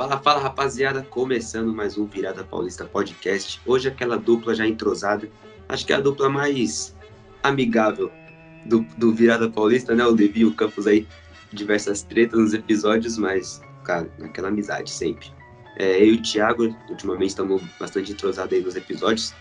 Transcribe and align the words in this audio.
Fala, 0.00 0.16
fala 0.16 0.40
rapaziada, 0.40 1.02
começando 1.02 1.74
mais 1.74 1.98
um 1.98 2.06
Virada 2.06 2.42
Paulista 2.42 2.86
Podcast. 2.86 3.60
Hoje 3.66 3.88
aquela 3.88 4.16
dupla 4.16 4.54
já 4.54 4.66
entrosada, 4.66 5.28
acho 5.68 5.84
que 5.84 5.92
é 5.92 5.96
a 5.96 6.00
dupla 6.00 6.30
mais 6.30 6.96
amigável 7.42 8.10
do, 8.64 8.80
do 8.96 9.12
Virada 9.12 9.50
Paulista, 9.50 9.94
né? 9.94 10.02
O 10.06 10.12
Devi 10.12 10.40
e 10.40 10.44
o 10.46 10.54
Campos 10.54 10.86
aí, 10.86 11.06
diversas 11.52 12.00
tretas 12.00 12.40
nos 12.40 12.54
episódios, 12.54 13.18
mas, 13.18 13.60
cara, 13.84 14.08
naquela 14.18 14.48
amizade 14.48 14.88
sempre. 14.88 15.26
É, 15.78 16.00
eu 16.00 16.06
e 16.06 16.12
o 16.14 16.22
Thiago, 16.22 16.74
ultimamente 16.88 17.28
estamos 17.28 17.60
bastante 17.78 18.12
entrosados 18.12 18.54
aí 18.54 18.62
nos 18.62 18.76
episódios. 18.76 19.34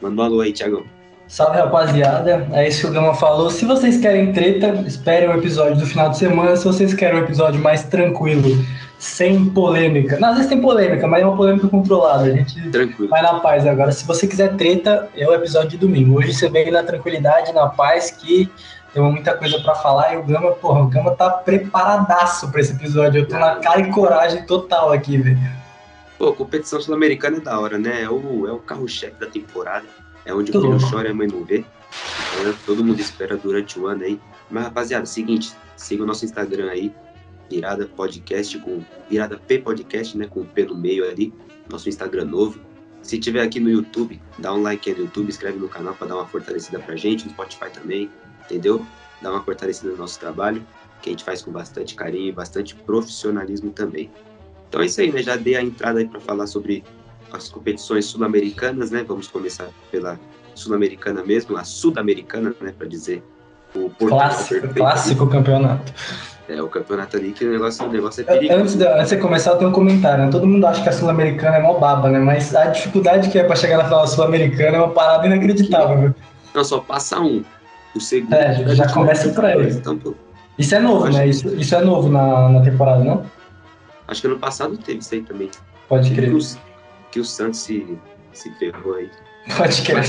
Manda 0.00 0.22
um 0.22 0.24
alô 0.24 0.40
aí, 0.42 0.52
Thiagão. 0.52 0.84
Salve 1.26 1.58
rapaziada, 1.58 2.46
é 2.52 2.68
isso 2.68 2.82
que 2.82 2.86
o 2.86 2.92
Gama 2.92 3.14
falou. 3.14 3.50
Se 3.50 3.64
vocês 3.64 3.96
querem 3.96 4.32
treta, 4.32 4.68
esperem 4.86 5.28
o 5.28 5.32
episódio 5.32 5.76
do 5.76 5.86
final 5.86 6.10
de 6.10 6.18
semana. 6.18 6.54
Se 6.54 6.64
vocês 6.64 6.94
querem 6.94 7.18
um 7.18 7.24
episódio 7.24 7.60
mais 7.60 7.82
tranquilo, 7.82 8.64
sem 8.98 9.50
polêmica. 9.50 10.18
Não, 10.18 10.30
às 10.30 10.36
vezes 10.36 10.50
tem 10.50 10.60
polêmica, 10.60 11.06
mas 11.06 11.22
é 11.22 11.26
uma 11.26 11.36
polêmica 11.36 11.68
controlada. 11.68 12.24
A 12.24 12.30
gente 12.30 12.70
Tranquilo. 12.70 13.10
vai 13.10 13.22
na 13.22 13.40
paz 13.40 13.66
agora. 13.66 13.92
Se 13.92 14.06
você 14.06 14.26
quiser 14.26 14.56
treta, 14.56 15.08
é 15.16 15.28
o 15.28 15.34
episódio 15.34 15.70
de 15.70 15.78
domingo. 15.78 16.18
Hoje 16.18 16.32
você 16.32 16.48
vem 16.48 16.70
na 16.70 16.82
tranquilidade, 16.82 17.52
na 17.52 17.68
paz, 17.68 18.10
que 18.10 18.50
temos 18.92 19.12
muita 19.12 19.36
coisa 19.36 19.58
pra 19.60 19.74
falar. 19.74 20.14
E 20.14 20.16
o 20.16 20.22
Gama, 20.22 20.52
porra, 20.52 20.82
o 20.82 20.88
Gama 20.88 21.10
tá 21.12 21.28
preparadaço 21.30 22.50
pra 22.50 22.60
esse 22.60 22.72
episódio. 22.72 23.22
Eu 23.22 23.28
tô 23.28 23.38
na 23.38 23.56
cara 23.56 23.80
e 23.80 23.90
coragem 23.90 24.46
total 24.46 24.92
aqui, 24.92 25.18
velho. 25.18 25.38
Pô, 26.16 26.32
competição 26.32 26.80
sul-americana 26.80 27.38
é 27.38 27.40
da 27.40 27.58
hora, 27.58 27.76
né? 27.76 28.02
É 28.02 28.08
o, 28.08 28.46
é 28.46 28.52
o 28.52 28.58
carro-chefe 28.58 29.16
da 29.18 29.26
temporada. 29.26 29.84
É 30.24 30.32
onde 30.32 30.52
Tudo 30.52 30.70
o 30.70 30.78
filho 30.78 30.90
chora 30.90 31.08
e 31.08 31.10
a 31.10 31.14
mãe 31.14 31.26
não 31.26 31.44
vê. 31.44 31.64
É, 32.40 32.54
todo 32.64 32.84
mundo 32.84 33.00
espera 33.00 33.36
durante 33.36 33.78
o 33.78 33.86
ano 33.86 34.04
aí. 34.04 34.18
Mas, 34.50 34.64
rapaziada, 34.64 35.04
seguinte, 35.06 35.52
siga 35.76 36.02
o 36.02 36.06
nosso 36.06 36.24
Instagram 36.24 36.70
aí, 36.70 36.94
Virada 37.54 37.86
Podcast, 37.86 38.58
com 38.58 38.82
Virada 39.08 39.38
P 39.38 39.58
Podcast, 39.58 40.18
né? 40.18 40.26
Com 40.26 40.40
o 40.40 40.44
P 40.44 40.64
no 40.64 40.76
meio 40.76 41.08
ali. 41.08 41.32
Nosso 41.70 41.88
Instagram 41.88 42.24
novo. 42.24 42.58
Se 43.02 43.18
tiver 43.18 43.42
aqui 43.42 43.60
no 43.60 43.70
YouTube, 43.70 44.20
dá 44.38 44.52
um 44.52 44.62
like 44.62 44.88
aí 44.88 44.96
no 44.96 45.04
YouTube, 45.04 45.28
inscreve 45.28 45.58
no 45.58 45.68
canal 45.68 45.94
pra 45.94 46.06
dar 46.06 46.16
uma 46.16 46.26
fortalecida 46.26 46.78
pra 46.78 46.96
gente, 46.96 47.24
no 47.26 47.30
Spotify 47.30 47.70
também, 47.70 48.10
entendeu? 48.44 48.84
Dá 49.20 49.30
uma 49.30 49.42
fortalecida 49.42 49.90
no 49.90 49.98
nosso 49.98 50.18
trabalho, 50.18 50.66
que 51.02 51.10
a 51.10 51.12
gente 51.12 51.22
faz 51.22 51.42
com 51.42 51.52
bastante 51.52 51.94
carinho 51.94 52.28
e 52.28 52.32
bastante 52.32 52.74
profissionalismo 52.74 53.70
também. 53.70 54.10
Então 54.68 54.80
é 54.80 54.86
isso 54.86 55.00
aí, 55.00 55.12
né? 55.12 55.22
Já 55.22 55.36
dei 55.36 55.54
a 55.54 55.62
entrada 55.62 55.98
aí 55.98 56.08
pra 56.08 56.18
falar 56.18 56.46
sobre 56.46 56.82
as 57.30 57.48
competições 57.48 58.06
sul-americanas, 58.06 58.90
né? 58.90 59.04
Vamos 59.04 59.28
começar 59.28 59.70
pela 59.90 60.18
sul-americana 60.54 61.22
mesmo, 61.22 61.56
a 61.56 61.64
sul-americana, 61.64 62.54
né? 62.60 62.72
Para 62.72 62.86
dizer 62.88 63.22
o 63.74 63.90
Portugal 63.90 64.18
Clássico, 64.28 64.48
perfeito. 64.60 64.74
clássico 64.74 65.26
campeonato. 65.26 65.92
É 66.48 66.60
o 66.62 66.68
campeonato 66.68 67.16
ali 67.16 67.32
que 67.32 67.44
o 67.46 67.50
negócio, 67.52 67.86
o 67.86 67.90
negócio 67.90 68.20
é 68.20 68.30
Antes 68.34 68.48
perigoso. 68.48 68.78
de, 68.78 68.86
antes 68.86 69.08
de 69.10 69.16
começar, 69.16 69.52
eu 69.52 69.56
tenho 69.56 69.70
um 69.70 69.72
comentário. 69.72 70.24
Né? 70.26 70.30
Todo 70.30 70.46
mundo 70.46 70.66
acha 70.66 70.82
que 70.82 70.88
a 70.88 70.92
Sul-Americana 70.92 71.56
é 71.56 71.60
mó 71.62 71.78
baba, 71.78 72.10
né? 72.10 72.18
Mas 72.18 72.54
a 72.54 72.66
dificuldade 72.66 73.30
que 73.30 73.38
é 73.38 73.44
pra 73.44 73.56
chegar 73.56 73.78
na 73.78 73.84
final 73.84 74.06
Sul-Americana 74.06 74.76
é 74.76 74.80
uma 74.80 74.90
parada 74.90 75.26
inacreditável, 75.26 75.98
viu? 75.98 76.14
Não, 76.54 76.62
só 76.64 76.80
passa 76.80 77.18
um. 77.18 77.42
O 77.96 78.00
segundo. 78.00 78.34
É, 78.34 78.48
a 78.56 78.74
já 78.74 78.92
começa 78.92 79.30
por 79.30 79.44
aí. 79.44 79.54
dois. 79.54 79.76
Então, 79.76 79.96
pô, 79.96 80.14
Isso 80.58 80.74
é 80.74 80.80
novo, 80.80 81.08
né? 81.08 81.22
que- 81.22 81.30
Isso, 81.30 81.48
isso 81.56 81.74
é 81.74 81.80
novo 81.80 82.08
na, 82.10 82.48
na 82.50 82.60
temporada, 82.60 83.02
não? 83.02 83.24
acho 84.06 84.20
que 84.20 84.26
ano 84.26 84.38
passado 84.38 84.76
teve 84.76 84.98
isso 84.98 85.14
aí 85.14 85.22
também. 85.22 85.50
Pode 85.88 86.10
Que 86.10 86.16
crer. 86.16 86.34
os- 86.34 86.58
que 87.10 87.20
o 87.20 87.24
Santos 87.24 87.60
se, 87.60 87.98
se 88.34 88.50
ferrou 88.58 88.96
aí. 88.96 89.08
Pode 89.56 89.82
crer. 89.82 90.02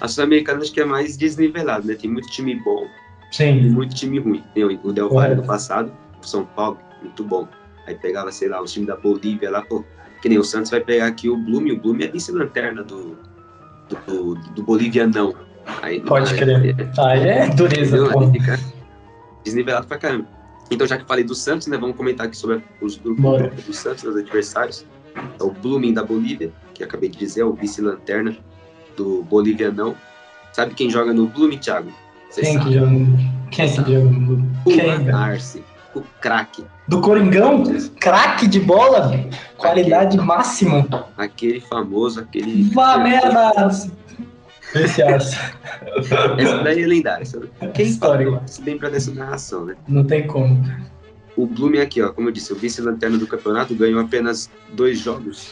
A 0.00 0.08
Sul-Americana 0.08 0.60
acho 0.60 0.72
que 0.72 0.80
é 0.80 0.84
mais 0.84 1.16
desnivelado, 1.16 1.86
né? 1.86 1.94
Tem 1.94 2.10
muito 2.10 2.28
time 2.28 2.54
bom 2.62 2.86
e 3.32 3.34
Sim. 3.34 3.70
muito 3.70 3.94
time 3.94 4.18
ruim. 4.18 4.42
Tem 4.54 4.64
o 4.64 4.92
Del 4.92 5.08
Valle 5.08 5.34
no 5.34 5.42
passado, 5.44 5.90
o 6.22 6.26
São 6.26 6.44
Paulo, 6.44 6.78
muito 7.02 7.24
bom. 7.24 7.48
Aí 7.86 7.94
pegava, 7.94 8.30
sei 8.32 8.48
lá, 8.48 8.60
o 8.60 8.64
time 8.64 8.86
da 8.86 8.96
Bolívia 8.96 9.50
lá, 9.50 9.62
pô. 9.62 9.84
Que 10.20 10.28
nem 10.28 10.38
o 10.38 10.44
Santos 10.44 10.70
vai 10.70 10.80
pegar 10.80 11.06
aqui 11.06 11.28
o 11.28 11.36
Blume, 11.36 11.72
o 11.72 11.80
Blume 11.80 12.04
é 12.04 12.08
vice-lanterna 12.08 12.82
do, 12.82 13.16
do, 14.06 14.34
do 14.34 14.62
Bolivianão. 14.62 15.34
Aí, 15.82 16.00
Pode 16.00 16.32
aí- 16.32 16.38
crer. 16.38 16.76
Aí 16.98 17.28
é 17.28 17.48
dureza, 17.48 18.08
pô. 18.10 18.30
Fica 18.30 18.58
desnivelado 19.44 19.86
pra 19.86 19.98
caramba. 19.98 20.26
Então, 20.70 20.86
já 20.86 20.96
que 20.98 21.04
falei 21.06 21.22
do 21.24 21.34
Santos, 21.34 21.66
né, 21.68 21.76
vamos 21.78 21.96
comentar 21.96 22.26
aqui 22.26 22.36
sobre 22.36 22.62
os 22.80 22.96
grupos 22.96 23.22
Bora. 23.22 23.48
do 23.50 23.72
Santos, 23.72 24.02
os 24.04 24.16
adversários. 24.16 24.84
É 25.38 25.42
o 25.42 25.50
Blooming 25.50 25.94
da 25.94 26.02
Bolívia, 26.02 26.52
que 26.74 26.82
acabei 26.84 27.08
de 27.08 27.16
dizer, 27.16 27.40
é 27.40 27.44
o 27.44 27.52
vice-lanterna 27.54 28.36
do 28.96 29.22
Bolivianão. 29.24 29.94
Sabe 30.52 30.74
quem 30.74 30.88
joga 30.90 31.12
no 31.12 31.26
Blooming, 31.26 31.58
Thiago? 31.58 31.92
Você 32.30 32.40
Quem 32.42 32.54
sabe. 32.54 32.64
que 32.70 32.74
joga? 32.74 32.90
Quem 33.50 33.68
que 33.68 33.76
joga? 33.76 33.90
Quem, 34.64 34.94
O 34.94 35.04
velho? 35.04 35.16
Arce, 35.16 35.62
o 35.94 36.02
craque. 36.20 36.64
Do 36.88 37.00
Coringão? 37.00 37.64
Craque 38.00 38.46
de 38.46 38.60
bola? 38.60 39.12
Qualidade 39.56 40.16
máxima. 40.18 40.86
Aquele 41.16 41.60
famoso, 41.60 42.20
aquele... 42.20 42.62
Vá 42.74 42.98
merda! 42.98 43.52
Esse 44.74 45.02
Arce. 45.02 45.36
Essa 46.38 46.58
daí 46.62 46.82
é 46.82 46.86
lendária. 46.86 47.22
Essa... 47.22 47.40
Quem 47.74 47.86
Histórico. 47.86 48.40
se 48.46 48.62
lembra 48.62 48.90
dessa 48.90 49.12
narração, 49.12 49.64
né? 49.64 49.76
Não 49.88 50.04
tem 50.04 50.26
como. 50.26 50.62
O 51.36 51.46
Blooming 51.46 51.78
aqui, 51.80 52.00
ó, 52.02 52.10
como 52.12 52.28
eu 52.28 52.32
disse, 52.32 52.52
o 52.52 52.56
vice-lanterna 52.56 53.18
do 53.18 53.26
campeonato 53.26 53.74
ganhou 53.74 54.00
apenas 54.00 54.50
dois 54.72 54.98
jogos. 55.00 55.50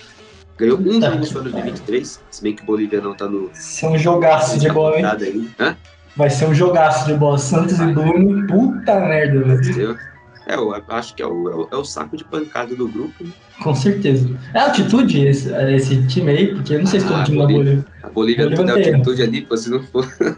Ganhou 0.57 0.79
um 0.79 1.01
Tá. 1.01 1.11
jogo 1.11 1.25
só 1.27 1.39
no 1.39 1.45
2023, 1.51 2.21
se 2.31 2.43
bem 2.43 2.55
que 2.55 2.63
o 2.63 2.67
Bolívia 2.67 3.01
não 3.01 3.15
tá 3.15 3.27
no 3.29 3.47
Vai 3.49 3.55
ser 3.55 3.87
um 3.89 3.99
jogaço 3.99 4.59
de 4.59 4.69
bola, 4.71 4.99
hein? 4.99 5.05
aí. 5.07 5.49
Hã? 5.59 5.77
Vai 6.17 6.31
ser 6.31 6.47
um 6.47 6.55
jogaço 6.55 7.07
de 7.07 7.15
bola. 7.15 7.39
Santos 7.39 7.79
e 7.81 7.87
Bruno, 7.87 8.47
puta 8.47 9.01
merda, 9.01 9.41
velho. 9.43 9.99
É, 10.47 10.55
eu 10.57 10.75
acho 10.91 11.15
que 11.15 11.23
é 11.23 11.27
o, 11.27 11.49
é 11.51 11.55
o, 11.57 11.69
é 11.73 11.77
o 11.77 11.85
saco 11.85 12.17
de 12.17 12.25
pancada 12.25 12.75
do 12.77 12.87
grupo. 12.87 13.25
né? 13.25 13.31
Com 13.63 13.75
certeza. 13.75 14.29
É 14.53 14.59
a 14.59 14.65
altitude 14.67 15.27
esse, 15.27 15.51
esse 15.75 16.07
time 16.07 16.31
aí, 16.31 16.55
porque 16.55 16.75
eu 16.75 16.81
não 16.81 16.87
sei 16.87 17.01
se 17.01 17.07
todo 17.07 17.17
Ah, 17.21 17.25
time 17.25 17.39
da 17.39 17.47
Bolívia. 17.47 17.85
A 18.03 18.09
Bolívia 18.11 18.45
Bolívia 18.45 18.65
a 18.75 18.75
tem. 18.77 18.93
altitude 18.95 19.23
ali, 19.23 19.41
pô, 19.41 19.57
se 19.57 19.71
não 19.71 19.83
for. 19.85 20.07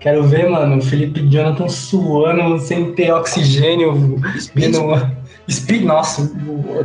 Quero 0.00 0.22
ver, 0.28 0.48
mano, 0.48 0.78
o 0.78 0.80
Felipe 0.80 1.20
Jonathan 1.28 1.68
suando 1.68 2.56
sem 2.60 2.92
ter 2.94 3.10
oxigênio, 3.12 4.16
Speed, 4.38 4.66
vindo. 4.76 4.78
Speed, 5.50 5.84
nossa, 5.84 6.30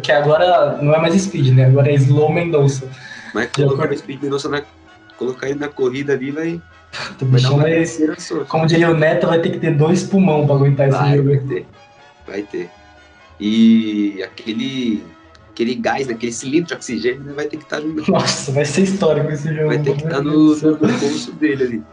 que 0.01 0.11
agora 0.11 0.77
não 0.81 0.93
é 0.93 0.99
mais 0.99 1.21
Speed, 1.21 1.53
né? 1.53 1.65
Agora 1.65 1.91
é 1.91 1.95
Slow 1.95 2.31
Mendonça. 2.31 2.87
mas 3.33 3.51
colocar 3.51 3.91
o 3.91 3.97
Speed 3.97 4.21
Mendonça 4.21 4.47
na. 4.49 4.61
Colocar 5.17 5.49
ele 5.49 5.59
na 5.59 5.67
corrida 5.69 6.13
ali 6.13 6.31
vai, 6.31 6.61
O 7.21 7.25
vai 7.25 7.29
bichão 7.29 7.57
vai, 7.57 7.85
só. 8.17 8.43
como 8.45 8.65
diria 8.65 8.89
o 8.89 8.97
Neto, 8.97 9.27
vai 9.27 9.39
ter 9.39 9.51
que 9.51 9.59
ter 9.59 9.75
dois 9.75 10.03
pulmão 10.03 10.45
pra 10.45 10.55
aguentar 10.55 10.89
esse 10.89 11.15
jogo. 11.15 11.29
vai 11.29 11.37
ter. 11.39 11.65
Vai 12.27 12.41
ter. 12.43 12.69
E 13.39 14.21
aquele. 14.23 15.03
Aquele 15.51 15.75
gás, 15.75 16.07
né, 16.07 16.15
aquele 16.15 16.31
cilindro 16.31 16.69
de 16.69 16.73
oxigênio, 16.73 17.21
né, 17.21 17.33
vai 17.35 17.45
ter 17.45 17.57
que 17.57 17.63
estar 17.63 17.79
no, 17.79 18.03
Nossa, 18.07 18.51
vai 18.51 18.65
ser 18.65 18.81
histórico 18.81 19.29
esse 19.29 19.53
jogo. 19.53 19.67
vai 19.67 19.77
ter 19.77 19.95
que 19.95 20.03
estar 20.03 20.23
meu 20.23 20.33
no, 20.33 20.55
no 20.55 20.77
bolso 20.77 21.31
dele 21.33 21.63
ali. 21.63 21.83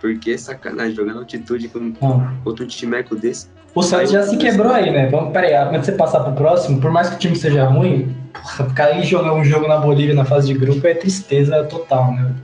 Porque 0.00 0.32
é 0.32 0.38
sacanagem, 0.38 0.94
jogando 0.94 1.18
altitude 1.18 1.68
com 1.68 1.92
Não. 2.00 2.32
outro 2.44 2.66
timeco 2.66 3.16
desse. 3.16 3.48
O 3.74 3.82
Santos 3.82 4.10
já 4.10 4.22
se 4.22 4.36
quebrou 4.36 4.72
aí, 4.72 4.90
né? 4.90 5.08
Vamos, 5.08 5.32
peraí, 5.32 5.54
antes 5.54 5.80
de 5.80 5.86
você 5.86 5.92
passar 5.92 6.20
pro 6.20 6.32
próximo, 6.32 6.80
por 6.80 6.90
mais 6.90 7.08
que 7.10 7.16
o 7.16 7.18
time 7.18 7.36
seja 7.36 7.64
ruim, 7.64 8.14
porra, 8.32 8.68
ficar 8.68 8.84
aí 8.86 9.02
jogar 9.04 9.34
um 9.34 9.44
jogo 9.44 9.68
na 9.68 9.76
Bolívia 9.78 10.14
na 10.14 10.24
fase 10.24 10.46
de 10.52 10.58
grupo 10.58 10.86
é 10.86 10.94
tristeza 10.94 11.62
total, 11.64 12.12
né? 12.12 12.34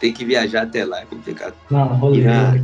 Tem 0.00 0.12
que 0.12 0.24
viajar 0.24 0.62
até 0.62 0.84
lá, 0.84 1.00
é 1.00 1.04
complicado. 1.04 1.54
Não, 1.70 1.86
rolê. 1.88 2.20
E, 2.20 2.24
na- 2.24 2.54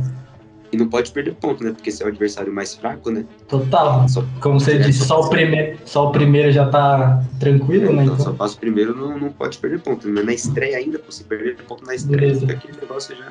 e 0.71 0.77
não 0.77 0.87
pode 0.89 1.11
perder 1.11 1.35
ponto, 1.35 1.63
né? 1.63 1.71
Porque 1.71 1.89
se 1.89 2.03
é 2.03 2.05
o 2.05 2.09
adversário 2.09 2.51
mais 2.53 2.75
fraco, 2.75 3.09
né? 3.09 3.23
Total. 3.47 4.07
Só, 4.09 4.23
Como 4.41 4.59
você 4.59 4.77
disse, 4.77 5.05
só 5.05 5.21
o, 5.21 5.29
primeiro, 5.29 5.77
só 5.85 6.09
o 6.09 6.11
primeiro 6.11 6.51
já 6.51 6.67
tá 6.67 7.23
tranquilo, 7.39 7.93
né? 7.93 8.03
então, 8.03 8.15
só 8.17 8.23
Então, 8.23 8.35
passa 8.35 8.55
o 8.55 8.59
primeiro, 8.59 8.95
não, 8.95 9.17
não 9.17 9.29
pode 9.31 9.57
perder 9.57 9.79
ponto. 9.79 10.07
Mas 10.09 10.25
na 10.25 10.33
estreia 10.33 10.77
ainda, 10.77 10.99
pô, 10.99 11.11
se 11.11 11.23
perder 11.23 11.55
ponto 11.63 11.85
na 11.85 11.95
estreia, 11.95 12.33
aquele 12.49 12.77
negócio 12.79 13.15
já 13.15 13.25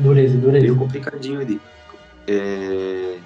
dureza, 0.00 0.36
dureza. 0.36 0.62
meio 0.62 0.76
complicadinho 0.76 1.40
ali. 1.40 1.60
É, 2.26 3.16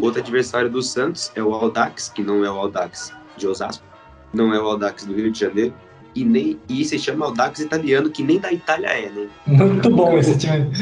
Outro 0.00 0.20
adversário 0.22 0.70
do 0.70 0.82
Santos 0.82 1.30
é 1.34 1.42
o 1.42 1.52
Aldax, 1.52 2.08
que 2.08 2.22
não 2.22 2.42
é 2.42 2.50
o 2.50 2.54
Aldax 2.54 3.12
de 3.36 3.46
Osasco, 3.46 3.84
não 4.32 4.54
é 4.54 4.58
o 4.58 4.64
Aldax 4.64 5.04
do 5.04 5.12
Rio 5.12 5.30
de 5.30 5.38
Janeiro, 5.38 5.74
e 6.14 6.24
nem 6.24 6.58
e 6.68 6.84
se 6.84 6.98
chama 6.98 7.26
Aldax 7.26 7.60
italiano, 7.60 8.10
que 8.10 8.22
nem 8.22 8.40
da 8.40 8.50
Itália 8.50 8.88
é, 8.88 9.10
né? 9.10 9.28
Muito 9.46 9.90
bom 9.90 10.18
esse 10.18 10.38
time. 10.38 10.72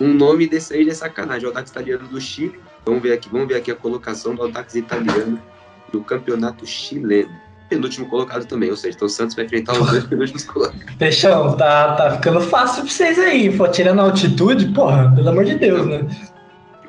Um 0.00 0.14
nome 0.14 0.46
desse 0.46 0.72
aí 0.72 0.88
é 0.88 0.94
sacanagem, 0.94 1.44
o 1.44 1.48
Aldax 1.48 1.70
italiano 1.70 2.06
do 2.06 2.20
Chile. 2.20 2.60
Vamos 2.86 3.02
ver 3.02 3.14
aqui, 3.14 3.28
vamos 3.28 3.48
ver 3.48 3.56
aqui 3.56 3.72
a 3.72 3.76
colocação 3.76 4.34
do 4.34 4.42
Aldax 4.42 4.76
italiano 4.76 5.38
do 5.92 6.00
campeonato 6.00 6.64
chileno. 6.64 7.30
Penúltimo 7.70 8.06
colocado 8.06 8.44
também, 8.46 8.68
ou 8.68 8.76
seja, 8.76 8.96
então 8.96 9.06
o 9.06 9.08
Santos 9.08 9.36
vai 9.36 9.44
enfrentar 9.44 9.80
os 9.80 9.88
dois 9.88 10.04
penúltimos 10.04 10.42
colocados. 10.44 10.94
Peixão, 10.98 11.56
tá, 11.56 11.94
tá 11.94 12.10
ficando 12.16 12.40
fácil 12.40 12.82
pra 12.82 12.92
vocês 12.92 13.16
aí. 13.16 13.56
Pô, 13.56 13.68
tirando 13.68 14.00
a 14.00 14.02
altitude, 14.02 14.66
porra, 14.72 15.12
pelo 15.14 15.28
amor 15.28 15.44
de 15.44 15.54
Deus, 15.54 15.86
né? 15.86 16.06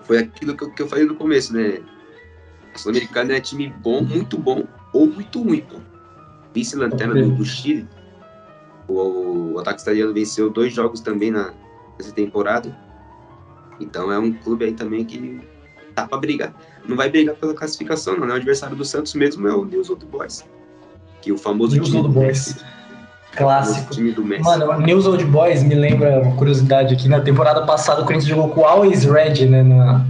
Foi 0.03 0.17
aquilo 0.17 0.57
que 0.57 0.63
eu, 0.63 0.71
que 0.71 0.81
eu 0.81 0.87
falei 0.87 1.05
no 1.05 1.13
começo, 1.13 1.53
né? 1.53 1.79
A 2.73 2.77
Sul-Americana 2.79 3.33
é 3.33 3.39
time 3.39 3.71
bom, 3.81 4.01
muito 4.01 4.39
bom 4.39 4.65
ou 4.91 5.05
muito 5.05 5.43
ruim, 5.43 5.61
pô. 5.61 5.77
Vice-lanterna 6.51 7.13
do, 7.13 7.29
do 7.29 7.45
Chile. 7.45 7.87
O, 8.87 9.53
o 9.53 9.57
Aldax 9.59 9.83
italiano 9.83 10.13
venceu 10.13 10.49
dois 10.49 10.73
jogos 10.73 10.99
também 10.99 11.29
na, 11.29 11.53
nessa 11.99 12.11
temporada. 12.11 12.75
Então 13.79 14.11
é 14.11 14.17
um 14.17 14.33
clube 14.33 14.65
aí 14.65 14.73
também 14.73 15.05
que 15.05 15.39
tá 15.93 16.07
pra 16.07 16.17
brigar. 16.17 16.53
Não 16.87 16.97
vai 16.97 17.09
brigar 17.09 17.35
pela 17.35 17.53
classificação, 17.53 18.17
não, 18.17 18.25
né? 18.25 18.33
O 18.33 18.37
adversário 18.37 18.75
do 18.75 18.83
Santos 18.83 19.13
mesmo 19.13 19.47
é 19.47 19.53
o 19.53 19.63
News 19.63 19.91
Old 19.91 20.05
Boys. 20.07 20.43
Que 21.21 21.31
o 21.31 21.37
famoso 21.37 21.75
News 21.75 21.87
time 21.87 21.99
Old 21.99 22.09
do 22.09 22.19
Boys. 22.19 22.27
Messi, 22.27 22.65
Clássico. 23.35 23.93
time 23.93 24.11
do 24.11 24.23
Messi. 24.23 24.43
Mano, 24.43 24.79
News 24.81 25.05
Old 25.05 25.23
Boys 25.25 25.63
me 25.63 25.75
lembra 25.75 26.19
uma 26.19 26.35
curiosidade 26.35 26.93
aqui. 26.93 27.07
Na 27.07 27.21
temporada 27.21 27.61
passada, 27.65 28.01
o 28.01 28.05
Corinthians 28.05 28.29
jogou 28.29 28.49
com 28.49 28.61
o 28.61 28.65
Always 28.65 29.05
Red, 29.05 29.45
né? 29.45 29.63
Na, 29.63 30.05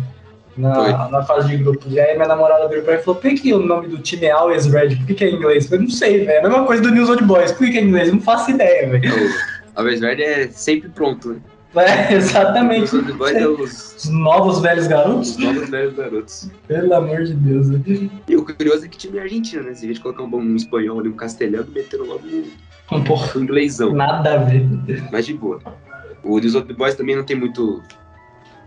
na, 0.57 1.09
na 1.09 1.23
fase 1.23 1.49
de 1.49 1.57
grupos. 1.57 1.91
E 1.91 1.99
aí 1.99 2.15
minha 2.15 2.27
namorada 2.27 2.67
virou 2.67 2.83
pra 2.83 2.93
mim 2.93 2.99
e 2.99 3.03
falou: 3.03 3.19
por 3.19 3.29
que, 3.29 3.35
que 3.37 3.53
o 3.53 3.59
nome 3.59 3.87
do 3.87 3.97
time 3.99 4.25
é 4.25 4.31
Always 4.31 4.65
Red? 4.65 4.95
Por 4.95 5.05
que, 5.05 5.13
que 5.13 5.23
é 5.23 5.29
em 5.29 5.35
inglês? 5.35 5.65
Eu 5.65 5.69
falei, 5.71 5.85
não 5.85 5.91
sei, 5.91 6.25
velho. 6.25 6.29
É 6.31 6.39
a 6.39 6.43
mesma 6.43 6.65
coisa 6.65 6.81
do 6.81 6.91
News 6.91 7.09
Old 7.09 7.23
Boys. 7.23 7.51
Por 7.51 7.65
que, 7.65 7.73
que 7.73 7.77
é 7.77 7.81
em 7.81 7.87
inglês? 7.87 8.07
Eu 8.07 8.15
não 8.15 8.21
faço 8.21 8.51
ideia, 8.51 8.89
velho. 8.89 9.11
A 9.75 9.83
Vez 9.83 9.99
Verde 9.99 10.23
é 10.23 10.47
sempre 10.49 10.89
pronto, 10.89 11.29
né? 11.29 11.39
É, 11.75 12.13
exatamente. 12.15 12.95
Os 12.95 13.15
Boys 13.15 13.35
é 13.35 13.47
os, 13.47 13.95
Os 13.95 14.09
novos 14.09 14.59
velhos 14.61 14.87
garotos? 14.87 15.29
os 15.31 15.37
novos 15.37 15.69
velhos 15.69 15.93
garotos. 15.95 16.49
Pelo 16.67 16.93
amor 16.93 17.23
de 17.23 17.33
Deus. 17.33 17.69
velho. 17.69 18.11
E 18.27 18.35
o 18.35 18.43
curioso 18.45 18.85
é 18.85 18.87
que 18.87 18.97
time 18.97 19.17
é 19.17 19.21
argentino, 19.21 19.63
né? 19.63 19.73
Se 19.73 19.85
a 19.85 19.87
gente 19.87 19.99
colocar 20.01 20.23
um, 20.23 20.29
bom- 20.29 20.41
um 20.41 20.55
espanhol 20.55 20.99
ali, 20.99 21.09
um 21.09 21.13
castelhano, 21.15 21.71
meteram 21.71 22.05
logo 22.05 22.25
um, 22.27 22.45
Um 22.91 23.03
porra, 23.03 23.37
um 23.39 23.43
inglêsão. 23.43 23.93
nada 23.93 24.33
a 24.33 24.37
ver. 24.37 24.67
mas 25.11 25.25
de 25.25 25.33
boa. 25.33 25.59
O 26.23 26.39
dos 26.39 26.53
Old 26.55 26.73
Boys 26.73 26.95
também 26.95 27.15
não 27.15 27.23
tem 27.23 27.35
muito. 27.35 27.81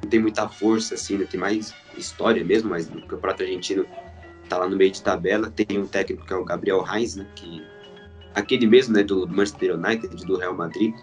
Não 0.03 0.11
tem 0.11 0.21
muita 0.21 0.49
força, 0.49 0.95
assim, 0.95 1.17
né? 1.19 1.27
Tem 1.31 1.39
mais 1.39 1.75
história 1.97 2.43
mesmo, 2.45 2.71
mas 2.71 2.89
no 2.91 3.03
campeonato 3.07 3.43
argentino 3.43 3.87
tá 4.49 4.59
lá 4.59 4.69
no 4.69 4.77
meio 4.77 4.91
de 4.91 5.03
tabela. 5.03 5.51
Tem 5.51 5.79
um 5.79 5.87
técnico 5.87 6.27
que 6.27 6.33
é 6.33 6.37
o 6.37 6.45
Gabriel 6.45 6.83
Reis, 6.83 7.17
né? 7.17 7.27
Que, 7.37 7.63
aquele 8.35 8.67
mesmo, 8.67 8.95
né? 8.95 9.03
Do, 9.03 9.25
do 9.27 9.35
Manchester 9.35 9.75
United, 9.77 10.25
do 10.27 10.37
Real 10.39 10.55
Madrid. 10.55 10.95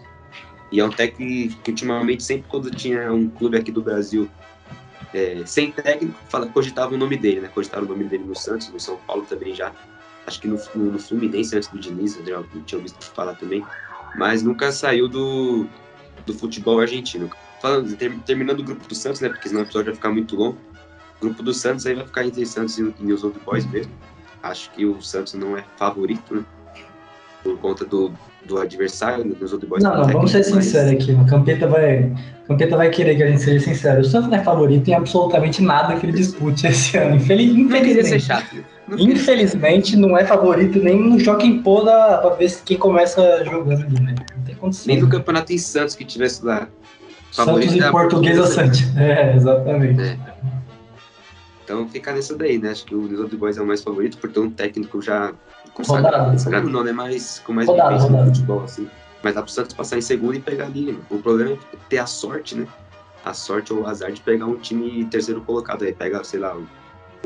E 0.72 0.80
é 0.80 0.84
um 0.84 0.90
técnico 0.90 1.60
que 1.62 1.70
ultimamente, 1.70 2.24
sempre 2.24 2.48
quando 2.48 2.70
tinha 2.70 3.12
um 3.12 3.28
clube 3.28 3.58
aqui 3.58 3.70
do 3.70 3.82
Brasil 3.82 4.28
é, 5.12 5.42
sem 5.44 5.70
técnico, 5.70 6.18
fala, 6.30 6.46
cogitava 6.46 6.94
o 6.94 6.96
nome 6.96 7.18
dele, 7.18 7.40
né? 7.40 7.48
Cogitava 7.54 7.84
o 7.84 7.88
nome 7.88 8.04
dele 8.04 8.24
no 8.24 8.34
Santos, 8.34 8.70
no 8.70 8.80
São 8.80 8.96
Paulo 9.06 9.26
também 9.28 9.54
já. 9.54 9.70
Acho 10.26 10.40
que 10.40 10.48
no, 10.48 10.58
no, 10.74 10.92
no 10.92 10.98
Fluminense 10.98 11.54
antes 11.54 11.68
do 11.68 11.78
Diniz, 11.78 12.16
eu 12.16 12.24
já 12.24 12.42
tinha 12.64 12.78
ouvido 12.78 12.94
falar 13.14 13.34
também. 13.34 13.62
Mas 14.16 14.42
nunca 14.42 14.72
saiu 14.72 15.08
do, 15.08 15.66
do 16.24 16.32
futebol 16.32 16.80
argentino. 16.80 17.30
Falando, 17.60 17.94
ter- 17.96 18.18
terminando 18.20 18.60
o 18.60 18.64
grupo 18.64 18.88
do 18.88 18.94
Santos, 18.94 19.20
né? 19.20 19.28
Porque 19.28 19.48
senão 19.48 19.60
o 19.60 19.64
episódio 19.64 19.86
vai 19.86 19.94
ficar 19.94 20.10
muito 20.10 20.34
longo. 20.34 20.56
O 21.18 21.26
grupo 21.26 21.42
do 21.42 21.52
Santos 21.52 21.84
aí 21.84 21.94
vai 21.94 22.06
ficar 22.06 22.24
entre 22.24 22.46
Santos 22.46 22.78
e, 22.78 22.94
e 23.00 23.12
os 23.12 23.22
outros 23.22 23.42
boys 23.44 23.66
mesmo. 23.66 23.92
Acho 24.42 24.70
que 24.72 24.86
o 24.86 25.02
Santos 25.02 25.34
não 25.34 25.56
é 25.56 25.64
favorito, 25.76 26.34
né? 26.34 26.44
Por 27.42 27.58
conta 27.58 27.84
do, 27.84 28.12
do 28.46 28.58
adversário, 28.58 29.24
né, 29.24 29.34
dos 29.38 29.52
outros 29.52 29.68
boys. 29.68 29.82
Não, 29.82 29.96
não, 29.96 30.04
vamos 30.08 30.30
ser 30.30 30.44
sinceros 30.44 30.92
aqui. 30.92 31.12
O 31.12 31.26
Campeta 31.26 31.66
vai, 31.66 32.12
Campeta 32.46 32.76
vai 32.76 32.88
querer 32.90 33.16
que 33.16 33.22
a 33.22 33.26
gente 33.26 33.42
seja 33.42 33.64
sincero. 33.64 34.00
O 34.00 34.04
Santos 34.04 34.28
não 34.30 34.36
é 34.38 34.44
favorito 34.44 34.88
em 34.88 34.94
absolutamente 34.94 35.60
nada 35.62 35.96
que 35.96 36.06
ele 36.06 36.12
dispute 36.12 36.66
esse 36.66 36.96
ano. 36.98 37.16
Infeliz- 37.16 37.52
Infelizmente. 37.56 38.20
chato? 38.20 38.56
Não 38.86 38.98
Infelizmente, 38.98 39.96
não 39.96 40.16
é 40.16 40.24
favorito 40.24 40.78
nem 40.78 40.98
no 41.00 41.18
Joaquim 41.18 41.62
Pô 41.62 41.82
da, 41.82 42.18
pra 42.18 42.30
ver 42.30 42.48
se 42.48 42.62
quem 42.62 42.76
começa 42.76 43.44
jogando 43.44 43.82
ali, 43.84 44.00
né? 44.00 44.14
Não 44.36 44.44
tem 44.44 44.54
condição. 44.54 44.92
Nem 44.94 45.02
no 45.02 45.08
campeonato 45.08 45.52
em 45.52 45.58
Santos 45.58 45.94
que 45.96 46.04
tivesse 46.04 46.44
lá. 46.44 46.68
Santos 47.30 47.52
favorito 47.52 47.74
é 47.74 47.76
e 47.78 47.82
a 47.82 47.90
Portuguesa. 47.90 48.46
Santos. 48.46 48.82
É, 48.98 49.34
exatamente. 49.34 50.18
Então 51.64 51.88
fica 51.88 52.12
nessa 52.12 52.36
daí, 52.36 52.58
né? 52.58 52.70
Acho 52.70 52.84
que 52.84 52.94
o 52.94 53.00
Old 53.20 53.36
Boys 53.36 53.56
é 53.56 53.62
o 53.62 53.66
mais 53.66 53.82
favorito 53.82 54.18
por 54.18 54.30
ter 54.30 54.40
um 54.40 54.50
técnico 54.50 55.00
já 55.00 55.32
Consagrado, 55.74 56.68
não, 56.68 56.84
né? 56.84 56.92
Mas 56.92 57.38
com 57.40 57.52
mais 57.52 57.66
Rodado, 57.66 57.88
vivência 57.88 58.10
no 58.10 58.16
rodado. 58.16 58.34
futebol, 58.34 58.64
assim. 58.64 58.90
Mas 59.22 59.34
dá 59.34 59.42
pro 59.42 59.50
Santos 59.50 59.74
passar 59.74 59.98
em 59.98 60.02
segundo 60.02 60.34
e 60.34 60.40
pegar 60.40 60.66
ali. 60.66 60.98
O 61.08 61.18
problema 61.18 61.52
é 61.52 61.76
ter 61.88 61.98
a 61.98 62.06
sorte, 62.06 62.54
né? 62.54 62.66
A 63.24 63.32
sorte 63.32 63.72
ou 63.72 63.82
o 63.82 63.86
azar 63.86 64.12
de 64.12 64.20
pegar 64.20 64.46
um 64.46 64.56
time 64.56 65.04
terceiro 65.06 65.40
colocado. 65.40 65.84
Aí 65.84 65.92
pega, 65.92 66.22
sei 66.24 66.40
lá, 66.40 66.56
um, 66.56 66.66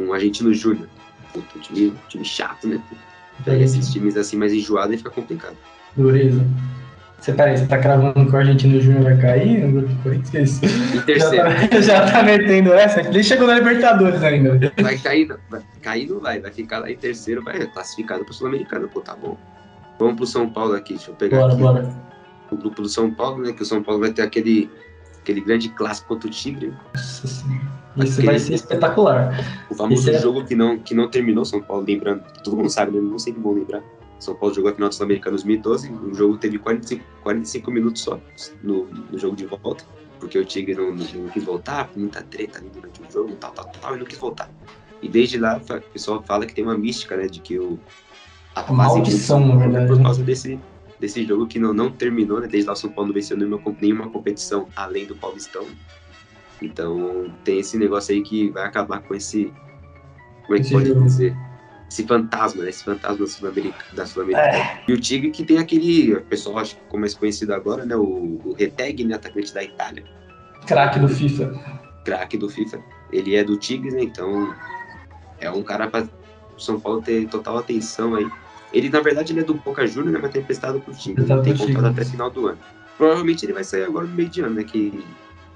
um 0.01 0.13
argentino 0.13 0.53
júnior. 0.53 0.89
Puta, 1.33 1.47
um 1.57 1.61
time, 1.61 1.89
um 1.89 2.09
time 2.09 2.25
chato, 2.25 2.69
né? 2.69 2.83
Pega 3.45 3.65
esses 3.65 3.91
times 3.93 4.17
assim 4.17 4.37
mais 4.37 4.53
enjoados 4.53 4.95
e 4.95 4.99
fica 4.99 5.11
complicado. 5.11 5.57
Dureza. 5.97 6.47
Você, 7.21 7.33
peraí, 7.33 7.57
você 7.57 7.67
tá 7.67 7.79
cravando 7.79 8.27
que 8.27 8.35
o 8.35 8.37
Argentino 8.37 8.81
Júnior 8.81 9.03
vai 9.05 9.17
cair 9.19 9.65
no 9.65 9.73
grupo 9.73 9.89
do 9.95 10.03
Corinthians? 10.03 10.63
Isso? 10.63 10.67
Em 10.67 10.97
Já 10.99 11.03
terceiro, 11.03 11.45
tá, 11.71 11.81
já 11.81 12.11
tá 12.13 12.23
metendo 12.23 12.73
essa? 12.75 13.03
Nem 13.03 13.23
chegou 13.23 13.47
na 13.49 13.55
Libertadores 13.55 14.23
ainda. 14.23 14.73
vai 14.81 14.97
cair, 14.99 15.27
não. 15.27 15.37
Vai 15.51 15.63
cair 15.83 16.09
não 16.09 16.21
vai, 16.21 16.41
vai 16.41 16.53
ficar 16.53 16.79
lá 16.81 16.91
em 16.91 16.97
terceiro, 16.97 17.43
vai 17.43 17.67
classificado 17.67 18.25
pro 18.25 18.33
Sul-Americano, 18.35 18.89
pô, 18.89 19.01
tá 19.01 19.17
bom. 19.17 19.37
Vamos 19.99 20.17
pro 20.17 20.27
São 20.27 20.49
Paulo 20.49 20.75
aqui, 20.75 20.95
deixa 20.95 21.11
eu 21.11 21.15
pegar 21.15 21.39
Bora, 21.39 21.53
aqui. 21.55 21.63
bora. 21.63 21.95
o 22.53 22.57
grupo 22.57 22.83
do 22.83 22.89
São 22.89 23.11
Paulo, 23.11 23.43
né? 23.43 23.53
Que 23.53 23.63
o 23.63 23.67
São 23.67 23.83
Paulo 23.83 24.01
vai 24.01 24.13
ter 24.13 24.23
aquele, 24.23 24.71
aquele 25.23 25.41
grande 25.41 25.71
clássico 25.71 26.09
contra 26.09 26.29
o 26.29 26.31
Tigre. 26.31 26.73
Nossa 26.95 27.27
senhora. 27.27 27.77
Isso 28.05 28.23
vai 28.23 28.39
ser 28.39 28.53
espetacular. 28.55 29.43
O 29.71 29.75
famoso 29.75 30.11
é- 30.11 30.19
jogo 30.21 30.45
que 30.45 30.55
não, 30.55 30.79
que 30.79 30.95
não 30.95 31.09
terminou, 31.09 31.47
São 31.47 31.63
Paulo, 31.63 31.83
lembrando, 31.89 32.23
todo 32.45 32.55
mundo 32.59 32.69
sabe, 32.69 32.93
né? 32.93 33.01
Não 33.01 33.19
sei 33.19 33.33
que 33.33 33.41
vão 33.41 33.55
lembrar. 33.55 33.81
São 34.19 34.35
Paulo 34.35 34.55
jogou 34.55 34.71
a 34.71 34.75
final 34.75 34.89
do 34.89 34.95
Sul-Americano 34.95 35.37
em 35.37 35.41
2012, 35.41 35.93
o 35.93 36.15
jogo 36.15 36.39
teve 36.39 36.59
45, 36.59 37.05
45 37.23 37.71
minutos 37.71 38.03
só 38.03 38.21
no, 38.63 38.87
no 38.87 39.19
jogo 39.19 39.37
de 39.37 39.47
volta, 39.47 39.85
porque 40.19 40.39
o 40.39 40.45
Tigre 40.45 40.75
não, 40.75 40.95
não, 40.95 41.29
quis 41.29 41.45
voltar, 41.45 41.91
muita 41.95 42.23
treta 42.23 42.59
ali 42.59 42.71
durante 42.71 43.03
o 43.03 43.13
jogo, 43.13 43.37
tal, 43.37 43.53
tal, 43.53 43.71
tal, 43.81 43.97
e 43.97 43.99
não 43.99 44.07
quis 44.07 44.19
voltar. 44.19 44.51
E 45.03 45.09
desde 45.09 45.39
lá, 45.39 45.59
o 45.59 45.93
pessoal 45.93 46.23
fala 46.27 46.47
que 46.47 46.55
tem 46.55 46.65
uma 46.65 46.77
mística, 46.77 47.17
né, 47.17 47.27
de 47.27 47.41
que 47.41 47.59
o... 47.59 47.79
A 48.55 48.73
Maldição, 48.73 49.47
na 49.47 49.57
verdade, 49.57 49.87
Por 49.87 49.99
né? 49.99 50.03
causa 50.03 50.23
desse, 50.23 50.59
desse 50.99 51.27
jogo 51.27 51.47
que 51.47 51.59
não, 51.59 51.75
não 51.75 51.91
terminou, 51.91 52.41
né, 52.41 52.49
desde 52.49 52.67
lá 52.67 52.73
o 52.73 52.77
São 52.77 52.91
Paulo 52.91 53.09
não 53.09 53.15
venceu 53.15 53.37
nenhuma, 53.37 53.61
nenhuma 53.81 54.09
competição 54.09 54.67
além 54.75 55.05
do 55.05 55.15
Paulistão. 55.15 55.67
Então, 56.63 57.31
tem 57.45 57.59
esse 57.59 57.77
negócio 57.77 58.15
aí 58.15 58.23
que 58.23 58.49
vai 58.51 58.65
acabar 58.65 59.01
com 59.03 59.15
esse... 59.15 59.53
Como 60.47 60.55
é 60.55 60.61
que 60.61 60.67
Esse 60.67 60.73
pode 60.73 60.89
jogo. 60.89 61.03
dizer? 61.03 61.37
Esse 61.91 62.07
fantasma, 62.07 62.63
né? 62.63 62.71
Esse 62.71 62.85
fantasma 62.85 63.19
da 63.19 63.27
Sul-América. 63.27 63.85
Da 63.93 64.07
Sul 64.07 64.31
É. 64.35 64.83
E 64.89 64.93
o 64.93 65.01
Tigre 65.01 65.31
que 65.31 65.45
tem 65.45 65.59
aquele, 65.59 66.15
o 66.15 66.23
pessoal 66.23 66.59
acho 66.59 66.75
que 66.77 66.83
ficou 66.83 66.99
mais 66.99 67.15
conhecido 67.15 67.55
agora, 67.55 67.85
né? 67.85 67.97
O, 67.97 68.41
o 68.45 68.55
Reteg, 68.59 69.05
né? 69.05 69.15
Atacante 69.15 69.55
da 69.55 69.63
Itália, 69.63 70.05
Craque 70.67 70.99
do 70.99 71.09
FIFA. 71.09 71.53
craque 72.05 72.37
do 72.37 72.49
FIFA. 72.49 72.81
Ele 73.13 73.37
é 73.37 73.45
do 73.45 73.57
Tigre, 73.57 73.91
né? 73.93 74.03
Então 74.03 74.53
é 75.41 75.51
um 75.51 75.63
cara 75.63 75.89
para 75.89 76.05
o 76.57 76.61
São 76.61 76.81
Paulo 76.81 77.03
ter 77.03 77.27
total 77.29 77.59
atenção 77.59 78.15
aí. 78.15 78.29
Ele, 78.73 78.91
na 78.91 79.01
verdade, 79.01 79.33
ele 79.33 79.41
é 79.41 79.45
do 79.45 79.55
Boca 79.55 79.87
Juniors, 79.87 80.13
né? 80.13 80.19
Mas 80.21 80.33
tem 80.33 80.43
emprestado 80.43 80.81
pro 80.81 80.93
Tigre. 80.93 81.23
Emprestado 81.23 81.43
tem 81.43 81.57
contrato 81.57 81.87
até 81.87 82.05
final 82.05 82.31
do 82.31 82.49
ano. 82.49 82.59
Provavelmente 82.99 83.45
ele 83.47 83.53
vai 83.53 83.63
sair 83.63 83.85
agora 83.85 84.07
no 84.07 84.15
meio 84.15 84.29
de 84.29 84.41
ano, 84.41 84.55
né? 84.55 84.65
Que 84.65 85.05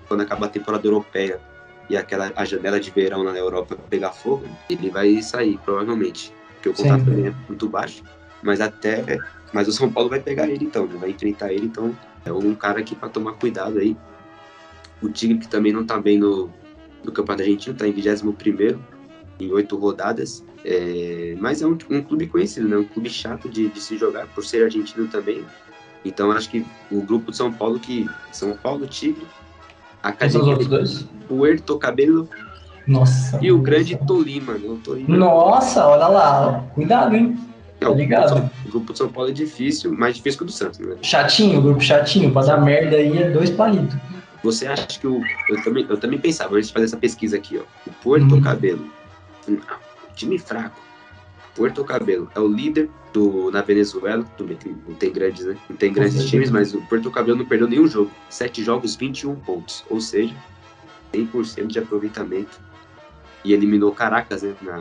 quando 0.06 0.21
acabar 0.21 0.47
a 0.47 0.50
temporada 0.50 0.87
europeia 0.87 1.41
e 1.90 1.96
aquela 1.96 2.32
a 2.37 2.44
janela 2.44 2.78
de 2.78 2.88
verão 2.92 3.25
na 3.25 3.37
Europa 3.37 3.76
pegar 3.90 4.12
fogo, 4.12 4.46
ele 4.70 4.88
vai 4.90 5.20
sair, 5.20 5.58
provavelmente. 5.64 6.32
Porque 6.54 6.69
o 6.69 6.72
contrato 6.72 7.00
Sempre. 7.00 7.14
também 7.16 7.26
é 7.32 7.34
muito 7.48 7.69
baixo. 7.69 8.04
Mas 8.42 8.60
até. 8.60 9.19
Mas 9.52 9.66
o 9.66 9.72
São 9.72 9.90
Paulo 9.90 10.09
vai 10.09 10.20
pegar 10.20 10.49
ele 10.49 10.64
então, 10.64 10.87
né? 10.87 10.97
Vai 11.00 11.11
enfrentar 11.11 11.52
ele, 11.52 11.66
então 11.66 11.94
é 12.25 12.32
um 12.32 12.54
cara 12.54 12.78
aqui 12.78 12.94
para 12.94 13.09
tomar 13.09 13.32
cuidado 13.32 13.80
aí. 13.80 13.97
O 15.02 15.09
Tigre 15.09 15.38
que 15.38 15.49
também 15.49 15.73
não 15.73 15.85
tá 15.85 15.99
bem 15.99 16.16
no, 16.16 16.49
no 17.02 17.11
Campeonato 17.11 17.42
Argentino, 17.42 17.76
tá 17.76 17.88
em 17.88 17.92
21 17.92 18.78
em 19.40 19.50
oito 19.50 19.76
rodadas. 19.76 20.44
É, 20.64 21.35
mas 21.40 21.61
é 21.61 21.66
um, 21.66 21.76
um 21.90 22.02
clube 22.02 22.28
conhecido, 22.28 22.68
né? 22.68 22.76
Um 22.76 22.85
clube 22.85 23.11
chato 23.11 23.49
de, 23.49 23.68
de 23.68 23.80
se 23.80 23.99
jogar, 23.99 24.28
por 24.28 24.44
ser 24.44 24.62
argentino 24.62 25.09
também. 25.09 25.44
Então 26.04 26.30
acho 26.30 26.49
que 26.50 26.64
o 26.88 27.02
grupo 27.02 27.32
de 27.32 27.37
São 27.37 27.52
Paulo, 27.52 27.80
que 27.80 28.09
São 28.30 28.56
Paulo, 28.56 28.87
Tigre, 28.87 29.26
Quem 30.18 30.30
são 30.30 30.42
os 30.42 30.49
Academia 30.49 30.50
outros 30.50 30.68
dois? 30.68 31.20
Puerto 31.30 31.78
Cabelo 31.78 32.28
Nossa. 32.87 33.38
e 33.40 33.52
o 33.52 33.58
grande 33.58 33.96
Tolima, 34.04 34.54
né? 34.54 34.68
O 34.68 34.76
Tolima 34.76 35.16
Nossa, 35.16 35.87
olha 35.87 36.08
lá. 36.08 36.64
Cuidado, 36.75 37.14
hein? 37.14 37.38
é, 37.80 37.84
tá 37.84 37.90
o, 37.90 37.94
ligado. 37.94 38.34
grupo, 38.34 38.50
o 38.66 38.70
grupo 38.70 38.92
de 38.92 38.99
São 38.99 39.08
Paulo 39.08 39.30
é 39.30 39.32
difícil, 39.32 39.92
mais 39.92 40.16
difícil 40.16 40.38
que 40.38 40.42
o 40.44 40.46
do 40.46 40.52
Santos, 40.52 40.80
né? 40.80 40.96
Chatinho, 41.02 41.62
grupo 41.62 41.80
chatinho. 41.80 42.32
Pra 42.32 42.42
dar 42.42 42.60
merda 42.60 42.96
aí 42.96 43.16
é 43.22 43.30
dois 43.30 43.49
palitos. 43.50 43.96
Você 44.42 44.66
acha 44.66 44.87
que 44.87 45.06
o. 45.06 45.22
Eu 45.49 45.62
também, 45.62 45.87
eu 45.88 45.96
também 45.96 46.18
pensava, 46.18 46.56
antes 46.56 46.68
de 46.68 46.72
fazer 46.75 46.87
essa 46.87 46.96
pesquisa 46.96 47.37
aqui, 47.37 47.58
ó. 47.58 47.62
O 47.87 47.92
Porto 48.02 48.34
Uhum. 48.34 48.40
Cabelo. 48.40 48.84
um 49.49 49.58
time 50.16 50.38
fraco. 50.38 50.80
Porto 51.54 51.84
Cabelo 51.84 52.28
é 52.34 52.40
o 52.40 52.49
líder 52.49 52.88
do, 53.12 53.50
na 53.50 53.60
Venezuela. 53.62 54.25
Tudo 54.37 54.49
bem, 54.49 54.76
não 54.88 54.94
tem 54.94 55.12
grandes, 55.12 55.44
né? 55.44 55.56
Não 55.68 55.76
tem 55.76 55.92
grandes 55.92 56.25
times, 56.26 56.50
mas 56.50 56.75
o 56.75 56.80
Porto 56.82 57.10
Cabelo 57.10 57.37
não 57.38 57.44
perdeu 57.44 57.68
nenhum 57.68 57.87
jogo. 57.87 58.10
Sete 58.30 58.64
jogos, 58.64 58.96
21 58.96 59.34
pontos. 59.37 59.84
Ou 59.90 60.00
seja, 60.00 60.34
100% 61.12 61.67
de 61.67 61.79
aproveitamento. 61.79 62.61
E 63.45 63.52
eliminou 63.52 63.93
Caracas, 63.93 64.43
né? 64.43 64.55
Na, 64.61 64.79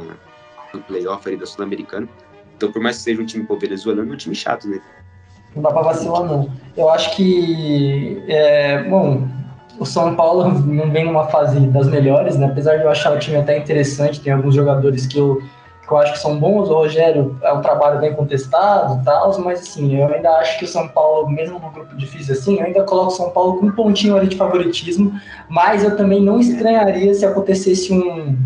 no 0.74 0.81
playoff 0.81 1.27
ali 1.27 1.38
da 1.38 1.45
Sul-Americana. 1.45 2.07
Então, 2.55 2.71
por 2.71 2.81
mais 2.81 2.98
que 2.98 3.03
seja 3.03 3.21
um 3.21 3.25
time 3.25 3.45
pô, 3.45 3.57
venezuelano, 3.57 4.12
é 4.12 4.13
um 4.13 4.17
time 4.17 4.36
chato, 4.36 4.67
né? 4.67 4.81
Não 5.55 5.63
dá 5.63 5.71
pra 5.71 5.81
vacilar, 5.81 6.24
não. 6.24 6.51
Eu 6.75 6.89
acho 6.89 7.15
que, 7.15 8.21
é, 8.27 8.83
bom, 8.83 9.27
o 9.79 9.86
São 9.86 10.15
Paulo 10.15 10.50
não 10.67 10.91
vem 10.91 11.05
numa 11.05 11.27
fase 11.27 11.59
das 11.67 11.88
melhores, 11.88 12.38
né? 12.38 12.48
Apesar 12.48 12.77
de 12.77 12.83
eu 12.83 12.89
achar 12.89 13.13
o 13.13 13.19
time 13.19 13.38
até 13.38 13.57
interessante, 13.57 14.19
tem 14.19 14.33
alguns 14.33 14.53
jogadores 14.53 15.07
que 15.07 15.17
eu, 15.17 15.41
que 15.89 15.93
eu 15.93 15.98
acho 15.98 16.13
que 16.13 16.19
são 16.19 16.39
bons. 16.39 16.69
O 16.69 16.75
Rogério 16.75 17.36
é 17.41 17.51
um 17.51 17.62
trabalho 17.62 18.00
bem 18.00 18.13
contestado 18.13 19.01
e 19.01 19.03
tal, 19.03 19.38
mas 19.41 19.62
assim, 19.62 20.00
eu 20.00 20.08
ainda 20.08 20.29
acho 20.38 20.60
que 20.60 20.65
o 20.65 20.67
São 20.67 20.88
Paulo, 20.88 21.29
mesmo 21.29 21.60
no 21.60 21.72
grupo 21.72 21.98
difícil 21.98 22.36
assim, 22.36 22.60
eu 22.60 22.65
ainda 22.65 22.84
coloco 22.84 23.08
o 23.08 23.15
São 23.15 23.31
Paulo 23.31 23.60
com 23.60 23.65
um 23.65 23.72
pontinho 23.72 24.15
ali 24.15 24.27
de 24.27 24.38
favoritismo, 24.38 25.19
mas 25.50 25.84
eu 25.84 25.98
também 25.98 26.22
não 26.22 26.39
estranharia 26.39 27.13
se 27.13 27.25
acontecesse 27.25 27.91
um 27.91 28.38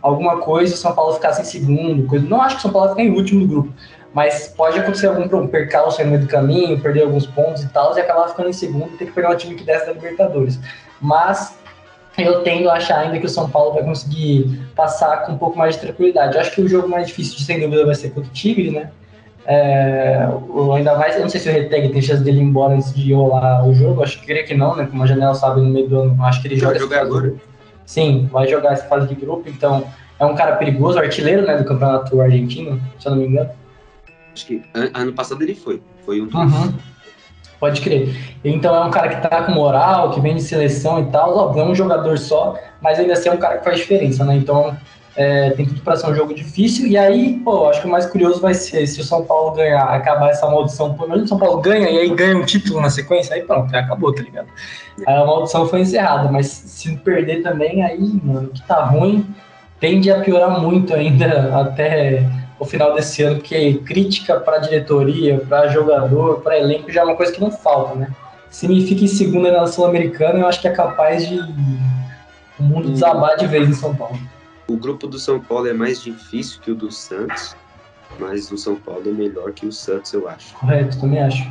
alguma 0.00 0.38
coisa 0.38 0.74
o 0.74 0.76
São 0.76 0.94
Paulo 0.94 1.14
ficasse 1.14 1.42
em 1.42 1.44
segundo, 1.44 2.06
coisa. 2.06 2.26
Não 2.26 2.42
acho 2.42 2.56
que 2.56 2.60
o 2.60 2.62
São 2.62 2.72
Paulo 2.72 2.88
vai 2.88 2.96
ficar 2.96 3.08
em 3.08 3.16
último 3.16 3.40
no 3.40 3.46
grupo, 3.46 3.72
Mas 4.12 4.48
pode 4.48 4.78
acontecer 4.78 5.06
algum 5.06 5.46
percalço 5.46 6.02
no 6.02 6.10
meio 6.10 6.22
do 6.22 6.28
caminho, 6.28 6.80
perder 6.80 7.04
alguns 7.04 7.26
pontos 7.26 7.62
e 7.62 7.68
tal, 7.68 7.96
e 7.96 8.00
acabar 8.00 8.28
ficando 8.28 8.48
em 8.48 8.52
segundo 8.52 8.96
ter 8.98 9.06
que 9.06 9.12
pegar 9.12 9.30
um 9.30 9.36
time 9.36 9.54
que 9.54 9.64
desce 9.64 9.86
da 9.86 9.92
Libertadores. 9.92 10.58
Mas 11.00 11.56
eu 12.18 12.42
tendo 12.42 12.68
a 12.68 12.74
achar 12.74 13.00
ainda 13.00 13.18
que 13.18 13.26
o 13.26 13.28
São 13.28 13.48
Paulo 13.48 13.74
vai 13.74 13.82
conseguir 13.82 14.60
passar 14.76 15.24
com 15.24 15.32
um 15.32 15.38
pouco 15.38 15.58
mais 15.58 15.74
de 15.76 15.80
tranquilidade. 15.80 16.34
Eu 16.34 16.40
acho 16.40 16.52
que 16.52 16.60
o 16.60 16.68
jogo 16.68 16.88
mais 16.88 17.06
difícil, 17.06 17.38
sem 17.38 17.60
dúvida, 17.60 17.86
vai 17.86 17.94
ser 17.94 18.10
contra 18.10 18.28
o 18.30 18.32
Tigre, 18.32 18.70
né? 18.70 18.90
É, 19.44 20.28
ainda 20.76 20.96
mais, 20.96 21.16
eu 21.16 21.22
não 21.22 21.28
sei 21.28 21.40
se 21.40 21.48
o 21.48 21.52
Reteg 21.52 21.88
tem 21.88 22.00
chance 22.00 22.22
dele 22.22 22.38
ir 22.38 22.42
embora 22.42 22.74
antes 22.74 22.94
de 22.94 23.12
rolar 23.12 23.66
o 23.66 23.74
jogo, 23.74 24.02
acho 24.02 24.20
que 24.20 24.26
queria 24.26 24.44
que 24.44 24.54
não, 24.54 24.76
né? 24.76 24.86
Como 24.88 25.02
a 25.02 25.06
janela 25.06 25.34
sabe 25.34 25.60
no 25.60 25.68
meio 25.68 25.88
do 25.88 26.00
ano, 26.00 26.24
acho 26.24 26.40
que 26.40 26.48
ele 26.48 26.56
joga. 26.56 26.72
Vai 26.72 26.80
jogar 26.80 27.00
agora. 27.02 27.34
Sim, 27.84 28.28
vai 28.30 28.46
jogar 28.46 28.72
essa 28.72 28.84
fase 28.84 29.08
de 29.08 29.14
grupo, 29.14 29.48
então 29.48 29.84
é 30.18 30.24
um 30.24 30.36
cara 30.36 30.56
perigoso, 30.56 30.98
artilheiro 30.98 31.44
né, 31.44 31.56
do 31.56 31.64
campeonato 31.64 32.20
argentino, 32.20 32.80
se 32.98 33.08
eu 33.08 33.10
não 33.10 33.18
me 33.18 33.26
engano. 33.26 33.50
Acho 34.32 34.46
que 34.46 34.62
ano 34.74 35.12
passado 35.12 35.42
ele 35.42 35.54
foi. 35.54 35.82
Foi 36.04 36.20
um 36.20 36.26
dos. 36.26 36.34
Uhum. 36.34 36.74
Pode 37.62 37.80
crer. 37.80 38.12
Então 38.44 38.74
é 38.74 38.84
um 38.84 38.90
cara 38.90 39.08
que 39.08 39.28
tá 39.28 39.44
com 39.44 39.52
moral, 39.52 40.10
que 40.10 40.20
vem 40.20 40.34
de 40.34 40.42
seleção 40.42 41.00
e 41.00 41.04
tal. 41.12 41.36
Óbvio, 41.36 41.62
é 41.62 41.64
um 41.64 41.74
jogador 41.76 42.18
só, 42.18 42.58
mas 42.80 42.98
ainda 42.98 43.12
assim 43.12 43.28
é 43.28 43.32
um 43.32 43.36
cara 43.36 43.58
que 43.58 43.64
faz 43.64 43.76
diferença, 43.76 44.24
né? 44.24 44.34
Então 44.34 44.76
é, 45.14 45.50
tem 45.50 45.64
tudo 45.64 45.80
para 45.80 45.94
ser 45.94 46.10
um 46.10 46.14
jogo 46.16 46.34
difícil. 46.34 46.88
E 46.88 46.98
aí, 46.98 47.38
pô, 47.44 47.68
acho 47.68 47.80
que 47.80 47.86
o 47.86 47.90
mais 47.90 48.04
curioso 48.04 48.40
vai 48.40 48.52
ser 48.52 48.84
se 48.88 49.00
o 49.00 49.04
São 49.04 49.24
Paulo 49.24 49.52
ganhar, 49.52 49.84
acabar 49.84 50.30
essa 50.30 50.44
maldição. 50.50 50.94
Pô, 50.94 51.04
imagina 51.04 51.24
o 51.24 51.28
São 51.28 51.38
Paulo 51.38 51.60
ganha 51.60 51.88
e 51.88 51.98
aí 52.00 52.12
ganha 52.12 52.36
um 52.36 52.44
título 52.44 52.80
na 52.80 52.90
sequência, 52.90 53.36
aí 53.36 53.42
pronto, 53.42 53.72
acabou, 53.76 54.12
tá 54.12 54.22
ligado? 54.22 54.48
A 55.06 55.24
maldição 55.24 55.68
foi 55.68 55.82
encerrada, 55.82 56.32
mas 56.32 56.48
se 56.48 56.96
perder 56.96 57.44
também, 57.44 57.84
aí, 57.84 58.20
mano, 58.24 58.48
que 58.48 58.62
tá 58.66 58.86
ruim, 58.86 59.24
tende 59.78 60.10
a 60.10 60.18
piorar 60.18 60.60
muito 60.60 60.92
ainda 60.92 61.54
até 61.62 62.26
o 62.62 62.64
final 62.64 62.94
desse 62.94 63.24
ano, 63.24 63.40
porque 63.40 63.74
crítica 63.78 64.38
para 64.38 64.58
diretoria, 64.58 65.44
para 65.48 65.66
jogador, 65.66 66.40
para 66.42 66.56
elenco 66.56 66.92
já 66.92 67.00
é 67.00 67.04
uma 67.04 67.16
coisa 67.16 67.32
que 67.32 67.40
não 67.40 67.50
falta, 67.50 67.96
né? 67.96 68.14
Se 68.50 68.68
me 68.68 68.86
fica 68.86 69.02
em 69.02 69.08
segunda 69.08 69.50
na 69.50 69.66
Sul-Americana, 69.66 70.38
eu 70.38 70.46
acho 70.46 70.60
que 70.60 70.68
é 70.68 70.70
capaz 70.70 71.26
de 71.26 71.40
o 72.58 72.62
mundo 72.62 72.88
hum. 72.88 72.92
desabar 72.92 73.36
de 73.36 73.48
vez 73.48 73.68
em 73.68 73.72
São 73.72 73.96
Paulo. 73.96 74.16
O 74.68 74.76
grupo 74.76 75.08
do 75.08 75.18
São 75.18 75.40
Paulo 75.40 75.66
é 75.66 75.72
mais 75.72 76.00
difícil 76.00 76.60
que 76.60 76.70
o 76.70 76.74
do 76.76 76.92
Santos, 76.92 77.56
mas 78.20 78.52
o 78.52 78.56
São 78.56 78.76
Paulo 78.76 79.02
é 79.06 79.12
melhor 79.12 79.50
que 79.50 79.66
o 79.66 79.72
Santos, 79.72 80.12
eu 80.12 80.28
acho. 80.28 80.54
Correto, 80.54 81.00
também 81.00 81.20
acho. 81.20 81.50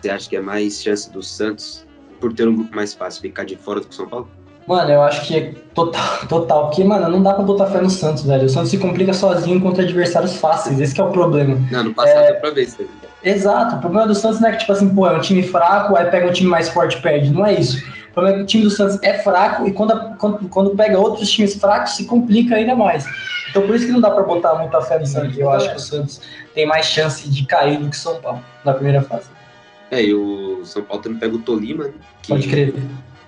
Você 0.00 0.10
acha 0.10 0.28
que 0.28 0.36
é 0.36 0.40
mais 0.40 0.80
chance 0.80 1.10
do 1.10 1.24
Santos, 1.24 1.84
por 2.20 2.32
ter 2.32 2.46
um 2.46 2.54
grupo 2.54 2.76
mais 2.76 2.94
fácil, 2.94 3.20
ficar 3.20 3.44
de 3.44 3.56
fora 3.56 3.80
do 3.80 3.88
que 3.88 3.92
o 3.92 3.96
São 3.96 4.08
Paulo? 4.08 4.28
Mano, 4.66 4.90
eu 4.90 5.02
acho 5.02 5.26
que 5.26 5.36
é 5.36 5.52
total, 5.74 6.26
total. 6.28 6.66
Porque, 6.66 6.82
mano, 6.82 7.08
não 7.08 7.22
dá 7.22 7.34
pra 7.34 7.44
botar 7.44 7.66
fé 7.66 7.80
no 7.80 7.90
Santos, 7.90 8.24
velho. 8.24 8.46
O 8.46 8.48
Santos 8.48 8.70
se 8.70 8.78
complica 8.78 9.12
sozinho 9.12 9.60
contra 9.60 9.84
adversários 9.84 10.36
fáceis. 10.36 10.80
Esse 10.80 11.00
é 11.00 11.04
o 11.04 11.10
problema. 11.10 11.58
Não, 11.70 11.84
no 11.84 11.94
passado 11.94 12.24
é, 12.24 12.32
pra 12.32 12.50
ver 12.50 12.62
isso 12.62 12.76
aí. 12.80 12.88
Exato. 13.22 13.76
O 13.76 13.80
problema 13.80 14.06
do 14.06 14.14
Santos 14.14 14.40
não 14.40 14.48
é 14.48 14.52
que, 14.52 14.58
tipo 14.58 14.72
assim, 14.72 14.88
pô, 14.88 15.06
é 15.06 15.16
um 15.16 15.20
time 15.20 15.42
fraco, 15.42 15.96
aí 15.96 16.06
pega 16.10 16.28
um 16.28 16.32
time 16.32 16.50
mais 16.50 16.68
forte 16.68 16.98
e 16.98 17.02
perde. 17.02 17.30
Não 17.30 17.46
é 17.46 17.54
isso. 17.54 17.78
O 18.10 18.12
problema 18.12 18.36
é 18.36 18.38
que 18.40 18.44
o 18.44 18.46
time 18.46 18.64
do 18.64 18.70
Santos 18.70 18.98
é 19.02 19.18
fraco 19.18 19.66
e 19.66 19.72
quando, 19.72 20.16
quando, 20.16 20.48
quando 20.48 20.70
pega 20.70 20.98
outros 20.98 21.30
times 21.30 21.54
fracos, 21.54 21.96
se 21.96 22.04
complica 22.06 22.56
ainda 22.56 22.74
mais. 22.74 23.04
Então, 23.50 23.66
por 23.66 23.76
isso 23.76 23.86
que 23.86 23.92
não 23.92 24.00
dá 24.00 24.10
pra 24.10 24.22
botar 24.22 24.54
muita 24.56 24.80
fé 24.80 24.98
no 24.98 25.06
Santos. 25.06 25.38
Eu 25.38 25.50
acho 25.50 25.70
que 25.70 25.76
o 25.76 25.80
Santos 25.80 26.20
tem 26.54 26.66
mais 26.66 26.86
chance 26.86 27.28
de 27.28 27.46
cair 27.46 27.78
do 27.78 27.88
que 27.88 27.96
o 27.96 28.00
São 28.00 28.20
Paulo 28.20 28.42
na 28.64 28.72
primeira 28.72 29.02
fase. 29.02 29.28
É, 29.90 30.02
e 30.02 30.12
o 30.14 30.64
São 30.64 30.82
Paulo 30.82 31.02
também 31.02 31.18
pega 31.18 31.36
o 31.36 31.38
Tolima, 31.38 31.84
né, 31.84 31.92
que... 32.22 32.28
Pode 32.28 32.48
crer. 32.48 32.74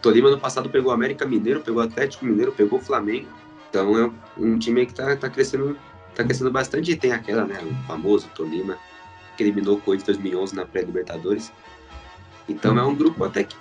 Tolima 0.00 0.30
no 0.30 0.38
passado 0.38 0.68
pegou 0.70 0.92
América 0.92 1.26
Mineiro, 1.26 1.60
pegou 1.60 1.82
Atlético 1.82 2.24
Mineiro, 2.24 2.52
pegou 2.52 2.80
Flamengo. 2.80 3.28
Então 3.68 3.98
é 3.98 4.10
um 4.36 4.58
time 4.58 4.86
que 4.86 4.94
tá, 4.94 5.16
tá 5.16 5.28
crescendo 5.28 5.76
tá 6.14 6.24
crescendo 6.24 6.50
bastante. 6.50 6.90
E 6.90 6.96
tem 6.96 7.12
aquela, 7.12 7.44
né, 7.44 7.58
o 7.62 7.86
famoso 7.86 8.28
Tolima, 8.34 8.76
que 9.36 9.42
eliminou 9.42 9.76
o 9.76 9.80
Corinthians 9.80 10.18
2011 10.18 10.56
na 10.56 10.66
pré-Libertadores. 10.66 11.52
Então 12.48 12.78
é 12.78 12.82
um 12.82 12.94
grupo 12.94 13.24
até 13.24 13.44
que, 13.44 13.56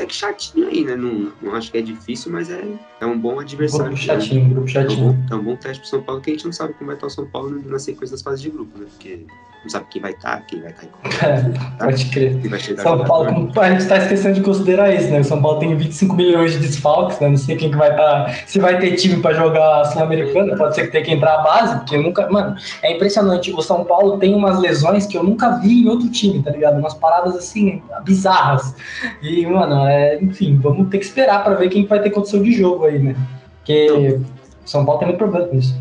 até 0.00 0.06
que 0.06 0.14
chatinho 0.14 0.68
aí, 0.68 0.82
né? 0.82 0.96
Não, 0.96 1.30
não 1.42 1.54
acho 1.54 1.70
que 1.70 1.76
é 1.76 1.82
difícil, 1.82 2.32
mas 2.32 2.50
é, 2.50 2.64
é 3.00 3.06
um 3.06 3.18
bom 3.18 3.38
adversário. 3.38 3.86
Grupo 3.86 4.00
chatinho, 4.00 4.48
grupo 4.48 4.68
chatinho. 4.68 5.08
É 5.08 5.10
um, 5.10 5.12
bom, 5.12 5.34
é 5.34 5.34
um 5.36 5.44
bom 5.44 5.56
teste 5.56 5.80
pro 5.80 5.90
São 5.90 6.02
Paulo, 6.02 6.20
que 6.22 6.30
a 6.30 6.32
gente 6.32 6.46
não 6.46 6.52
sabe 6.52 6.72
como 6.74 6.86
vai 6.86 6.96
estar 6.96 7.06
o 7.06 7.10
São 7.10 7.26
Paulo 7.26 7.62
na 7.66 7.78
sequência 7.78 8.14
das 8.14 8.22
fases 8.22 8.40
de 8.40 8.48
grupo, 8.48 8.78
né? 8.78 8.86
Porque 8.90 9.26
não 9.62 9.68
sabe 9.68 9.86
quem 9.90 10.00
vai 10.00 10.12
estar, 10.12 10.36
tá, 10.36 10.42
quem 10.42 10.62
vai 10.62 10.72
cair. 10.72 10.90
É, 11.22 11.50
tá? 11.50 11.84
Pode 11.84 12.06
crer. 12.06 12.40
São 12.78 13.04
Paulo, 13.04 13.52
a 13.60 13.70
gente 13.70 13.82
está 13.82 13.98
esquecendo 13.98 14.36
de 14.36 14.40
considerar 14.40 14.94
isso, 14.94 15.10
né? 15.10 15.20
O 15.20 15.24
São 15.24 15.42
Paulo 15.42 15.58
tem 15.58 15.76
25 15.76 16.16
milhões 16.16 16.52
de 16.52 16.60
desfalques, 16.60 17.20
né? 17.20 17.28
Não 17.28 17.36
sei 17.36 17.56
quem 17.56 17.70
que 17.70 17.76
vai 17.76 17.90
estar. 17.90 18.24
Tá, 18.24 18.32
se 18.46 18.58
vai 18.58 18.78
ter 18.78 18.96
time 18.96 19.20
para 19.20 19.34
jogar 19.34 19.84
Sul-Americana, 19.86 20.56
pode 20.56 20.74
ser 20.74 20.86
que 20.86 20.92
tenha 20.92 21.04
que 21.04 21.10
entrar 21.10 21.40
a 21.40 21.42
base, 21.42 21.76
porque 21.76 21.98
nunca. 21.98 22.30
Mano, 22.30 22.56
é 22.82 22.96
impressionante. 22.96 23.52
O 23.52 23.60
São 23.60 23.84
Paulo 23.84 24.18
tem 24.18 24.34
umas 24.34 24.58
lesões 24.58 25.06
que 25.06 25.18
eu 25.18 25.22
nunca 25.22 25.58
vi 25.58 25.82
em 25.82 25.88
outro 25.88 26.08
time, 26.08 26.42
tá 26.42 26.50
ligado? 26.50 26.78
Umas 26.78 26.94
paradas 26.94 27.36
assim, 27.36 27.82
bizarras. 28.02 28.74
E, 29.20 29.46
mano, 29.46 29.86
é, 29.90 30.22
enfim, 30.22 30.56
vamos 30.56 30.88
ter 30.88 30.98
que 30.98 31.04
esperar 31.04 31.42
para 31.42 31.54
ver 31.54 31.68
quem 31.68 31.86
vai 31.86 32.00
ter 32.00 32.10
condição 32.10 32.42
de 32.42 32.52
jogo 32.52 32.84
aí, 32.84 32.98
né? 32.98 33.16
Porque 33.58 34.18
o 34.64 34.68
São 34.68 34.84
Paulo 34.84 35.00
tem 35.00 35.08
muito 35.08 35.18
problema 35.18 35.48
com 35.48 35.56
isso. 35.56 35.74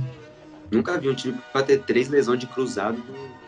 Nunca 0.71 0.97
vi 0.97 1.09
um 1.09 1.15
time 1.15 1.37
para 1.51 1.63
ter 1.63 1.79
três 1.79 2.09
lesões 2.09 2.39
de 2.39 2.47
cruzado 2.47 2.97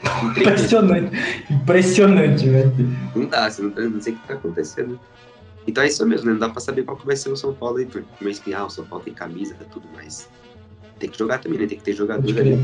Impressionante. 0.23 1.15
Impressionante, 1.49 2.49
velho. 2.49 2.71
Não 3.15 3.25
dá, 3.25 3.49
você 3.49 3.61
não, 3.61 3.69
não 3.69 4.01
sei 4.01 4.13
o 4.13 4.15
que 4.17 4.27
tá 4.27 4.33
acontecendo. 4.33 4.99
Então 5.67 5.83
é 5.83 5.87
isso 5.87 6.05
mesmo, 6.05 6.25
né? 6.25 6.33
Não 6.33 6.39
dá 6.39 6.49
pra 6.49 6.59
saber 6.59 6.83
qual 6.83 6.97
que 6.97 7.05
vai 7.05 7.15
ser 7.15 7.29
o 7.29 7.35
São 7.35 7.53
Paulo 7.53 7.77
aí, 7.77 7.85
por 7.85 8.03
mês 8.19 8.39
que 8.39 8.53
ah, 8.53 8.65
o 8.65 8.69
São 8.69 8.85
Paulo 8.85 9.03
tem 9.03 9.13
camisa, 9.13 9.53
tá 9.55 9.65
tudo 9.71 9.87
mais. 9.93 10.27
Tem 10.99 11.09
que 11.09 11.17
jogar 11.17 11.39
também, 11.39 11.59
né? 11.59 11.67
Tem 11.67 11.77
que 11.77 11.83
ter 11.83 11.93
jogador 11.93 12.39
ali. 12.39 12.59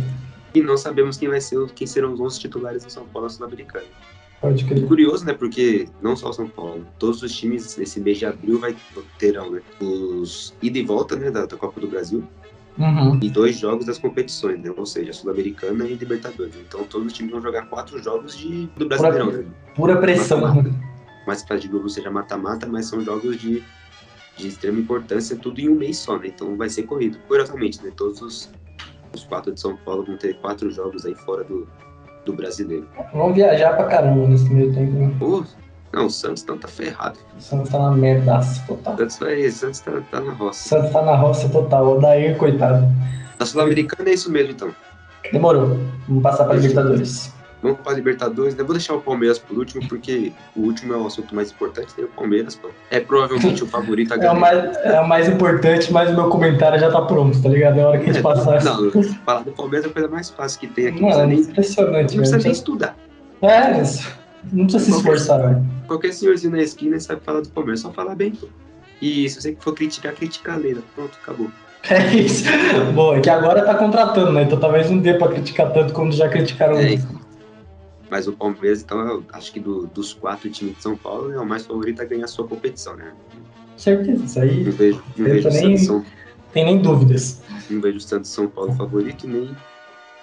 E 0.54 0.62
não 0.62 0.78
sabemos 0.78 1.18
quem 1.18 1.30
vai 1.30 1.42
ser, 1.42 1.64
quem 1.76 1.86
serão 1.86 2.14
os 2.14 2.20
11 2.20 2.40
titulares 2.40 2.84
do 2.84 2.92
São 2.92 3.06
Paulo 3.06 3.30
sul-americano. 3.30 3.86
Pode 4.42 4.66
crer. 4.66 4.88
Curioso, 4.88 5.26
né? 5.26 5.34
Porque 5.34 5.88
não 6.02 6.16
só 6.16 6.30
o 6.30 6.34
São 6.34 6.48
Paulo, 6.48 6.86
todos 7.00 7.24
os 7.24 7.36
times 7.36 7.76
nesse 7.78 8.00
mês 8.00 8.20
de 8.20 8.26
abril 8.26 8.60
vai 8.60 8.76
terão 9.18 9.52
né, 9.52 9.62
os 9.82 10.56
ida 10.62 10.78
e 10.78 10.84
volta 10.84 11.16
né, 11.16 11.32
da, 11.32 11.46
da 11.46 11.58
Copa 11.58 11.82
do 11.82 11.88
Brasil 11.88 12.24
Uhum. 12.78 13.18
E 13.22 13.30
dois 13.30 13.58
jogos 13.58 13.86
das 13.86 13.98
competições, 13.98 14.60
né? 14.62 14.72
Ou 14.76 14.86
seja, 14.86 15.12
Sul-Americana 15.12 15.86
e 15.86 15.96
Libertadores. 15.96 16.56
Então 16.56 16.84
todos 16.84 17.08
os 17.08 17.14
times 17.14 17.32
vão 17.32 17.42
jogar 17.42 17.66
quatro 17.68 18.02
jogos 18.02 18.38
de, 18.38 18.68
do 18.78 18.88
Brasileirão. 18.88 19.28
Pura, 19.28 19.42
né? 19.42 19.50
pura 19.76 19.98
pressão. 19.98 20.42
Mata 20.42 20.62
-mata. 20.62 20.76
Mais 21.26 21.44
para 21.44 21.58
de 21.58 21.68
grupo 21.68 21.90
seja 21.90 22.10
mata-mata, 22.12 22.68
mas 22.68 22.86
são 22.86 23.02
jogos 23.02 23.38
de, 23.38 23.64
de 24.38 24.48
extrema 24.48 24.80
importância, 24.80 25.36
tudo 25.36 25.60
em 25.60 25.68
um 25.70 25.76
mês 25.76 25.98
só, 25.98 26.18
né? 26.18 26.28
Então 26.28 26.56
vai 26.56 26.70
ser 26.70 26.84
corrido. 26.84 27.18
Curiosamente, 27.28 27.84
né? 27.84 27.92
Todos 27.98 28.22
os, 28.22 28.50
os 29.14 29.24
quatro 29.24 29.52
de 29.52 29.60
São 29.60 29.76
Paulo 29.78 30.06
vão 30.06 30.16
ter 30.16 30.40
quatro 30.40 30.70
jogos 30.70 31.06
aí 31.06 31.16
fora 31.16 31.44
do, 31.44 31.68
do 32.28 32.34
brasileiro. 32.34 32.88
Vão 33.14 33.34
viajar 33.34 33.74
pra 33.76 33.86
caramba 33.86 34.28
nesse 34.28 34.50
meio 34.54 34.74
tempo, 34.74 34.92
né? 34.92 35.12
Pô, 35.18 35.44
não, 35.94 36.08
o 36.08 36.10
Santos 36.10 36.46
não 36.46 36.58
tá 36.58 36.68
ferrado. 36.68 37.18
O 37.38 37.42
Santos 37.42 37.70
tá 37.70 37.80
na 37.80 37.92
merdaça 37.92 38.62
total. 38.68 38.94
O 38.94 38.98
Santos, 38.98 39.20
vai, 39.20 39.50
Santos 39.50 39.80
tá, 39.80 39.92
tá 40.12 40.20
na 40.20 40.34
roça. 40.34 40.66
O 40.66 40.70
Santos 40.80 40.92
tá 40.92 41.02
na 41.02 41.16
roça 41.16 41.50
total. 41.50 41.98
O 41.98 42.02
Daí, 42.02 42.36
coitado. 42.36 42.86
Na 43.40 43.46
Sul-Americana 43.46 44.10
é 44.10 44.14
isso 44.14 44.30
mesmo, 44.30 44.52
então. 44.52 44.70
Demorou. 45.32 45.80
Vamos 46.08 46.24
passar 46.24 46.46
pra 46.46 46.56
Libertadores. 46.56 47.34
Vamos 47.62 47.80
para 47.80 47.94
Libertadores. 47.94 48.58
Eu 48.58 48.66
vou 48.66 48.76
deixar 48.76 48.94
o 48.94 49.02
Palmeiras 49.02 49.40
por 49.40 49.58
último, 49.58 49.88
porque 49.88 50.32
o 50.56 50.62
último 50.62 50.94
é 50.94 50.98
o 50.98 51.08
assunto 51.08 51.34
mais 51.34 51.52
importante. 51.52 51.94
Tem 51.94 52.06
o 52.06 52.10
Palmeiras, 52.10 52.56
pô. 52.56 52.70
É 52.92 53.00
provavelmente 53.00 53.64
o 53.64 53.68
favorito 53.68 54.14
a 54.14 54.18
ganhar. 54.18 54.32
É 54.32 54.36
o, 54.36 54.40
mais, 54.40 54.78
é 54.78 55.00
o 55.00 55.08
mais 55.08 55.28
importante, 55.28 55.92
mas 55.92 56.10
o 56.12 56.14
meu 56.14 56.30
comentário 56.30 56.80
já 56.80 56.92
tá 56.92 57.02
pronto, 57.02 57.42
tá 57.42 57.50
ligado? 57.50 57.80
É 57.80 57.84
a 57.84 57.88
hora 57.88 57.98
que 57.98 58.10
a 58.10 58.14
gente 58.14 58.20
é, 58.20 58.22
passar. 58.22 58.62
Não, 58.64 58.92
falar 59.26 59.42
do 59.42 59.52
Palmeiras 59.52 59.88
é 59.88 59.90
a 59.90 59.94
coisa 59.94 60.08
mais 60.08 60.30
fácil 60.30 60.60
que 60.60 60.68
tem 60.68 60.88
aqui. 60.88 61.02
Mano, 61.02 61.18
não 61.18 61.28
nem, 61.28 61.40
impressionante. 61.40 62.16
Não 62.16 62.24
precisa 62.24 62.38
nem 62.38 62.52
estudar. 62.52 62.96
É, 63.42 63.82
isso. 63.82 64.08
Não 64.52 64.66
precisa 64.66 64.86
se 64.86 64.98
esforçar, 64.98 65.40
velho. 65.40 65.66
Qualquer 65.88 66.14
senhorzinho 66.14 66.56
na 66.56 66.62
esquina 66.62 67.00
sabe 67.00 67.22
falar 67.24 67.42
do 67.42 67.50
Palmeiras, 67.50 67.82
só 67.82 67.92
falar 67.92 68.16
bem. 68.16 68.34
E 69.02 69.30
se 69.30 69.42
você 69.42 69.58
for 69.60 69.74
criticar, 69.74 70.14
critica 70.14 70.54
a 70.54 70.58
Leila. 70.58 70.82
Pronto, 70.96 71.18
acabou. 71.22 71.50
É 71.90 72.16
isso. 72.16 72.44
Bom, 72.94 73.16
é 73.16 73.22
que 73.22 73.30
agora 73.30 73.64
tá 73.64 73.74
contratando, 73.76 74.34
né? 74.34 74.44
Então 74.44 74.60
talvez 74.60 74.90
não 74.90 74.98
dê 74.98 75.14
pra 75.14 75.30
criticar 75.30 75.72
tanto 75.72 75.94
como 75.94 76.12
já 76.12 76.28
criticaram 76.28 76.78
é, 76.78 77.00
Mas 78.10 78.28
o 78.28 78.34
Palmeiras, 78.34 78.82
então, 78.82 79.00
eu 79.00 79.24
acho 79.34 79.52
que 79.52 79.60
do, 79.60 79.88
dos 79.88 80.14
quatro 80.14 80.50
times 80.50 80.76
de 80.78 80.82
São 80.82 80.96
Paulo, 80.96 81.32
é 81.32 81.40
o 81.40 81.46
mais 81.46 81.66
favorito 81.66 82.02
a 82.02 82.06
ganhar 82.06 82.26
a 82.26 82.28
sua 82.28 82.48
competição, 82.48 82.96
né? 82.96 83.14
Certeza, 83.76 84.24
isso 84.24 84.40
aí. 84.40 84.64
Não 84.64 84.72
vejo, 84.72 85.04
não 85.18 85.26
vejo 85.26 85.50
nem, 85.50 85.78
São... 85.78 86.06
tem 86.54 86.66
nem 86.66 86.82
dúvidas. 86.82 87.42
Não 87.70 87.82
vejo 87.82 87.98
o 87.98 88.02
Santos 88.02 88.32
São 88.32 88.48
Paulo 88.48 88.74
favorito 88.74 89.28
nem, 89.28 89.56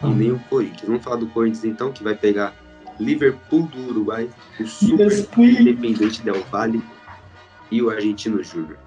hum. 0.03 0.13
e 0.13 0.15
nem 0.15 0.33
o 0.33 0.39
Corinthians. 0.51 0.87
Vamos 0.87 1.05
falar 1.05 1.17
do 1.17 1.27
Corinthians, 1.29 1.65
então, 1.65 1.93
que 1.93 2.03
vai 2.03 2.15
pegar 2.15 2.55
Liverpool 2.99 3.65
do 3.65 3.91
Uruguai, 3.91 4.29
o 4.59 4.67
Super 4.67 5.13
Independente 5.37 6.23
Del 6.23 6.43
Valle 6.51 6.83
e 7.71 7.83
o 7.83 7.91
Argentino 7.91 8.43
Júnior. 8.43 8.79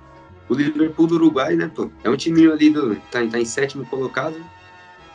O 0.49 0.53
Liverpool 0.53 1.07
do 1.07 1.15
Uruguai, 1.15 1.55
né, 1.55 1.69
pô, 1.73 1.89
é 2.03 2.09
um 2.09 2.15
time 2.15 2.49
ali 2.49 2.69
do. 2.69 2.95
Tá, 3.11 3.25
tá 3.27 3.39
em 3.39 3.45
sétimo 3.45 3.85
colocado. 3.85 4.35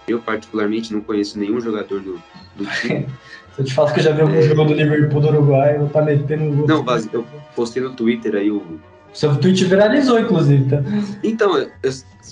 Eu, 0.06 0.20
particularmente, 0.20 0.92
não 0.92 1.00
conheço 1.00 1.38
nenhum 1.38 1.60
jogador 1.60 2.00
do, 2.00 2.22
do 2.56 2.66
time. 2.80 3.06
Se 3.54 3.60
eu 3.60 3.64
te 3.66 3.74
falo 3.74 3.92
que 3.92 4.00
eu 4.00 4.04
já 4.04 4.12
vi 4.12 4.22
algum 4.22 4.34
é... 4.34 4.42
jogo 4.42 4.64
do 4.64 4.74
Liverpool 4.74 5.20
do 5.20 5.28
Uruguai, 5.28 5.74
eu 5.76 5.80
vou 5.80 5.88
tá 5.90 6.02
metendo 6.02 6.56
gol. 6.56 6.66
Não, 6.66 6.84
eu 7.12 7.26
postei 7.54 7.82
no 7.82 7.94
Twitter 7.94 8.34
aí 8.34 8.50
o. 8.50 8.80
Seu 9.12 9.36
tweet 9.36 9.66
viralizou, 9.66 10.18
inclusive, 10.18 10.70
tá? 10.70 10.82
Então, 11.22 11.58
eu, 11.58 11.70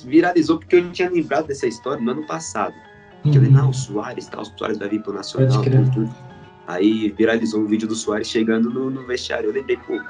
viralizou 0.06 0.58
porque 0.58 0.76
eu 0.76 0.84
não 0.84 0.90
tinha 0.92 1.10
lembrado 1.10 1.48
dessa 1.48 1.66
história 1.66 2.02
no 2.02 2.10
ano 2.10 2.26
passado. 2.26 2.74
Que 3.22 3.28
eu 3.28 3.34
falei, 3.34 3.50
não, 3.50 3.68
o 3.68 3.74
Soares, 3.74 4.28
tal, 4.28 4.40
o 4.40 4.44
Soares 4.46 4.78
vai 4.78 4.88
vir 4.88 5.02
pro 5.02 5.12
Nacional, 5.12 5.62
tudo, 5.62 5.90
tudo. 5.90 6.14
Aí 6.66 7.10
viralizou 7.10 7.60
um 7.60 7.66
vídeo 7.66 7.86
do 7.86 7.94
Soares 7.94 8.28
chegando 8.28 8.70
no, 8.70 8.88
no 8.88 9.06
vestiário. 9.06 9.50
Eu 9.50 9.52
lembrei, 9.52 9.76
pô, 9.76 10.00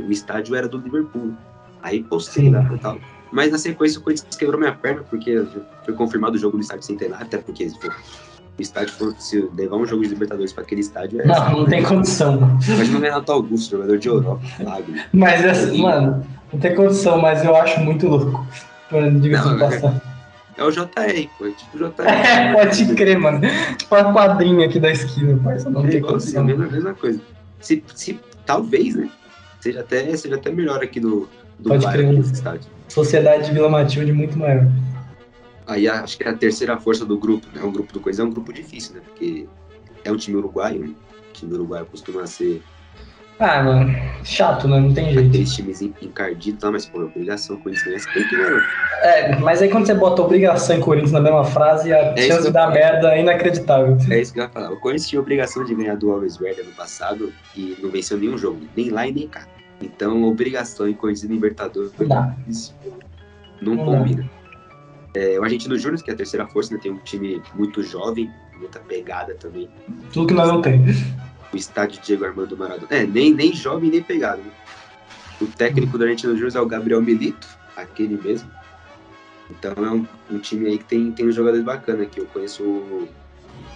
o 0.00 0.10
estádio 0.10 0.54
era 0.54 0.66
do 0.66 0.78
Liverpool. 0.78 1.34
Aí 1.82 2.02
postei 2.02 2.44
Sim. 2.44 2.50
lá 2.52 2.70
e 2.72 2.78
tal. 2.78 2.98
Mas 3.30 3.52
na 3.52 3.58
sequência 3.58 3.98
o 3.98 4.02
Corinthians 4.02 4.36
quebrou 4.36 4.58
minha 4.58 4.72
perna, 4.72 5.02
porque 5.08 5.44
foi 5.84 5.94
confirmado 5.94 6.36
o 6.36 6.38
jogo 6.38 6.56
no 6.56 6.62
estádio 6.62 6.84
centenário, 6.84 7.26
até 7.26 7.38
porque 7.38 7.68
tipo, 7.68 7.86
o 7.88 8.62
estádio 8.62 8.94
for, 8.94 9.14
se 9.18 9.48
levar 9.56 9.76
um 9.76 9.86
jogo 9.86 10.02
de 10.02 10.08
Libertadores 10.08 10.52
pra 10.52 10.62
aquele 10.64 10.80
estádio 10.80 11.20
é. 11.20 11.26
Não, 11.26 11.58
não 11.60 11.64
tem 11.66 11.82
condição. 11.82 12.58
Imagina 12.66 12.98
o 12.98 13.00
Renato 13.02 13.32
Augusto, 13.32 13.70
jogador 13.72 13.98
de 13.98 14.08
Europa, 14.08 14.42
Lago. 14.60 14.92
Mas 15.12 15.44
assim, 15.44 15.82
mano, 15.82 16.26
não 16.52 16.60
tem 16.60 16.74
condição, 16.74 17.20
mas 17.20 17.44
eu 17.44 17.54
acho 17.54 17.80
muito 17.80 18.08
louco. 18.08 18.46
Não, 18.90 19.58
passagem. 19.58 20.00
É 20.56 20.64
o 20.64 20.72
JR, 20.72 21.28
pô, 21.38 21.46
é 21.46 21.50
tipo 21.52 21.76
o 21.76 21.78
JR. 21.78 21.92
É, 22.08 22.52
pode 22.52 22.94
crer, 22.96 23.18
mano. 23.18 23.40
Tipo 23.76 23.94
a 23.94 24.12
quadrinha 24.12 24.66
aqui 24.66 24.80
da 24.80 24.90
esquina, 24.90 25.38
parça. 25.44 25.70
Não 25.70 25.86
É 25.86 25.90
tem 25.90 26.00
condição. 26.00 26.44
mesma, 26.44 26.64
a 26.64 26.68
mesma 26.68 26.94
coisa. 26.94 27.20
Se, 27.60 27.84
se, 27.94 28.18
talvez, 28.44 28.96
né? 28.96 29.08
Seja 29.60 29.80
até, 29.80 30.16
seja 30.16 30.34
até 30.36 30.50
melhor 30.50 30.82
aqui 30.82 30.98
do, 30.98 31.28
do 31.60 31.68
Pode 31.68 31.86
crer. 31.86 32.12
desse 32.14 32.32
estádio. 32.32 32.68
Sociedade 32.88 33.46
de 33.46 33.52
Vila 33.52 33.68
Matilde 33.68 34.12
muito 34.12 34.38
maior. 34.38 34.66
Aí 35.66 35.86
acho 35.86 36.16
que 36.16 36.24
é 36.24 36.30
a 36.30 36.34
terceira 36.34 36.78
força 36.78 37.04
do 37.04 37.18
grupo, 37.18 37.46
né? 37.54 37.62
O 37.62 37.70
grupo 37.70 37.92
do 37.92 38.00
Coisa 38.00 38.22
é 38.22 38.24
um 38.24 38.30
grupo 38.30 38.52
difícil, 38.52 38.94
né? 38.94 39.02
Porque 39.04 39.46
é 40.04 40.10
um 40.10 40.16
time 40.16 40.36
uruguaio, 40.38 40.80
né? 40.80 40.90
O 41.30 41.32
time 41.34 41.52
uruguaio 41.54 41.84
costuma 41.86 42.26
ser 42.26 42.62
Ah, 43.38 43.62
mano, 43.62 43.94
chato, 44.24 44.66
né? 44.66 44.80
Não 44.80 44.92
tem 44.94 45.12
jeito. 45.12 45.28
aqueles 45.28 45.54
times 45.54 45.82
en- 45.82 45.92
encardidos, 46.00 46.58
tá? 46.60 46.70
mas 46.72 46.86
pô, 46.86 47.02
é 47.02 47.04
obrigação 47.04 47.60
isso, 47.66 47.88
né? 47.90 47.98
Você 47.98 48.10
tem 48.12 48.26
que, 48.26 48.36
né? 48.36 48.62
É, 49.02 49.36
mas 49.36 49.60
aí 49.60 49.68
quando 49.68 49.86
você 49.86 49.94
bota 49.94 50.22
obrigação 50.22 50.76
e 50.78 50.80
Corinthians 50.80 51.12
na 51.12 51.20
mesma 51.20 51.44
frase, 51.44 51.92
a 51.92 52.14
isso 52.14 52.26
chance 52.28 52.50
falo. 52.50 52.72
merda 52.72 53.14
é 53.14 53.20
inacreditável. 53.20 53.96
É 54.10 54.20
isso 54.20 54.32
que 54.32 54.40
eu 54.40 54.44
ia 54.44 54.48
falar. 54.50 54.72
O 54.72 54.80
Corinthians 54.80 55.08
tinha 55.08 55.20
obrigação 55.20 55.64
de 55.64 55.74
ganhar 55.74 55.96
do 55.96 56.10
Always 56.10 56.36
Red 56.38 56.62
ano 56.62 56.72
passado 56.74 57.30
e 57.54 57.76
não 57.82 57.90
venceu 57.90 58.16
nenhum 58.18 58.38
jogo, 58.38 58.58
nem 58.74 58.88
lá 58.88 59.06
e 59.06 59.12
nem 59.12 59.28
cá. 59.28 59.46
Então, 59.80 60.24
obrigação 60.24 60.88
em 60.88 60.94
Corinthians 60.94 61.24
e 61.30 61.32
Libertadores 61.32 61.92
Não 61.98 62.08
dá. 62.08 62.36
isso 62.48 62.74
não 63.60 63.74
Não 63.74 63.84
combina. 63.84 64.28
É, 65.14 65.38
o 65.38 65.42
Argentino 65.42 65.76
Júnior, 65.78 66.02
que 66.02 66.10
é 66.10 66.14
a 66.14 66.16
terceira 66.16 66.46
força, 66.46 66.74
né, 66.74 66.80
tem 66.80 66.92
um 66.92 66.98
time 66.98 67.42
muito 67.54 67.82
jovem, 67.82 68.30
muita 68.56 68.78
pegada 68.80 69.34
também. 69.34 69.68
Tudo 70.12 70.28
que 70.28 70.34
nós 70.34 70.48
não 70.48 70.60
temos. 70.60 70.96
O 71.52 71.56
estádio 71.56 72.00
Diego 72.02 72.24
Armando 72.24 72.56
Maradona. 72.56 72.88
É, 72.90 73.06
nem, 73.06 73.32
nem 73.32 73.52
jovem, 73.52 73.90
nem 73.90 74.02
pegada. 74.02 74.38
Né? 74.38 74.50
O 75.40 75.46
técnico 75.46 75.96
do 75.96 76.04
Argentino 76.04 76.34
Júnior 76.36 76.56
é 76.56 76.60
o 76.60 76.66
Gabriel 76.66 77.00
Milito, 77.00 77.48
aquele 77.76 78.20
mesmo. 78.22 78.50
Então 79.50 79.72
é 79.82 79.90
um, 79.90 80.06
um 80.30 80.38
time 80.38 80.66
aí 80.66 80.78
que 80.78 80.84
tem, 80.84 81.10
tem 81.12 81.26
um 81.26 81.32
jogador 81.32 81.62
bacana 81.62 82.02
aqui. 82.02 82.20
Eu 82.20 82.26
conheço 82.26 82.62
o, 82.62 83.08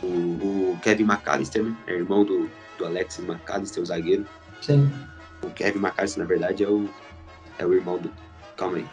o, 0.02 0.06
o 0.06 0.78
Kevin 0.82 1.04
McAllister, 1.04 1.64
né? 1.64 1.74
É 1.86 1.94
irmão 1.94 2.24
do, 2.24 2.48
do 2.76 2.84
Alex 2.84 3.18
McAllister, 3.20 3.82
o 3.82 3.86
zagueiro. 3.86 4.26
Sim. 4.60 4.92
O 5.42 5.50
Kevin 5.50 5.78
McAllister, 5.78 6.22
na 6.22 6.28
verdade, 6.28 6.64
é 6.64 6.68
o, 6.68 6.88
é 7.58 7.66
o 7.66 7.74
irmão 7.74 7.98
do. 7.98 8.10
Calma 8.56 8.78
aí. 8.78 8.86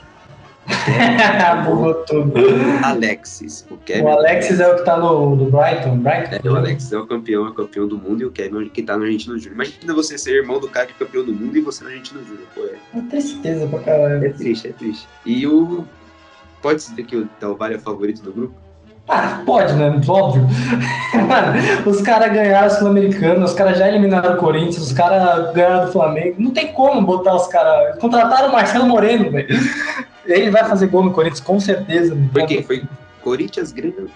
Alexis. 2.83 3.65
O 3.69 3.77
Kevin. 3.77 4.03
O 4.03 4.07
Alexis 4.09 4.59
é 4.59 4.71
o 4.71 4.75
que 4.75 4.85
tá 4.85 4.97
no, 4.97 5.35
no 5.35 5.45
Brighton. 5.45 5.97
Brighton? 5.97 6.39
É, 6.43 6.49
o 6.49 6.55
Alex 6.55 6.91
é 6.91 6.97
o 6.97 7.07
campeão, 7.07 7.47
é 7.47 7.49
o 7.49 7.53
campeão 7.53 7.87
do 7.87 7.97
mundo 7.97 8.21
e 8.21 8.25
o 8.25 8.31
Kevin 8.31 8.57
é 8.57 8.65
o 8.65 8.69
que 8.69 8.83
tá 8.83 8.97
no 8.97 9.03
Argentino 9.03 9.37
Júnior. 9.37 9.55
Imagina 9.55 9.93
você 9.93 10.17
ser 10.17 10.35
irmão 10.35 10.59
do 10.59 10.67
cara 10.67 10.87
que 10.87 10.93
é 10.93 11.05
campeão 11.05 11.25
do 11.25 11.33
mundo 11.33 11.57
e 11.57 11.61
você 11.61 11.83
no 11.83 11.89
Argentino 11.89 12.23
Júnior. 12.23 12.47
Pô, 12.53 12.61
é, 12.65 12.75
Uma 12.93 13.09
tristeza 13.09 13.67
pra 13.67 13.79
caralho. 13.79 14.25
é 14.25 14.29
triste, 14.29 14.67
é 14.67 14.71
triste. 14.71 15.07
E 15.25 15.45
o. 15.47 15.85
Pode 16.61 16.83
ser 16.83 17.03
que 17.03 17.15
o 17.15 17.29
Del 17.39 17.55
Valle 17.55 17.75
é 17.75 17.77
o 17.77 17.81
favorito 17.81 18.21
do 18.21 18.33
grupo? 18.33 18.53
Ah, 19.09 19.41
pode, 19.43 19.73
né? 19.73 19.99
Óbvio. 20.07 20.45
Mano, 21.27 21.87
os 21.87 21.99
caras 22.01 22.31
ganharam 22.31 22.67
a 22.67 22.69
Sul-Americana, 22.69 23.43
os 23.43 23.53
caras 23.53 23.79
já 23.79 23.87
eliminaram 23.87 24.35
o 24.35 24.37
Corinthians, 24.37 24.77
os 24.77 24.93
caras 24.93 25.51
ganharam 25.51 25.87
do 25.87 25.91
Flamengo. 25.91 26.35
Não 26.37 26.51
tem 26.51 26.71
como 26.71 27.01
botar 27.01 27.35
os 27.35 27.47
caras. 27.47 27.97
Contrataram 27.97 28.49
o 28.49 28.51
Marcelo 28.51 28.85
Moreno, 28.85 29.31
velho. 29.31 29.47
Ele 30.25 30.51
vai 30.51 30.63
fazer 30.63 30.87
gol 30.87 31.03
no 31.03 31.11
Corinthians, 31.11 31.39
com 31.39 31.59
certeza. 31.59 32.15
Foi 32.31 32.45
quem? 32.45 32.61
Foi 32.61 32.83
Corinthians, 33.23 33.71
Grêmio, 33.71 34.09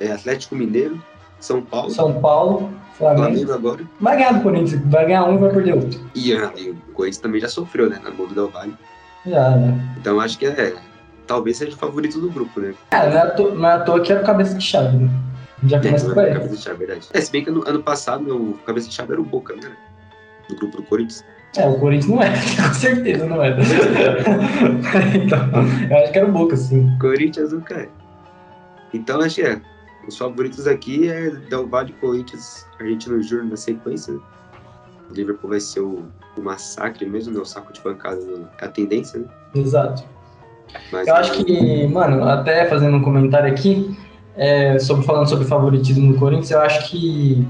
é, 0.00 0.10
Atlético 0.12 0.54
Mineiro, 0.54 1.00
São 1.38 1.60
Paulo, 1.60 1.90
São 1.90 2.20
Paulo, 2.20 2.70
Flamengo. 2.94 3.22
Flamengo 3.22 3.52
agora. 3.52 3.80
Vai 4.00 4.16
ganhar 4.16 4.32
do 4.32 4.40
Corinthians, 4.40 4.80
vai 4.86 5.04
ganhar 5.04 5.24
um 5.24 5.34
e 5.34 5.38
vai 5.38 5.50
perder 5.50 5.74
outro. 5.74 6.00
E, 6.14 6.32
ah, 6.32 6.50
e 6.56 6.70
o 6.70 6.76
Corinthians 6.94 7.20
também 7.20 7.40
já 7.40 7.48
sofreu, 7.48 7.90
né? 7.90 8.00
Na 8.02 8.10
mão 8.10 8.26
do 8.26 8.34
Del 8.34 8.48
Valle. 8.48 8.74
Já, 9.26 9.50
né? 9.50 9.78
Então 9.98 10.18
acho 10.20 10.38
que 10.38 10.46
é. 10.46 10.74
Talvez 11.26 11.56
seja 11.56 11.74
o 11.74 11.78
favorito 11.78 12.20
do 12.20 12.30
grupo, 12.30 12.60
né? 12.60 12.74
Cara, 12.90 13.10
não 13.10 13.16
é 13.18 13.22
à 13.22 13.30
toa, 13.30 13.54
não 13.54 13.68
é 13.68 13.72
à 13.72 13.80
toa 13.80 14.00
que 14.00 14.12
era 14.12 14.22
o 14.22 14.24
cabeça 14.26 14.54
de 14.54 14.64
chave, 14.64 14.96
né? 14.96 15.10
Já 15.64 15.80
começa 15.80 16.08
por 16.12 16.22
É, 16.22 16.26
aí. 16.28 16.32
cabeça 16.34 16.56
de 16.56 16.62
chave, 16.62 16.78
verdade. 16.78 17.08
É, 17.12 17.20
se 17.20 17.32
bem 17.32 17.42
que 17.42 17.50
ano, 17.50 17.64
ano 17.66 17.82
passado 17.82 18.36
o 18.36 18.54
cabeça 18.64 18.88
de 18.88 18.94
chave 18.94 19.12
era 19.12 19.20
o 19.20 19.24
Boca, 19.24 19.54
né? 19.56 19.72
Do 20.48 20.54
grupo 20.56 20.76
do 20.76 20.82
Corinthians. 20.84 21.24
É, 21.56 21.66
o 21.66 21.78
Corinthians 21.80 22.10
não 22.12 22.22
é, 22.22 22.30
com 22.68 22.74
certeza 22.74 23.26
não 23.26 23.42
é. 23.42 23.50
então, 25.16 25.38
eu 25.90 25.96
acho 25.98 26.12
que 26.12 26.18
era 26.18 26.26
o 26.28 26.32
Boca, 26.32 26.56
sim. 26.56 26.96
Corinthians 27.00 27.52
nunca 27.52 27.74
é. 27.74 27.88
Então 28.92 29.20
acho 29.20 29.36
que 29.36 29.42
é. 29.42 29.60
Os 30.06 30.16
favoritos 30.16 30.66
aqui 30.68 31.08
é 31.10 31.30
Del 31.30 31.66
Valle, 31.66 31.92
Corinthians, 31.94 32.64
Argentino 32.78 33.20
Júnior 33.22 33.46
na 33.46 33.56
sequência. 33.56 34.14
né? 34.14 34.20
O 35.10 35.14
Liverpool 35.14 35.50
vai 35.50 35.58
ser 35.60 35.80
o, 35.80 36.04
o 36.36 36.40
massacre 36.40 37.04
mesmo, 37.06 37.34
né? 37.34 37.40
O 37.40 37.44
saco 37.44 37.72
de 37.72 37.80
pancada 37.80 38.20
é 38.60 38.64
a 38.64 38.68
tendência, 38.68 39.18
né? 39.20 39.26
Exato. 39.54 40.04
Mas, 40.92 41.06
Eu 41.06 41.14
acho 41.16 41.44
que, 41.44 41.86
mano, 41.86 42.24
até 42.24 42.66
fazendo 42.66 42.96
um 42.96 43.02
comentário 43.02 43.50
aqui, 43.50 43.96
é, 44.36 44.78
sobre, 44.78 45.04
falando 45.04 45.28
sobre 45.28 45.46
favoritismo 45.46 46.12
do 46.12 46.18
Corinthians, 46.18 46.50
eu 46.50 46.60
acho 46.60 46.90
que, 46.90 47.46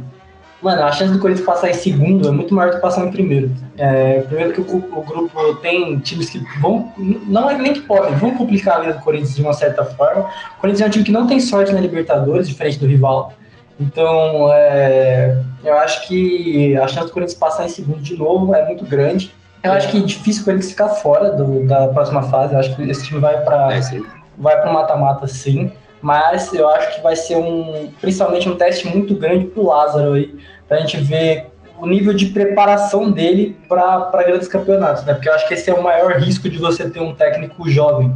mano, 0.62 0.82
a 0.82 0.92
chance 0.92 1.12
do 1.12 1.18
Corinthians 1.18 1.44
passar 1.44 1.70
em 1.70 1.74
segundo 1.74 2.28
é 2.28 2.30
muito 2.30 2.54
maior 2.54 2.70
do 2.70 2.76
que 2.76 2.82
passar 2.82 3.06
em 3.06 3.10
primeiro. 3.10 3.50
É, 3.76 4.20
primeiro 4.20 4.52
que 4.52 4.60
o, 4.60 4.76
o 4.76 5.02
grupo 5.02 5.54
tem 5.56 5.98
times 5.98 6.30
que 6.30 6.38
vão, 6.60 6.92
não 6.96 7.50
é 7.50 7.58
nem 7.58 7.74
que 7.74 7.80
podem, 7.80 8.14
vão 8.16 8.32
complicar 8.36 8.76
a 8.76 8.80
vida 8.80 8.92
do 8.94 9.02
Corinthians 9.02 9.34
de 9.34 9.42
uma 9.42 9.52
certa 9.52 9.84
forma. 9.84 10.30
O 10.56 10.60
Corinthians 10.60 10.82
é 10.82 10.86
um 10.86 10.90
time 10.90 11.04
que 11.04 11.12
não 11.12 11.26
tem 11.26 11.40
sorte 11.40 11.72
na 11.72 11.80
Libertadores, 11.80 12.48
diferente 12.48 12.78
do 12.78 12.86
rival. 12.86 13.32
Então, 13.78 14.50
é, 14.52 15.42
eu 15.62 15.76
acho 15.78 16.06
que 16.08 16.76
a 16.76 16.88
chance 16.88 17.08
do 17.08 17.12
Corinthians 17.12 17.38
passar 17.38 17.66
em 17.66 17.68
segundo 17.68 18.00
de 18.00 18.16
novo 18.16 18.54
é 18.54 18.64
muito 18.64 18.84
grande. 18.86 19.34
Eu 19.66 19.72
acho 19.72 19.88
que 19.90 19.98
é 19.98 20.00
difícil 20.00 20.42
o 20.42 20.44
Corinthians 20.44 20.70
ficar 20.70 20.88
fora 20.88 21.30
do- 21.32 21.66
da 21.66 21.88
próxima 21.88 22.22
fase. 22.24 22.54
Eu 22.54 22.60
acho 22.60 22.74
que 22.76 22.82
esse 22.82 23.04
time 23.04 23.20
vai 23.20 23.42
para 23.42 23.72
É, 23.74 23.82
sim. 23.82 24.04
vai 24.38 24.60
para 24.60 24.70
o 24.70 24.74
mata-mata 24.74 25.26
sim, 25.26 25.70
mas 26.00 26.52
eu 26.52 26.68
acho 26.68 26.94
que 26.96 27.00
vai 27.02 27.16
ser 27.16 27.36
um, 27.36 27.90
principalmente 28.00 28.48
um 28.48 28.56
teste 28.56 28.86
muito 28.88 29.14
grande 29.14 29.46
pro 29.46 29.66
Lázaro 29.66 30.12
aí, 30.14 30.34
pra 30.68 30.78
gente 30.78 30.96
ver 30.98 31.46
o 31.78 31.86
nível 31.86 32.14
de 32.14 32.26
preparação 32.26 33.10
dele 33.10 33.54
para 33.68 34.22
grandes 34.26 34.48
campeonatos, 34.48 35.04
né? 35.04 35.12
Porque 35.14 35.28
eu 35.28 35.34
acho 35.34 35.46
que 35.46 35.54
esse 35.54 35.68
é 35.68 35.74
o 35.74 35.82
maior 35.82 36.12
risco 36.12 36.48
de 36.48 36.58
você 36.58 36.88
ter 36.88 37.00
um 37.00 37.14
técnico 37.14 37.68
jovem. 37.68 38.14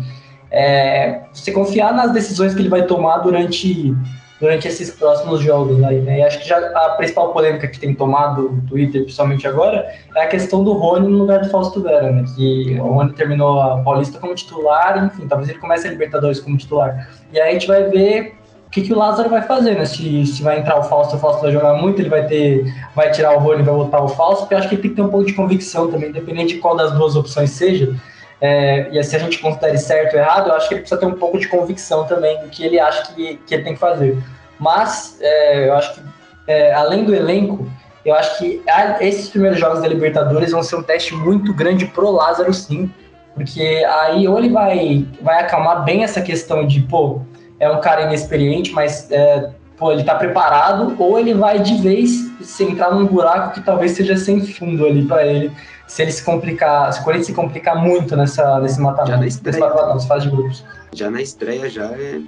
É, 0.50 1.20
você 1.32 1.52
confiar 1.52 1.92
nas 1.94 2.10
decisões 2.12 2.54
que 2.54 2.60
ele 2.60 2.68
vai 2.68 2.82
tomar 2.82 3.18
durante, 3.18 3.94
durante 4.40 4.66
esses 4.66 4.90
próximos 4.90 5.40
jogos 5.40 5.82
aí, 5.84 6.00
né? 6.00 6.20
E 6.20 6.22
acho 6.22 6.40
que 6.40 6.48
já 6.48 6.56
a 6.58 6.90
principal 6.90 7.32
polêmica 7.32 7.68
que 7.68 7.78
tem 7.78 7.94
tomado 7.94 8.46
o 8.46 8.68
Twitter, 8.68 9.02
principalmente 9.02 9.46
agora, 9.46 9.86
é 10.16 10.22
a 10.22 10.26
questão 10.26 10.64
do 10.64 10.72
Rony 10.72 11.08
no 11.08 11.18
lugar 11.18 11.40
do 11.40 11.50
Fausto 11.50 11.82
Vera, 11.82 12.10
né? 12.10 12.24
Que 12.34 12.78
o 12.80 12.86
Rony 12.86 13.12
terminou 13.12 13.60
a 13.60 13.82
Paulista 13.82 14.18
como 14.18 14.34
titular, 14.34 15.04
enfim, 15.04 15.28
talvez 15.28 15.50
ele 15.50 15.58
comece 15.58 15.86
a 15.86 15.90
Libertadores 15.90 16.40
como 16.40 16.56
titular. 16.56 17.08
E 17.32 17.38
aí 17.38 17.50
a 17.50 17.52
gente 17.52 17.66
vai 17.66 17.84
ver 17.84 18.34
o 18.66 18.70
que, 18.70 18.82
que 18.82 18.92
o 18.92 18.96
Lázaro 18.96 19.28
vai 19.28 19.42
fazer, 19.42 19.74
né? 19.74 19.84
Se, 19.84 20.24
se 20.24 20.42
vai 20.42 20.58
entrar 20.58 20.78
o 20.78 20.84
Fausto, 20.84 21.16
o 21.16 21.18
Fausto 21.18 21.42
vai 21.42 21.52
jogar 21.52 21.74
muito, 21.74 22.00
ele 22.00 22.08
vai 22.08 22.24
ter, 22.26 22.64
vai 22.94 23.10
tirar 23.10 23.36
o 23.36 23.40
Rony, 23.40 23.62
vai 23.62 23.74
botar 23.74 24.02
o 24.02 24.08
Fausto, 24.08 24.42
porque 24.42 24.54
eu 24.54 24.58
acho 24.58 24.68
que 24.68 24.76
ele 24.76 24.82
tem 24.82 24.90
que 24.92 24.96
ter 24.96 25.02
um 25.02 25.08
pouco 25.08 25.26
de 25.26 25.34
convicção 25.34 25.90
também, 25.90 26.08
independente 26.08 26.54
de 26.54 26.60
qual 26.60 26.74
das 26.74 26.92
duas 26.92 27.14
opções 27.14 27.50
seja. 27.50 27.94
É, 28.40 28.88
e 28.90 29.02
se 29.04 29.14
a 29.16 29.18
gente 29.18 29.38
considere 29.38 29.76
certo 29.78 30.14
ou 30.14 30.20
errado, 30.20 30.48
eu 30.48 30.54
acho 30.54 30.68
que 30.68 30.74
ele 30.74 30.80
precisa 30.80 31.00
ter 31.00 31.06
um 31.06 31.14
pouco 31.14 31.38
de 31.38 31.46
convicção 31.48 32.04
também 32.06 32.40
do 32.40 32.48
que 32.48 32.64
ele 32.64 32.80
acha 32.80 33.12
que, 33.12 33.36
que 33.46 33.54
ele 33.54 33.64
tem 33.64 33.74
que 33.74 33.78
fazer. 33.80 34.16
Mas 34.58 35.18
é, 35.20 35.68
eu 35.68 35.74
acho 35.74 35.94
que, 35.94 36.00
é, 36.46 36.72
além 36.72 37.04
do 37.04 37.14
elenco, 37.14 37.70
eu 38.04 38.14
acho 38.14 38.38
que 38.38 38.62
a- 38.68 38.96
esses 39.04 39.28
primeiros 39.28 39.58
jogos 39.58 39.82
da 39.82 39.88
Libertadores 39.88 40.52
vão 40.52 40.62
ser 40.62 40.76
um 40.76 40.82
teste 40.82 41.14
muito 41.14 41.52
grande 41.52 41.84
pro 41.86 42.10
Lázaro, 42.10 42.52
sim. 42.54 42.90
Porque 43.34 43.86
aí 44.00 44.26
ou 44.26 44.38
ele 44.38 44.48
vai, 44.48 45.06
vai 45.20 45.40
acalmar 45.40 45.84
bem 45.84 46.02
essa 46.02 46.20
questão 46.20 46.66
de, 46.66 46.80
pô, 46.80 47.20
é 47.58 47.70
um 47.70 47.80
cara 47.80 48.02
inexperiente, 48.02 48.72
mas 48.72 49.10
é, 49.10 49.50
pô, 49.80 49.90
ele 49.90 50.04
tá 50.04 50.14
preparado, 50.14 50.94
ou 50.98 51.18
ele 51.18 51.32
vai 51.32 51.58
de 51.58 51.80
vez 51.80 52.30
se 52.42 52.62
entrar 52.64 52.94
num 52.94 53.06
buraco 53.06 53.54
que 53.54 53.62
talvez 53.62 53.92
seja 53.92 54.14
sem 54.14 54.46
fundo 54.46 54.84
ali 54.84 55.06
para 55.06 55.26
ele, 55.26 55.50
se 55.88 56.02
ele 56.02 56.12
se 56.12 56.22
complicar, 56.22 56.92
se 56.92 57.00
o 57.00 57.04
Corinthians 57.04 57.26
se 57.28 57.32
complicar 57.32 57.82
muito 57.82 58.14
nessa, 58.14 58.60
nesse 58.60 58.78
mata-mata, 58.78 59.16
nessa 59.16 60.06
fase 60.06 60.28
de 60.28 60.36
grupos. 60.36 60.64
Já 60.92 61.10
na 61.10 61.22
estreia 61.22 61.68
já 61.70 61.86
é. 61.86 62.20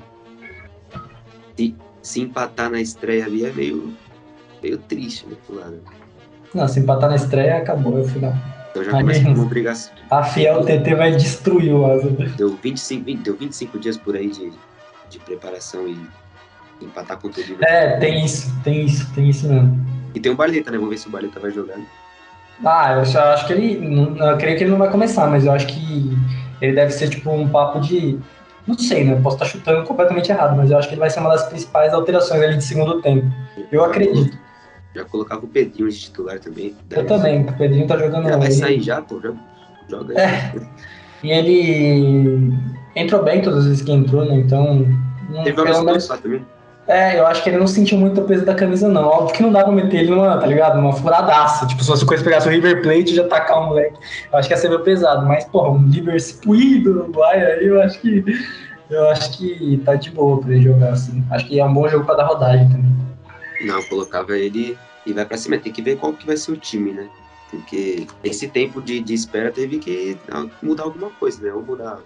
Se, 1.56 1.76
se 2.00 2.20
empatar 2.22 2.70
na 2.70 2.80
estreia 2.80 3.26
ali 3.26 3.44
é 3.44 3.52
meio, 3.52 3.94
meio 4.62 4.78
triste, 4.78 5.26
né? 5.26 5.36
pro 5.46 5.56
lado. 5.56 5.78
Não, 6.54 6.66
se 6.66 6.80
empatar 6.80 7.10
na 7.10 7.16
estreia, 7.16 7.58
acabou, 7.58 7.98
é 7.98 8.00
o 8.00 8.04
final. 8.04 8.32
Então 8.70 8.82
já 8.82 8.92
começa 8.92 9.22
com 9.22 9.30
uma 9.30 9.42
obrigação. 9.44 9.92
A 10.10 10.22
Fiel 10.24 10.64
TT 10.64 10.94
vai 10.94 11.12
destruir 11.12 11.74
o 11.74 11.82
Lázaro. 11.82 12.14
Deu 12.36 12.56
25, 12.56 13.04
20 13.04 13.18
deu 13.20 13.36
25 13.36 13.78
dias 13.78 13.98
por 13.98 14.16
aí 14.16 14.30
de, 14.30 14.50
de 15.10 15.18
preparação 15.18 15.86
e 15.86 15.98
empatar 16.84 17.18
com 17.18 17.28
o 17.28 17.30
Liverpool. 17.30 17.64
É, 17.66 17.96
tem 17.98 18.24
isso, 18.24 18.52
tem 18.62 18.84
isso, 18.84 19.12
tem 19.14 19.28
isso 19.28 19.48
mesmo. 19.48 19.86
E 20.14 20.20
tem 20.20 20.30
o 20.32 20.36
Barleta, 20.36 20.70
né? 20.70 20.76
Vamos 20.76 20.90
ver 20.90 20.98
se 20.98 21.08
o 21.08 21.10
Barleta 21.10 21.40
vai 21.40 21.50
jogar. 21.50 21.76
Ah, 22.64 22.92
eu 22.98 23.04
só 23.06 23.18
acho 23.32 23.46
que 23.46 23.52
ele. 23.52 24.16
Eu 24.18 24.36
creio 24.36 24.56
que 24.56 24.64
ele 24.64 24.70
não 24.70 24.78
vai 24.78 24.90
começar, 24.90 25.26
mas 25.26 25.44
eu 25.44 25.52
acho 25.52 25.66
que 25.66 26.16
ele 26.60 26.74
deve 26.74 26.92
ser 26.92 27.08
tipo 27.08 27.30
um 27.30 27.48
papo 27.48 27.80
de. 27.80 28.18
Não 28.66 28.78
sei, 28.78 29.04
né? 29.04 29.18
Posso 29.20 29.36
estar 29.36 29.46
chutando 29.46 29.84
completamente 29.84 30.30
errado, 30.30 30.56
mas 30.56 30.70
eu 30.70 30.78
acho 30.78 30.86
que 30.86 30.94
ele 30.94 31.00
vai 31.00 31.10
ser 31.10 31.18
uma 31.20 31.30
das 31.30 31.44
principais 31.48 31.92
alterações 31.92 32.40
ali 32.42 32.56
de 32.56 32.62
segundo 32.64 33.00
tempo. 33.02 33.26
Eu 33.72 33.84
acredito. 33.84 34.38
Já 34.94 35.04
colocava 35.04 35.44
o 35.44 35.48
Pedrinho 35.48 35.88
de 35.90 35.98
titular 35.98 36.38
também. 36.38 36.76
Eu 36.90 37.06
também, 37.06 37.40
o 37.42 37.52
Pedrinho 37.54 37.86
tá 37.86 37.96
jogando. 37.96 38.28
Já 38.28 38.36
vai 38.36 38.46
ele- 38.46 38.54
sair 38.54 38.80
já, 38.80 39.00
pô. 39.02 39.20
Já 39.20 39.32
joga. 39.88 40.20
É. 40.20 40.52
E 41.24 41.30
ele 41.32 42.52
entrou 42.94 43.22
bem 43.24 43.40
todas 43.42 43.60
as 43.60 43.66
vezes 43.66 43.82
que 43.82 43.90
entrou, 43.90 44.24
né? 44.24 44.34
Então. 44.36 44.86
não- 45.30 45.42
Teve 45.44 45.56
pelo 45.56 45.68
uma 45.78 45.84
menos, 45.84 46.08
lá 46.08 46.18
também. 46.18 46.44
É, 46.86 47.18
eu 47.18 47.26
acho 47.26 47.42
que 47.42 47.50
ele 47.50 47.58
não 47.58 47.66
sentiu 47.66 47.96
muito 47.96 48.20
o 48.20 48.24
peso 48.24 48.44
da 48.44 48.54
camisa, 48.54 48.88
não. 48.88 49.04
Óbvio 49.04 49.36
que 49.36 49.42
não 49.42 49.52
dá 49.52 49.62
pra 49.62 49.72
meter 49.72 50.00
ele 50.00 50.10
numa, 50.10 50.36
tá 50.36 50.46
ligado? 50.46 50.76
Numa 50.80 50.92
furadaça. 50.92 51.66
Tipo, 51.66 51.82
se 51.82 51.88
fosse 51.88 52.04
coisa 52.04 52.24
pegasse 52.24 52.48
o 52.48 52.50
River 52.50 52.82
Plate 52.82 53.12
e 53.12 53.14
já 53.14 53.28
tacar 53.28 53.60
o 53.60 53.66
moleque. 53.68 53.96
Eu 54.32 54.38
acho 54.38 54.48
que 54.48 54.54
ia 54.54 54.58
ser 54.58 54.68
meio 54.68 54.82
pesado. 54.82 55.24
Mas, 55.26 55.44
porra, 55.44 55.70
um 55.70 55.86
Liverpool 55.86 56.82
do 56.82 56.90
Uruguai 56.90 57.40
aí, 57.40 57.66
eu 57.66 57.80
acho 57.80 58.00
que. 58.00 58.24
Eu 58.90 59.08
acho 59.08 59.38
que 59.38 59.80
tá 59.86 59.94
de 59.94 60.10
boa 60.10 60.40
pra 60.40 60.50
ele 60.52 60.62
jogar, 60.62 60.90
assim. 60.90 61.24
Acho 61.30 61.46
que 61.46 61.58
é 61.58 61.64
um 61.64 61.72
bom 61.72 61.88
jogo 61.88 62.04
pra 62.04 62.16
dar 62.16 62.26
rodagem 62.26 62.68
também. 62.68 62.92
Não, 63.64 63.80
eu 63.80 63.88
colocava 63.88 64.36
ele 64.36 64.76
e 65.06 65.12
vai 65.12 65.24
pra 65.24 65.38
cima. 65.38 65.56
Tem 65.58 65.72
que 65.72 65.80
ver 65.80 65.96
qual 65.96 66.12
que 66.12 66.26
vai 66.26 66.36
ser 66.36 66.52
o 66.52 66.56
time, 66.56 66.92
né? 66.92 67.08
Porque 67.48 68.06
esse 68.24 68.48
tempo 68.48 68.82
de, 68.82 69.00
de 69.00 69.14
espera 69.14 69.52
teve 69.52 69.78
que 69.78 70.18
mudar 70.60 70.82
alguma 70.82 71.10
coisa, 71.10 71.42
né? 71.42 71.52
Ou 71.52 71.62
mudar 71.62 71.98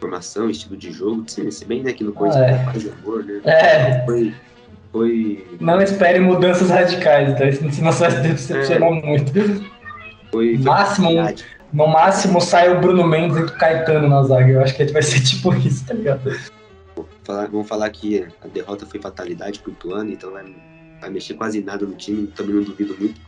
formação, 0.00 0.50
estilo 0.50 0.76
de 0.76 0.90
jogo. 0.90 1.24
Sim, 1.26 1.50
se 1.50 1.64
bem 1.64 1.82
né, 1.82 1.92
que 1.92 2.02
no 2.02 2.12
Corinthians 2.12 2.44
é. 2.44 2.52
é 2.52 2.64
paz 2.64 2.84
e 2.84 2.90
amor, 2.90 3.24
né? 3.24 3.40
É. 3.44 4.04
Foi. 4.04 4.34
Foi. 4.92 5.46
Não 5.60 5.80
espere 5.80 6.18
mudanças 6.18 6.70
radicais, 6.70 7.32
tá? 7.38 7.70
Senão 7.70 7.92
você 7.92 8.08
vai 8.08 8.22
decepcionar 8.22 8.90
muito. 8.90 9.32
Foi. 9.32 10.56
foi 10.56 10.58
Máximo. 10.58 11.10
No 11.72 11.86
máximo 11.86 12.40
sai 12.40 12.68
o 12.76 12.80
Bruno 12.80 13.06
Mendes 13.06 13.36
e 13.36 13.42
o 13.42 13.52
Caetano 13.56 14.08
na 14.08 14.24
zaga. 14.24 14.48
Eu 14.50 14.60
acho 14.60 14.74
que 14.74 14.84
vai 14.86 15.02
ser 15.02 15.20
tipo 15.22 15.54
isso, 15.54 15.86
tá 15.86 15.94
ligado? 15.94 16.36
Falar- 17.22 17.46
vamos 17.46 17.68
falar 17.68 17.88
que 17.90 18.26
a 18.42 18.48
derrota 18.48 18.84
foi 18.86 19.00
fatalidade 19.00 19.60
pro 19.60 19.70
Ituano, 19.70 20.10
então 20.10 20.32
vai, 20.32 20.44
vai 21.00 21.10
mexer 21.10 21.34
quase 21.34 21.62
nada 21.62 21.86
no 21.86 21.94
time, 21.94 22.26
também 22.28 22.56
não 22.56 22.64
duvido 22.64 22.96
muito. 22.98 23.20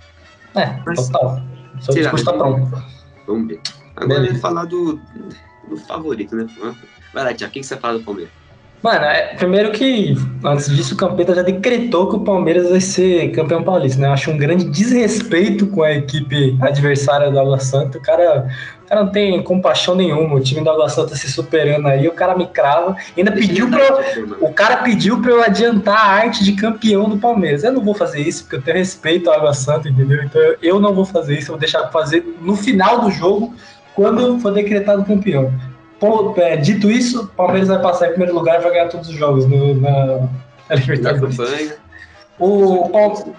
É, 0.56 0.76
Mas- 0.84 1.08
total. 1.08 1.40
Seu 1.80 1.94
discurso 1.94 2.24
tá 2.24 2.32
pronto. 2.32 2.84
Vamos 3.26 3.46
ver. 3.46 3.60
Agora 3.94 4.08
Beleza. 4.08 4.26
vamos 4.28 4.40
falar 4.40 4.64
do, 4.64 5.00
do 5.68 5.76
favorito, 5.76 6.34
né? 6.36 6.46
Vai 7.12 7.24
lá, 7.24 7.34
Tiago, 7.34 7.50
o 7.50 7.52
que, 7.54 7.60
que 7.60 7.66
você 7.66 7.76
fala 7.76 7.98
do 7.98 8.04
Palmeiras? 8.04 8.32
Mano, 8.82 9.04
é, 9.04 9.34
primeiro 9.36 9.70
que 9.70 10.12
antes 10.44 10.68
disso 10.68 10.94
o 10.94 10.96
Campeta 10.96 11.36
já 11.36 11.42
decretou 11.42 12.08
que 12.08 12.16
o 12.16 12.20
Palmeiras 12.24 12.68
vai 12.68 12.80
ser 12.80 13.30
campeão 13.30 13.62
paulista, 13.62 14.00
né? 14.00 14.08
Eu 14.08 14.12
acho 14.12 14.28
um 14.32 14.36
grande 14.36 14.64
desrespeito 14.64 15.68
com 15.68 15.84
a 15.84 15.92
equipe 15.92 16.56
adversária 16.60 17.30
do 17.30 17.38
Água 17.38 17.60
Santa. 17.60 17.98
O 17.98 18.00
cara, 18.02 18.48
o 18.84 18.88
cara 18.88 19.04
não 19.04 19.12
tem 19.12 19.40
compaixão 19.44 19.94
nenhuma. 19.94 20.34
O 20.34 20.40
time 20.40 20.62
do 20.62 20.68
Água 20.70 20.88
Santa 20.88 21.14
se 21.14 21.30
superando 21.30 21.86
aí, 21.86 22.08
o 22.08 22.12
cara 22.12 22.36
me 22.36 22.44
crava. 22.48 22.96
Ainda 23.16 23.30
pediu 23.30 23.70
pra 23.70 23.86
eu, 23.86 24.36
O 24.40 24.52
cara 24.52 24.78
pediu 24.78 25.22
pra 25.22 25.30
eu 25.30 25.40
adiantar 25.44 25.96
a 25.96 26.08
arte 26.08 26.42
de 26.42 26.50
campeão 26.54 27.08
do 27.08 27.18
Palmeiras. 27.18 27.62
Eu 27.62 27.70
não 27.70 27.84
vou 27.84 27.94
fazer 27.94 28.20
isso, 28.20 28.42
porque 28.42 28.56
eu 28.56 28.62
tenho 28.62 28.78
respeito 28.78 29.30
ao 29.30 29.36
Água 29.36 29.54
Santa, 29.54 29.88
entendeu? 29.88 30.24
Então 30.24 30.42
eu- 30.42 30.56
eu 30.60 30.80
não 30.80 30.92
vou 30.92 31.04
fazer 31.04 31.34
isso, 31.38 31.50
eu 31.50 31.52
vou 31.52 31.60
deixar 31.60 31.82
pra 31.82 31.92
fazer 31.92 32.36
no 32.40 32.56
final 32.56 33.00
do 33.02 33.12
jogo, 33.12 33.54
quando 33.94 34.38
for 34.40 34.52
decretado 34.52 35.04
campeão. 35.04 35.52
Pô, 35.98 36.34
é, 36.36 36.56
dito 36.56 36.90
isso, 36.90 37.22
o 37.22 37.26
Palmeiras 37.28 37.68
vai 37.68 37.80
passar 37.80 38.06
em 38.06 38.10
primeiro 38.10 38.34
lugar 38.34 38.58
e 38.58 38.62
vai 38.62 38.72
ganhar 38.72 38.88
todos 38.88 39.08
os 39.08 39.14
jogos 39.14 39.46
no, 39.46 39.74
na, 39.74 40.28
na 40.68 40.76
Libertadores. 40.76 41.36
campanha. 41.36 41.82
O, 42.38 42.90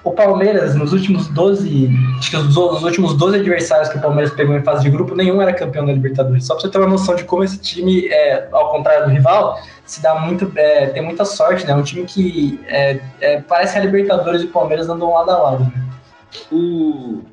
o 0.03 0.11
Palmeiras, 0.11 0.75
nos 0.75 0.93
últimos 0.93 1.27
12. 1.27 1.89
Acho 2.19 2.29
que 2.29 2.37
os, 2.37 2.55
os 2.55 2.83
últimos 2.83 3.17
12 3.17 3.39
adversários 3.39 3.89
que 3.89 3.97
o 3.97 4.01
Palmeiras 4.01 4.33
pegou 4.33 4.55
em 4.55 4.63
fase 4.63 4.83
de 4.83 4.89
grupo, 4.89 5.13
nenhum 5.13 5.41
era 5.41 5.51
campeão 5.51 5.85
da 5.85 5.91
Libertadores. 5.91 6.45
Só 6.45 6.53
pra 6.53 6.61
você 6.61 6.69
ter 6.69 6.77
uma 6.77 6.87
noção 6.87 7.15
de 7.15 7.25
como 7.25 7.43
esse 7.43 7.57
time, 7.57 8.07
é, 8.07 8.47
ao 8.51 8.71
contrário 8.71 9.05
do 9.05 9.11
rival, 9.11 9.59
se 9.85 10.01
dá 10.01 10.15
muito. 10.15 10.49
é, 10.55 10.85
tem 10.85 11.03
muita 11.03 11.25
sorte, 11.25 11.65
né? 11.65 11.73
É 11.73 11.75
um 11.75 11.83
time 11.83 12.05
que 12.05 12.57
é, 12.65 13.01
é, 13.19 13.41
parece 13.41 13.73
que 13.73 13.79
a 13.79 13.81
Libertadores 13.81 14.41
e 14.43 14.45
o 14.45 14.49
Palmeiras 14.49 14.87
andam 14.87 15.11
lado 15.11 15.31
a 15.31 15.37
lado. 15.37 15.63
Né? 15.65 15.83
O... 16.49 17.23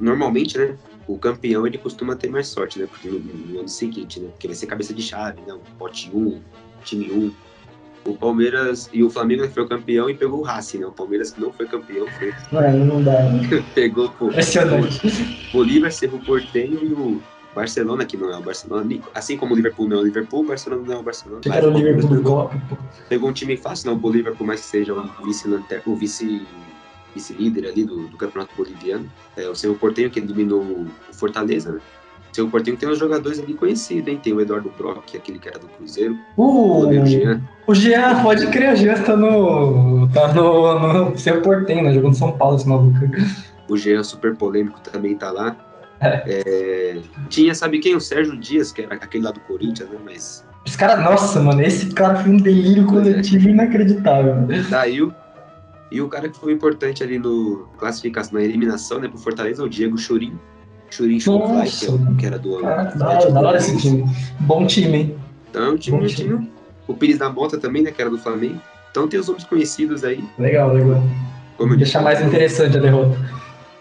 Normalmente, 0.00 0.56
né? 0.56 0.76
O 1.08 1.16
campeão 1.18 1.66
ele 1.66 1.78
costuma 1.78 2.14
ter 2.14 2.28
mais 2.28 2.46
sorte, 2.48 2.78
né? 2.78 2.86
Porque 2.86 3.08
no, 3.08 3.18
no 3.18 3.60
ano 3.60 3.68
seguinte, 3.68 4.20
né? 4.20 4.28
Porque 4.28 4.46
vai 4.46 4.54
ser 4.54 4.66
cabeça 4.66 4.92
de 4.92 5.00
chave, 5.02 5.40
né? 5.46 5.56
Pote 5.78 6.10
1, 6.14 6.38
time 6.84 7.10
1. 7.10 7.32
O 8.10 8.14
Palmeiras 8.16 8.88
e 8.92 9.02
o 9.02 9.10
Flamengo 9.10 9.48
foi 9.48 9.62
o 9.62 9.68
campeão 9.68 10.08
e 10.08 10.14
pegou 10.14 10.40
o 10.40 10.42
Racing, 10.42 10.78
né? 10.78 10.86
O 10.86 10.92
Palmeiras 10.92 11.30
que 11.30 11.40
não 11.40 11.50
foi 11.52 11.66
campeão, 11.66 12.06
foi, 12.18 12.32
Não, 12.52 12.84
não 12.84 13.02
dá. 13.02 13.22
Né? 13.24 13.40
pegou 13.74 14.12
o 14.20 14.26
Impressionante. 14.28 15.00
Bolívar, 15.52 15.90
Cerro 15.90 16.18
Porteño 16.20 16.78
e 16.84 16.92
o 16.92 17.22
Barcelona, 17.54 18.04
que 18.04 18.16
não 18.16 18.30
é 18.30 18.36
o 18.36 18.42
Barcelona. 18.42 18.86
Assim 19.14 19.36
como 19.38 19.52
o 19.54 19.56
Liverpool 19.56 19.88
não 19.88 19.96
é 19.98 20.00
o 20.00 20.04
Liverpool, 20.04 20.44
o 20.44 20.46
Barcelona 20.46 20.82
não 20.86 20.94
é 20.94 20.98
o 20.98 21.02
Barcelona. 21.02 21.40
Era 21.50 21.68
o 21.68 21.72
Liverpool 21.72 22.08
pegou- 22.16 22.48
pô. 22.68 22.76
pegou 23.08 23.30
um 23.30 23.32
time 23.32 23.56
fácil, 23.56 23.86
não. 23.88 23.94
O 23.94 23.98
Bolívar, 23.98 24.34
por 24.36 24.46
mais 24.46 24.60
que 24.60 24.66
seja 24.66 24.92
o 24.94 25.24
vice-lanter- 25.24 25.82
o 25.86 25.96
vice 25.96 26.46
vice-líder 27.14 27.66
ali 27.68 27.84
do, 27.84 28.08
do 28.08 28.16
campeonato 28.16 28.54
boliviano. 28.56 29.10
É, 29.36 29.48
o 29.48 29.54
Cerro 29.54 29.74
Porteño, 29.74 30.10
que 30.10 30.18
eliminou 30.20 30.60
o 30.62 30.86
Fortaleza, 31.12 31.72
né? 31.72 31.80
O 32.30 32.34
Cerro 32.34 32.50
Porteño 32.50 32.76
tem 32.76 32.88
uns 32.88 32.98
jogadores 32.98 33.38
ali 33.38 33.54
conhecidos, 33.54 34.08
hein? 34.08 34.20
Tem 34.22 34.32
o 34.32 34.40
Eduardo 34.40 34.70
Brock, 34.76 35.16
aquele 35.16 35.38
que 35.38 35.48
era 35.48 35.58
do 35.58 35.66
Cruzeiro. 35.68 36.16
O 36.36 36.44
Uh, 36.44 36.80
goleiro 36.80 37.06
Jean. 37.06 37.40
o 37.66 37.74
Jean, 37.74 38.22
pode 38.22 38.46
crer, 38.48 38.74
o 38.74 38.76
Jean 38.76 39.02
tá 39.02 39.16
no. 39.16 40.08
tá 40.12 40.32
no. 40.34 41.10
no 41.10 41.18
seu 41.18 41.40
portem, 41.42 41.82
né? 41.82 41.92
Jogando 41.94 42.14
São 42.14 42.32
Paulo 42.32 42.56
esse 42.56 42.68
maluco. 42.68 42.98
O 43.68 43.76
Jean, 43.76 44.02
super 44.02 44.36
polêmico, 44.36 44.80
também 44.80 45.16
tá 45.16 45.30
lá. 45.30 45.56
É, 46.00 46.98
tinha, 47.28 47.54
sabe 47.54 47.80
quem? 47.80 47.96
O 47.96 48.00
Sérgio 48.00 48.36
Dias, 48.38 48.70
que 48.70 48.82
era 48.82 48.94
aquele 48.94 49.24
lá 49.24 49.32
do 49.32 49.40
Corinthians, 49.40 49.90
né? 49.90 49.98
Mas 50.04 50.44
Os 50.64 50.76
caras, 50.76 51.02
nossa, 51.04 51.40
mano, 51.40 51.60
esse 51.60 51.86
cara 51.92 52.16
foi 52.16 52.30
um 52.30 52.36
delírio 52.36 52.86
coletivo 52.86 53.48
inacreditável. 53.48 54.34
mano. 54.36 54.64
saiu. 54.64 55.12
E 55.90 56.00
o 56.00 56.08
cara 56.08 56.28
que 56.28 56.38
foi 56.38 56.52
importante 56.52 57.02
ali 57.02 57.18
no 57.18 57.66
classificação, 57.78 58.38
na 58.38 58.44
eliminação, 58.44 58.98
né, 59.00 59.08
pro 59.08 59.18
Fortaleza, 59.18 59.62
é 59.62 59.64
o 59.64 59.68
Diego 59.68 59.96
Churin. 59.96 60.34
Churin 60.90 61.20
Schofly, 61.20 61.70
que, 61.70 61.86
é 61.86 61.90
o- 61.90 62.14
que 62.16 62.26
era 62.26 62.38
do 62.38 62.58
Caraca, 62.60 62.98
da 62.98 63.08
hora, 63.08 63.30
da 63.30 63.40
hora 63.40 63.56
esse 63.58 63.76
time. 63.78 64.04
Bom 64.40 64.66
time, 64.66 64.96
hein? 64.98 65.16
Então 65.50 65.62
é 65.64 65.68
um 65.70 65.76
time, 65.76 65.98
Bom 65.98 66.06
time. 66.06 66.28
time. 66.36 66.50
O 66.86 66.94
Pires 66.94 67.18
da 67.18 67.30
Mota 67.30 67.58
também, 67.58 67.82
né, 67.82 67.90
que 67.90 68.00
era 68.00 68.10
do 68.10 68.18
Flamengo. 68.18 68.60
Então 68.90 69.06
tem 69.06 69.20
os 69.20 69.28
nomes 69.28 69.44
conhecidos 69.44 70.02
aí. 70.04 70.24
Legal, 70.38 70.72
legal. 70.72 71.02
Como 71.58 71.76
Deixar 71.76 72.00
mais 72.02 72.20
interessante 72.22 72.76
a 72.78 72.80
derrota. 72.80 73.18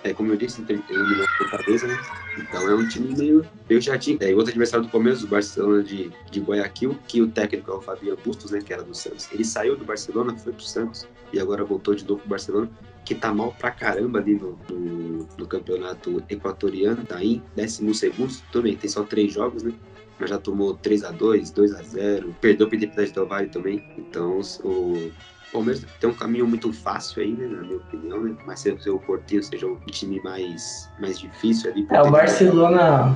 É, 0.08 0.14
como 0.14 0.32
eu 0.32 0.38
disse, 0.38 0.62
tem- 0.62 0.82
eliminou 0.90 1.26
o 1.26 1.28
Fortaleza, 1.50 1.86
né? 1.86 1.98
Então 2.38 2.70
é 2.70 2.74
um 2.74 2.88
time 2.88 3.14
meio, 3.14 3.46
meio 3.70 3.82
chatinho. 3.82 4.18
É, 4.22 4.32
e 4.32 4.34
outro 4.34 4.52
adversário 4.52 4.86
do 4.86 4.92
Palmeiras, 4.92 5.22
o 5.22 5.28
Barcelona 5.28 5.84
de, 5.84 6.10
de 6.32 6.40
Guayaquil, 6.40 6.98
que 7.08 7.22
o 7.22 7.28
técnico 7.28 7.72
é 7.72 7.74
o 7.76 7.82
Fabiano 7.82 8.18
Bustos, 8.24 8.52
né, 8.52 8.62
que 8.62 8.72
era 8.72 8.84
do 8.84 8.96
Santos. 8.96 9.28
Ele 9.34 9.44
saiu 9.44 9.76
do 9.76 9.84
Barcelona, 9.84 10.34
foi 10.38 10.54
pro 10.54 10.64
Santos 10.64 11.06
e 11.34 11.40
agora 11.42 11.66
voltou 11.66 11.94
de 11.94 12.06
novo 12.08 12.22
pro 12.22 12.30
Barcelona, 12.30 12.70
que 13.04 13.14
tá 13.16 13.34
mal 13.34 13.54
pra 13.60 13.70
caramba 13.70 14.20
ali 14.20 14.36
no, 14.36 14.58
no, 14.70 15.28
no 15.38 15.46
campeonato 15.48 16.24
equatoriano, 16.30 17.04
tá 17.06 17.22
em 17.22 17.42
12 17.56 17.94
segundo, 17.94 18.34
tudo 18.52 18.64
bem, 18.64 18.78
tem 18.78 18.90
só 18.90 19.04
três 19.04 19.34
jogos, 19.34 19.64
né? 19.64 19.74
Mas 20.18 20.30
já 20.30 20.38
tomou 20.38 20.74
3 20.74 21.04
a 21.04 21.12
2 21.12 21.52
2 21.52 21.74
a 21.76 21.84
0 21.84 22.34
perdeu 22.42 22.68
pra 22.68 22.78
Independente 22.78 23.14
Del 23.14 23.28
Valle 23.28 23.50
também. 23.50 23.84
Então 23.98 24.40
o 24.64 25.12
Palmeiras 25.52 25.86
tem 26.00 26.10
um 26.10 26.14
caminho 26.14 26.48
muito 26.48 26.72
fácil 26.74 27.22
aí, 27.22 27.32
né, 27.32 27.48
na 27.48 27.62
minha 27.64 27.78
opinião, 27.78 28.22
né? 28.22 28.36
Mas 28.46 28.60
se 28.60 28.90
o 28.90 29.00
Portinho 29.00 29.42
seja 29.44 29.66
o 29.68 29.78
time 29.90 30.22
mais, 30.24 30.90
mais 31.00 31.20
difícil 31.20 31.72
ali. 31.72 31.88
É, 31.90 32.02
o 32.02 32.12
Barcelona. 32.12 33.16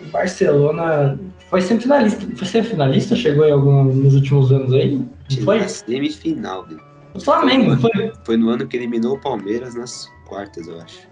O 0.00 0.06
Barcelona 0.10 1.18
foi 1.48 1.60
semifinalista. 1.60 2.26
Foi 2.36 2.46
semifinalista? 2.46 3.14
Chegou 3.16 3.46
em 3.46 3.52
algum 3.52 3.84
nos 3.84 4.14
últimos 4.14 4.50
anos 4.52 4.72
aí? 4.74 4.96
Não 4.96 5.44
foi? 5.44 5.60
na 5.60 5.68
semifinal, 5.68 6.66
né? 6.68 6.76
O 7.14 7.20
Flamengo, 7.20 7.76
foi? 7.76 8.12
Foi 8.24 8.36
no 8.36 8.48
ano 8.50 8.66
que 8.66 8.76
eliminou 8.76 9.14
o 9.16 9.20
Palmeiras 9.20 9.74
nas 9.74 10.08
quartas, 10.26 10.66
eu 10.66 10.80
acho. 10.80 11.08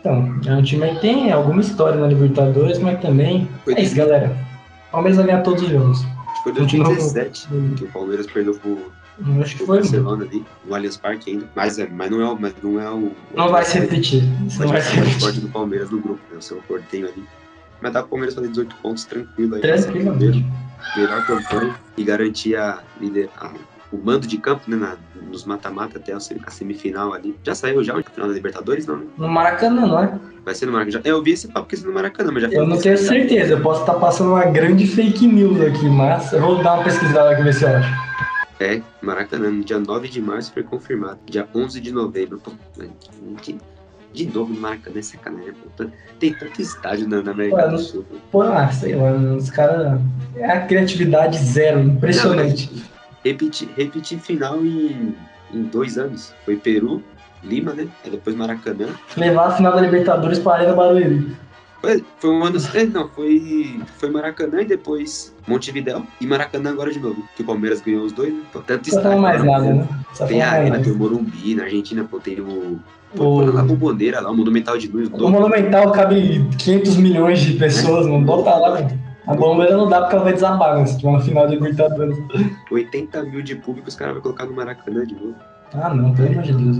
Então, 0.00 0.38
é 0.46 0.54
um 0.54 0.62
time 0.62 0.88
que 0.94 1.00
tem 1.00 1.32
alguma 1.32 1.60
história 1.60 1.98
na 1.98 2.06
Libertadores, 2.06 2.78
mas 2.78 3.00
também. 3.00 3.48
Foi 3.64 3.74
É 3.74 3.82
isso, 3.82 3.96
galera. 3.96 4.36
O 4.88 4.92
Palmeiras 4.92 5.16
vai 5.16 5.26
ganhar 5.26 5.42
todos 5.42 5.62
os 5.62 5.68
jogos. 5.68 5.98
Acho 6.02 6.36
que 6.36 6.42
foi 6.42 6.52
Continua 6.52 6.86
com- 6.86 6.94
2017 6.94 7.48
que 7.76 7.84
o 7.84 7.88
Palmeiras 7.92 8.26
perdeu 8.26 8.54
pro, 8.54 8.78
Eu 9.18 9.42
Acho 9.42 9.56
que 9.56 9.64
foi. 9.64 9.78
Barcelona 9.78 10.24
ali, 10.24 10.44
no 10.64 10.74
Allianz 10.74 10.96
Parque 10.96 11.30
ainda. 11.30 11.46
Mas, 11.54 11.78
é, 11.78 11.88
mas 11.88 12.10
não 12.10 12.20
é, 12.20 12.28
o- 12.28 12.38
mas 12.38 12.54
não 12.62 12.80
é 12.80 12.90
o. 12.90 13.12
Não 13.34 13.48
vai 13.48 13.64
se 13.64 13.78
repetir. 13.78 14.22
Não 14.22 14.38
vai 14.38 14.48
se 14.48 14.62
o 14.62 14.68
mais 14.68 14.88
repetir. 14.90 15.20
forte 15.20 15.40
do 15.40 15.48
Palmeiras 15.48 15.90
no 15.90 15.98
grupo, 16.00 16.20
né? 16.30 16.38
O 16.38 16.42
seu 16.42 16.58
porteio 16.68 17.06
ali. 17.08 17.24
Mas 17.80 17.92
dá 17.92 18.00
pro 18.00 18.10
Palmeiras 18.10 18.34
fazer 18.34 18.48
18 18.48 18.74
pontos 18.76 19.04
tranquilo 19.04 19.54
aí. 19.54 19.60
Primeiro, 19.60 19.82
Tranquilamente. 19.82 20.46
melhor 20.96 21.24
campanha 21.26 21.74
e 21.96 22.04
garantir 22.04 22.56
a, 22.56 22.80
lider- 23.00 23.28
a- 23.38 23.52
o 23.92 23.98
mando 23.98 24.26
de 24.26 24.36
campo, 24.38 24.62
né? 24.68 24.76
na- 24.76 24.96
nos 25.30 25.44
mata-mata 25.44 25.98
até 25.98 26.12
a 26.12 26.20
sem- 26.20 26.38
a 26.46 26.50
semifinal 26.50 27.12
ali. 27.14 27.36
Já 27.44 27.54
saiu 27.54 27.82
já 27.84 27.96
o 27.96 28.02
final 28.02 28.28
da 28.28 28.34
Libertadores, 28.34 28.86
não, 28.86 28.96
né? 28.96 29.04
No 29.16 29.28
Maracanã, 29.28 29.86
não 29.86 30.02
é? 30.02 30.18
Vai 30.44 30.54
ser 30.54 30.66
no 30.66 30.72
Maracanã. 30.72 31.00
Eu 31.04 31.22
vi 31.22 31.32
esse 31.32 31.48
papo 31.48 31.66
que 31.66 31.76
ser 31.76 31.86
no 31.86 31.92
Maracanã, 31.94 32.30
mas 32.32 32.42
já 32.44 32.48
Eu 32.50 32.66
não 32.66 32.78
tenho 32.78 32.96
certeza. 32.98 33.52
Eu 33.54 33.60
posso 33.60 33.80
estar 33.80 33.94
passando 33.94 34.30
uma 34.30 34.44
grande 34.46 34.86
fake 34.86 35.26
news 35.26 35.60
aqui, 35.60 35.88
mas 35.88 36.32
eu 36.32 36.40
vou 36.40 36.62
dar 36.62 36.74
uma 36.74 36.84
pesquisada 36.84 37.30
aqui 37.30 37.42
ver 37.42 37.54
se 37.54 37.64
eu 37.64 37.68
acho. 37.76 38.05
É, 38.58 38.80
Maracanã, 39.02 39.50
no 39.50 39.62
dia 39.62 39.78
9 39.78 40.08
de 40.08 40.20
março 40.20 40.52
foi 40.52 40.62
confirmado. 40.62 41.18
Dia 41.26 41.46
11 41.54 41.80
de 41.80 41.92
novembro. 41.92 42.38
Pô, 42.38 42.52
de, 43.42 43.56
de 44.12 44.26
novo 44.26 44.52
no 44.52 44.60
Maracanã, 44.60 44.98
é 44.98 45.02
sacanagem. 45.02 45.52
Pô. 45.76 45.84
Tem 46.18 46.32
tanto 46.32 46.62
estádio 46.62 47.06
na, 47.08 47.22
na 47.22 47.32
América 47.32 47.68
do 47.68 47.78
Sul. 47.78 48.04
pô. 48.30 48.42
Ah, 48.42 48.70
sei 48.70 48.94
lá, 48.94 49.12
os 49.12 49.50
caras. 49.50 50.00
É 50.36 50.50
a 50.50 50.66
criatividade 50.66 51.38
zero, 51.38 51.80
impressionante. 51.80 52.70
Repetir, 53.24 53.68
repetir 53.76 54.18
final 54.20 54.64
em, 54.64 55.14
em 55.52 55.62
dois 55.64 55.98
anos. 55.98 56.32
Foi 56.44 56.56
Peru, 56.56 57.02
Lima, 57.42 57.74
né? 57.74 57.88
Aí 58.04 58.10
depois 58.10 58.34
Maracanã. 58.34 58.86
Levar 59.16 59.48
a 59.48 59.50
final 59.50 59.74
da 59.74 59.80
Libertadores 59.80 60.38
pra 60.38 60.54
Arena 60.54 60.74
Barueri. 60.74 61.36
Foi, 61.86 62.04
foi 62.18 62.30
um 62.30 62.44
ano. 62.44 62.58
é, 62.74 62.84
Não, 62.84 63.08
foi, 63.08 63.80
foi 63.98 64.10
Maracanã 64.10 64.62
e 64.62 64.64
depois 64.64 65.34
Montevidéu. 65.46 66.02
E 66.20 66.26
Maracanã 66.26 66.70
agora 66.70 66.92
de 66.92 66.98
novo. 66.98 67.22
Que 67.36 67.42
o 67.42 67.46
Palmeiras 67.46 67.80
ganhou 67.80 68.04
os 68.04 68.12
dois. 68.12 68.32
né? 68.32 68.40
Pô, 68.52 68.60
tanto 68.60 68.90
falou 68.90 69.18
mais 69.20 69.42
né? 69.42 69.50
nada, 69.50 69.74
né? 69.74 69.88
Só 70.12 70.26
Tem 70.26 70.42
a 70.42 70.50
Arena, 70.50 70.78
tem 70.80 70.92
o 70.92 70.96
Morumbi, 70.96 71.54
na 71.54 71.64
Argentina, 71.64 72.04
pô, 72.04 72.18
tem 72.18 72.40
o. 72.40 72.46
O- 72.48 72.80
Pô, 73.16 73.40
lá 73.40 73.60
a 73.60 73.64
Bomboneira, 73.64 74.20
lá, 74.20 74.30
o 74.30 74.36
Monumental 74.36 74.76
de 74.76 74.88
Luz. 74.88 75.08
O 75.08 75.28
Monumental 75.28 75.90
cabe 75.92 76.44
500 76.58 76.96
milhões 76.96 77.38
de 77.40 77.52
pessoas, 77.54 78.04
não 78.06 78.22
bota 78.22 78.54
lá. 78.56 78.78
A 79.26 79.34
bombeira 79.34 79.76
não 79.76 79.88
dá 79.88 80.02
porque 80.02 80.14
ela 80.16 80.24
vai 80.24 80.34
desabar, 80.34 80.76
né? 80.76 80.86
Se 80.86 80.96
tiver 80.98 81.08
uma 81.08 81.20
final 81.20 81.46
de 81.48 81.54
Libertadores. 81.54 82.16
80 82.70 83.22
mil 83.24 83.42
de 83.42 83.56
público, 83.56 83.88
os 83.88 83.94
caras 83.94 84.14
vão 84.14 84.22
colocar 84.22 84.44
no 84.46 84.52
Maracanã 84.54 85.04
de 85.04 85.14
novo. 85.14 85.34
Ah, 85.74 85.92
não, 85.92 86.14
pelo 86.14 86.28
amor 86.28 86.42
de 86.42 86.52
Deus. 86.52 86.76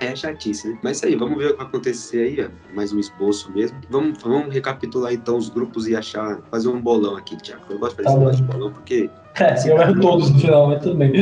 É 0.00 0.16
chatice, 0.16 0.68
né? 0.68 0.78
Mas 0.82 0.96
isso 0.96 1.06
aí, 1.06 1.14
vamos 1.14 1.38
ver 1.38 1.46
o 1.46 1.50
que 1.52 1.56
vai 1.58 1.66
acontecer 1.66 2.18
aí, 2.38 2.46
ó. 2.46 2.74
Mais 2.74 2.92
um 2.92 2.98
esboço 2.98 3.50
mesmo. 3.52 3.78
Vamos, 3.90 4.20
vamos 4.22 4.52
recapitular 4.52 5.12
então 5.12 5.36
os 5.36 5.48
grupos 5.50 5.86
e 5.86 5.94
achar, 5.94 6.38
fazer 6.50 6.68
um 6.68 6.80
bolão 6.80 7.16
aqui, 7.16 7.36
Thiago. 7.36 7.62
Eu 7.70 7.78
gosto 7.78 7.96
de 7.96 8.02
fazer 8.02 8.08
Tá 8.08 8.10
esse 8.12 8.18
negócio 8.20 8.44
de 8.46 8.52
bolão 8.52 8.72
porque 8.72 9.10
É, 9.38 9.70
eu 9.70 9.80
erro 9.80 10.00
todos 10.00 10.30
no 10.30 10.38
final, 10.38 10.68
mas 10.68 10.82
tudo 10.82 10.96
bem. 10.96 11.12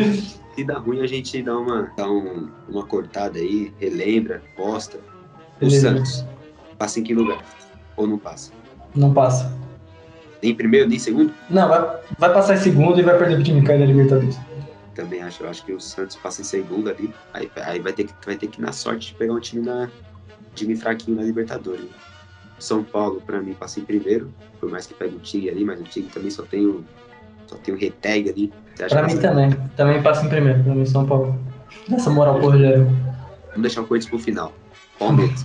se 0.54 0.64
dá 0.64 0.78
ruim 0.78 1.00
a 1.00 1.06
gente 1.06 1.42
dá 1.42 1.58
uma, 1.58 1.90
dá 1.96 2.08
um- 2.10 2.48
uma 2.68 2.84
cortada 2.86 3.38
aí, 3.38 3.72
relembra, 3.80 4.42
posta. 4.56 4.98
O. 5.60 5.70
Santos, 5.70 6.24
passa 6.78 7.00
em 7.00 7.02
que 7.02 7.14
lugar? 7.14 7.38
Ou 7.96 8.06
não 8.06 8.18
passa? 8.18 8.52
Não 8.94 9.12
passa. 9.12 9.52
Nem 10.42 10.54
primeiro, 10.54 10.88
nem 10.88 10.98
segundo? 10.98 11.32
Não, 11.50 11.68
vai, 11.68 12.00
vai 12.18 12.32
passar 12.32 12.54
em 12.54 12.58
segundo 12.58 12.98
e 12.98 13.02
vai 13.02 13.16
perder 13.16 13.36
pro 13.36 13.44
time 13.44 13.62
cair 13.62 13.78
da 13.78 13.86
Libertadores. 13.86 14.36
Também 14.94 15.22
acho. 15.22 15.42
Eu 15.42 15.50
acho 15.50 15.64
que 15.64 15.72
o 15.72 15.80
Santos 15.80 16.16
passa 16.16 16.42
em 16.42 16.44
segundo 16.44 16.90
ali. 16.90 17.12
Aí, 17.32 17.50
aí 17.56 17.80
vai, 17.80 17.92
ter 17.92 18.04
que, 18.04 18.14
vai 18.24 18.36
ter 18.36 18.46
que 18.46 18.60
ir 18.60 18.62
na 18.62 18.72
sorte 18.72 19.08
de 19.08 19.14
pegar 19.14 19.32
um 19.32 19.40
time, 19.40 19.64
na, 19.64 19.88
time 20.54 20.76
fraquinho 20.76 21.16
na 21.16 21.22
Libertadores. 21.22 21.84
né? 21.84 21.90
São 22.58 22.84
Paulo, 22.84 23.20
pra 23.26 23.40
mim, 23.40 23.54
passa 23.54 23.80
em 23.80 23.84
primeiro. 23.84 24.32
Por 24.60 24.70
mais 24.70 24.86
que 24.86 24.94
pegue 24.94 25.16
o 25.16 25.18
Tigre 25.18 25.50
ali, 25.50 25.64
mas 25.64 25.80
o 25.80 25.84
Tigre 25.84 26.10
também 26.10 26.30
só 26.30 26.44
tem 26.44 26.64
o, 26.64 26.84
só 27.46 27.56
tem 27.56 27.74
o 27.74 27.78
Reteg 27.78 28.30
ali. 28.30 28.52
Que 28.76 29.02
mim 29.02 29.20
também. 29.20 29.50
Também 29.76 30.02
passa 30.02 30.24
em 30.24 30.28
primeiro, 30.28 30.62
pra 30.62 30.74
mim 30.74 30.86
São 30.86 31.04
Paulo. 31.04 31.38
Essa 31.90 32.10
moral 32.10 32.38
pro 32.38 32.50
Rogério. 32.50 32.84
Vamos 33.48 33.62
deixar 33.62 33.82
o 33.82 33.86
Corinthians 33.86 34.10
pro 34.10 34.18
final. 34.18 34.52
Palmeiras. 34.98 35.44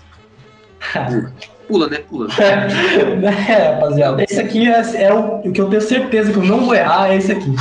Pula. 0.94 1.34
Pula, 1.68 1.90
né? 1.90 1.98
Pula. 1.98 2.30
é, 2.40 3.74
rapaziada. 3.74 4.24
Esse 4.24 4.40
aqui 4.40 4.68
é, 4.68 5.04
é 5.04 5.14
o, 5.14 5.40
o 5.40 5.52
que 5.52 5.60
eu 5.60 5.70
tenho 5.70 5.82
certeza 5.82 6.32
que 6.32 6.38
eu 6.38 6.44
não 6.44 6.66
vou 6.66 6.76
errar, 6.76 7.12
é 7.12 7.18
esse 7.18 7.32
aqui. 7.32 7.54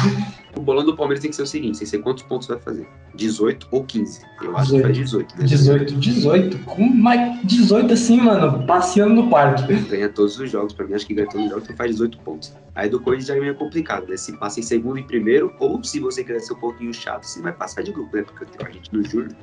O 0.57 0.61
bolão 0.61 0.85
do 0.85 0.97
Palmeiras 0.97 1.21
tem 1.21 1.31
que 1.31 1.37
ser 1.37 1.43
o 1.43 1.47
seguinte: 1.47 1.79
que 1.79 1.87
ser 1.87 1.99
quantos 1.99 2.23
pontos 2.23 2.49
vai 2.49 2.59
fazer? 2.59 2.89
18 3.15 3.69
ou 3.71 3.85
15? 3.85 4.23
Eu 4.43 4.57
acho 4.57 4.71
que 4.71 4.77
18. 4.77 4.83
faz 4.83 4.97
18, 4.97 5.39
né? 5.39 5.45
18, 5.45 5.95
18. 5.95 6.59
Com 6.65 6.83
mais 6.89 7.41
18 7.45 7.93
assim, 7.93 8.21
mano, 8.21 8.67
passeando 8.67 9.15
no 9.15 9.29
parque. 9.29 9.75
Ganha 9.75 10.09
todos 10.09 10.39
os 10.39 10.51
jogos. 10.51 10.73
Pra 10.73 10.87
mim, 10.87 10.95
acho 10.95 11.07
que 11.07 11.15
ganha 11.15 11.29
todos 11.29 11.45
os 11.45 11.51
jogos, 11.51 11.65
então 11.65 11.77
faz 11.77 11.91
18 11.93 12.19
pontos. 12.19 12.55
Aí 12.75 12.89
do 12.89 12.99
Corinthians 12.99 13.29
já 13.29 13.37
é 13.37 13.41
meio 13.41 13.55
complicado, 13.55 14.09
né? 14.09 14.17
Se 14.17 14.33
passa 14.39 14.61
em 14.61 14.63
segundo 14.63 14.99
e 14.99 15.03
primeiro, 15.03 15.53
ou 15.61 15.83
se 15.85 16.01
você 16.01 16.25
quiser 16.25 16.41
ser 16.41 16.55
um 16.55 16.61
pouquinho 16.61 16.93
chato, 16.93 17.25
você 17.25 17.41
vai 17.43 17.53
passar 17.53 17.83
de 17.83 17.93
grupo, 17.93 18.17
né? 18.17 18.23
Porque 18.23 18.47
a 18.65 18.71
gente 18.71 18.93
no 18.95 19.05
júri, 19.05 19.35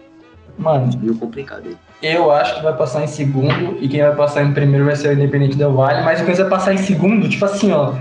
Mano, 0.58 0.92
meio 1.00 1.16
complicado 1.16 1.68
aí. 1.68 1.78
eu 2.02 2.32
acho 2.32 2.56
que 2.56 2.62
vai 2.62 2.76
passar 2.76 3.04
em 3.04 3.08
segundo 3.08 3.78
e 3.80 3.88
quem 3.88 4.02
vai 4.02 4.16
passar 4.16 4.44
em 4.44 4.54
primeiro 4.54 4.86
vai 4.86 4.96
ser 4.96 5.10
o 5.10 5.14
Independente 5.14 5.58
Del 5.58 5.74
Vale, 5.74 6.04
mas 6.04 6.20
o 6.20 6.24
Corinthians 6.24 6.50
vai 6.50 6.60
passar 6.60 6.74
em 6.74 6.78
segundo, 6.78 7.28
tipo 7.28 7.44
assim, 7.44 7.72
ó. 7.72 7.96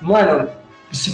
Mano, 0.00 0.48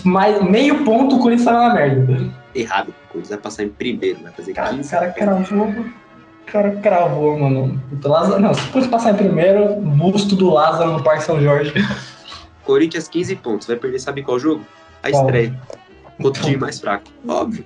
mais, 0.04 0.42
meio 0.42 0.84
ponto 0.84 1.16
o 1.16 1.18
Corinthians 1.20 1.44
tá 1.46 1.52
na 1.68 1.74
merda. 1.74 2.28
Errado. 2.54 2.88
O 2.88 2.92
Corinthians 3.12 3.28
vai 3.30 3.38
passar 3.38 3.62
em 3.64 3.68
primeiro, 3.68 4.20
vai 4.22 4.32
fazer 4.32 4.52
Cara, 4.52 4.70
15. 4.70 4.88
o 4.88 4.90
cara 4.90 5.10
cravou. 5.12 5.66
O 5.68 6.50
cara 6.50 6.70
cravou, 6.76 7.38
mano. 7.38 7.82
Puta, 7.90 8.08
Lázaro, 8.08 8.40
não, 8.40 8.54
se 8.54 8.60
o 8.60 8.72
Corinthians 8.72 8.86
passar 8.90 9.10
em 9.12 9.16
primeiro, 9.16 9.76
busto 9.76 10.34
do 10.34 10.50
Lázaro 10.50 10.92
no 10.92 11.02
Parque 11.02 11.24
São 11.24 11.40
Jorge. 11.40 11.72
Corinthians 12.64 13.08
15 13.08 13.36
pontos. 13.36 13.66
Vai 13.66 13.76
perder, 13.76 13.98
sabe 13.98 14.22
qual 14.22 14.38
jogo? 14.38 14.64
A 15.02 15.10
Qual? 15.10 15.24
estreia. 15.26 15.54
Outro 16.22 16.42
time 16.42 16.56
mais 16.56 16.80
fraco. 16.80 17.04
Óbvio. 17.26 17.64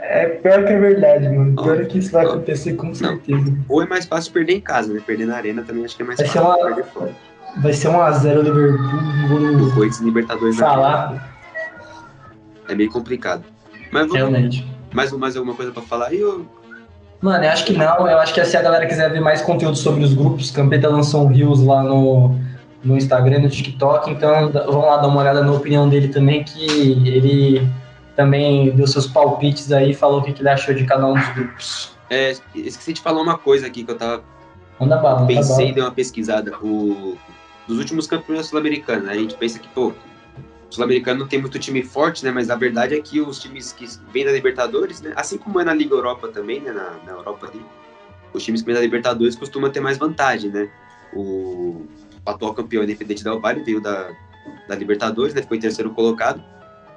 É 0.00 0.26
pior 0.26 0.64
que 0.64 0.72
é 0.72 0.78
verdade, 0.78 1.28
mano. 1.28 1.54
Pior 1.62 1.84
que 1.86 1.98
isso 1.98 2.10
vai 2.10 2.24
acontecer 2.24 2.74
com 2.74 2.94
certeza. 2.94 3.52
Ou 3.68 3.82
é 3.82 3.86
mais 3.86 4.06
fácil 4.06 4.32
perder 4.32 4.54
em 4.54 4.60
casa, 4.60 4.92
né? 4.92 5.02
Perder 5.04 5.26
na 5.26 5.36
arena 5.36 5.62
também 5.62 5.84
acho 5.84 5.94
que 5.96 6.02
é 6.02 6.06
mais 6.06 6.18
fácil 6.20 6.40
uma- 6.42 6.56
perder 6.56 6.84
fora. 6.86 7.12
Vai 7.58 7.72
ser 7.72 7.88
1x0 7.88 8.42
Liverpool, 8.42 9.58
vou 9.58 9.70
Corinthians 9.70 10.00
e 10.00 10.04
Libertadores 10.04 10.56
falar. 10.58 11.34
É 12.68 12.74
meio 12.74 12.90
complicado. 12.90 13.44
Mas 13.90 14.08
vamos, 14.08 14.14
Realmente. 14.16 14.66
mais, 14.92 15.12
mais 15.12 15.36
alguma 15.36 15.54
coisa 15.54 15.72
pra 15.72 15.82
falar 15.82 16.08
aí? 16.08 16.22
Ou... 16.22 16.44
Mano, 17.22 17.44
eu 17.44 17.50
acho 17.50 17.64
que 17.64 17.72
não. 17.72 18.08
Eu 18.08 18.18
acho 18.18 18.34
que 18.34 18.44
se 18.44 18.56
a 18.56 18.62
galera 18.62 18.86
quiser 18.86 19.10
ver 19.10 19.20
mais 19.20 19.40
conteúdo 19.40 19.76
sobre 19.76 20.04
os 20.04 20.12
grupos, 20.12 20.50
Campeta 20.50 20.88
lançou 20.88 21.24
um 21.24 21.28
Reels 21.28 21.62
lá 21.62 21.82
no, 21.82 22.38
no 22.84 22.96
Instagram, 22.96 23.40
no 23.40 23.48
TikTok. 23.48 24.10
Então 24.10 24.50
vão 24.52 24.86
lá 24.86 24.98
dar 24.98 25.08
uma 25.08 25.20
olhada 25.20 25.42
na 25.42 25.52
opinião 25.52 25.88
dele 25.88 26.08
também, 26.08 26.44
que 26.44 27.08
ele 27.08 27.66
também 28.14 28.70
deu 28.70 28.86
seus 28.86 29.06
palpites 29.06 29.70
aí 29.72 29.92
falou 29.92 30.20
o 30.20 30.22
que, 30.22 30.32
que 30.32 30.40
ele 30.42 30.48
achou 30.48 30.74
de 30.74 30.84
cada 30.84 31.06
um 31.06 31.14
dos 31.14 31.28
grupos. 31.28 31.96
É, 32.08 32.34
esqueci 32.54 32.92
de 32.92 33.00
falar 33.00 33.20
uma 33.20 33.36
coisa 33.36 33.66
aqui 33.66 33.84
que 33.84 33.90
eu 33.90 33.96
tava 33.96 34.22
Manda 34.78 34.96
bala, 34.98 35.26
pensei 35.26 35.56
bala. 35.56 35.74
dei 35.74 35.82
uma 35.82 35.90
pesquisada. 35.90 36.56
O, 36.62 37.16
dos 37.66 37.78
últimos 37.78 38.06
campeonatos 38.06 38.50
sul-americanos, 38.50 39.04
né? 39.04 39.12
a 39.12 39.16
gente 39.16 39.36
pensa 39.36 39.58
que, 39.58 39.68
pô, 39.68 39.92
sul-americano 40.70 41.20
não 41.20 41.28
tem 41.28 41.40
muito 41.40 41.58
time 41.58 41.82
forte, 41.82 42.24
né? 42.24 42.30
Mas 42.30 42.50
a 42.50 42.56
verdade 42.56 42.94
é 42.94 43.00
que 43.00 43.20
os 43.20 43.38
times 43.38 43.72
que 43.72 43.86
vêm 44.12 44.24
da 44.24 44.32
Libertadores, 44.32 45.00
né? 45.00 45.12
Assim 45.16 45.38
como 45.38 45.60
é 45.60 45.64
na 45.64 45.74
Liga 45.74 45.94
Europa 45.94 46.28
também, 46.28 46.60
né? 46.60 46.72
Na, 46.72 46.90
na 47.04 47.12
Europa 47.12 47.46
ali, 47.46 47.64
os 48.32 48.42
times 48.42 48.60
que 48.60 48.66
vêm 48.66 48.74
da 48.74 48.80
Libertadores 48.80 49.36
costumam 49.36 49.70
ter 49.70 49.80
mais 49.80 49.98
vantagem, 49.98 50.50
né? 50.50 50.70
O, 51.12 51.86
o 52.24 52.30
atual 52.30 52.54
campeão 52.54 52.82
Independente 52.82 53.24
Del 53.24 53.40
Valle 53.40 53.62
veio 53.62 53.80
da, 53.80 54.10
da 54.68 54.74
Libertadores, 54.74 55.34
né? 55.34 55.42
Ficou 55.42 55.56
em 55.56 55.60
terceiro 55.60 55.90
colocado. 55.90 56.42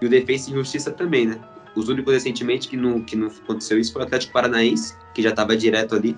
E 0.02 0.06
o 0.06 0.10
Defensa 0.10 0.50
e 0.50 0.54
Justiça 0.54 0.92
também, 0.92 1.28
né? 1.28 1.40
Os 1.76 1.88
únicos 1.88 2.14
recentemente 2.14 2.68
que 2.68 2.76
não, 2.76 3.02
que 3.02 3.16
não 3.16 3.28
aconteceu 3.28 3.80
isso 3.80 3.94
foi 3.94 4.02
o 4.02 4.06
Atlético 4.06 4.34
Paranaense, 4.34 4.96
que 5.14 5.22
já 5.22 5.30
estava 5.30 5.56
direto 5.56 5.96
ali. 5.96 6.18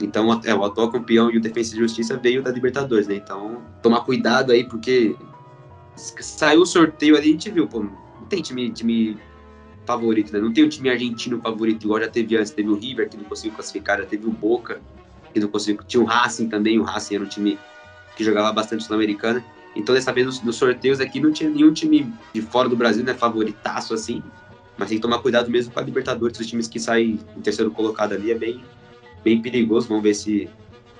Então, 0.00 0.40
é, 0.44 0.54
o 0.54 0.64
atual 0.64 0.90
campeão 0.90 1.30
e 1.30 1.38
o 1.38 1.40
Defensa 1.40 1.74
e 1.74 1.78
Justiça 1.78 2.16
veio 2.16 2.42
da 2.42 2.50
Libertadores, 2.50 3.08
né? 3.08 3.14
Então, 3.14 3.62
tomar 3.82 4.02
cuidado 4.02 4.52
aí, 4.52 4.64
porque 4.64 5.16
saiu 5.96 6.62
o 6.62 6.66
sorteio 6.66 7.16
ali, 7.16 7.30
a 7.30 7.32
gente 7.32 7.50
viu, 7.50 7.66
pô, 7.66 7.80
não 7.80 8.26
tem 8.28 8.42
time, 8.42 8.70
time 8.70 9.18
favorito, 9.86 10.32
né? 10.32 10.40
Não 10.40 10.52
tem 10.52 10.64
um 10.64 10.68
time 10.68 10.90
argentino 10.90 11.40
favorito, 11.40 11.84
igual 11.84 12.00
já 12.00 12.08
teve 12.08 12.36
antes. 12.36 12.50
Teve 12.50 12.68
o 12.68 12.74
River, 12.74 13.08
que 13.08 13.16
não 13.16 13.24
conseguiu 13.24 13.54
classificar, 13.54 13.98
já 13.98 14.04
teve 14.04 14.26
o 14.26 14.30
Boca, 14.30 14.80
que 15.32 15.40
não 15.40 15.48
conseguiu. 15.48 15.82
Tinha 15.86 16.02
o 16.02 16.06
Racing 16.06 16.48
também, 16.48 16.78
o 16.78 16.82
Racing 16.82 17.14
era 17.14 17.24
um 17.24 17.28
time 17.28 17.58
que 18.16 18.24
jogava 18.24 18.52
bastante 18.52 18.84
Sul-Americana. 18.84 19.42
Então, 19.74 19.94
dessa 19.94 20.12
vez, 20.12 20.26
nos, 20.26 20.42
nos 20.42 20.56
sorteios 20.56 21.00
aqui, 21.00 21.20
não 21.20 21.32
tinha 21.32 21.48
nenhum 21.48 21.72
time 21.72 22.12
de 22.34 22.42
fora 22.42 22.68
do 22.68 22.76
Brasil, 22.76 23.04
né? 23.04 23.14
Favoritaço, 23.14 23.94
assim. 23.94 24.22
Mas 24.76 24.88
tem 24.88 24.98
que 24.98 25.02
tomar 25.02 25.20
cuidado 25.20 25.50
mesmo 25.50 25.72
com 25.72 25.80
a 25.80 25.82
Libertadores, 25.82 26.38
os 26.38 26.46
times 26.46 26.68
que 26.68 26.78
saem 26.78 27.18
em 27.34 27.40
terceiro 27.40 27.70
colocado 27.70 28.12
ali 28.12 28.30
é 28.30 28.34
bem, 28.34 28.62
bem 29.26 29.42
perigoso. 29.42 29.88
Vamos 29.88 30.04
ver 30.04 30.14
se 30.14 30.48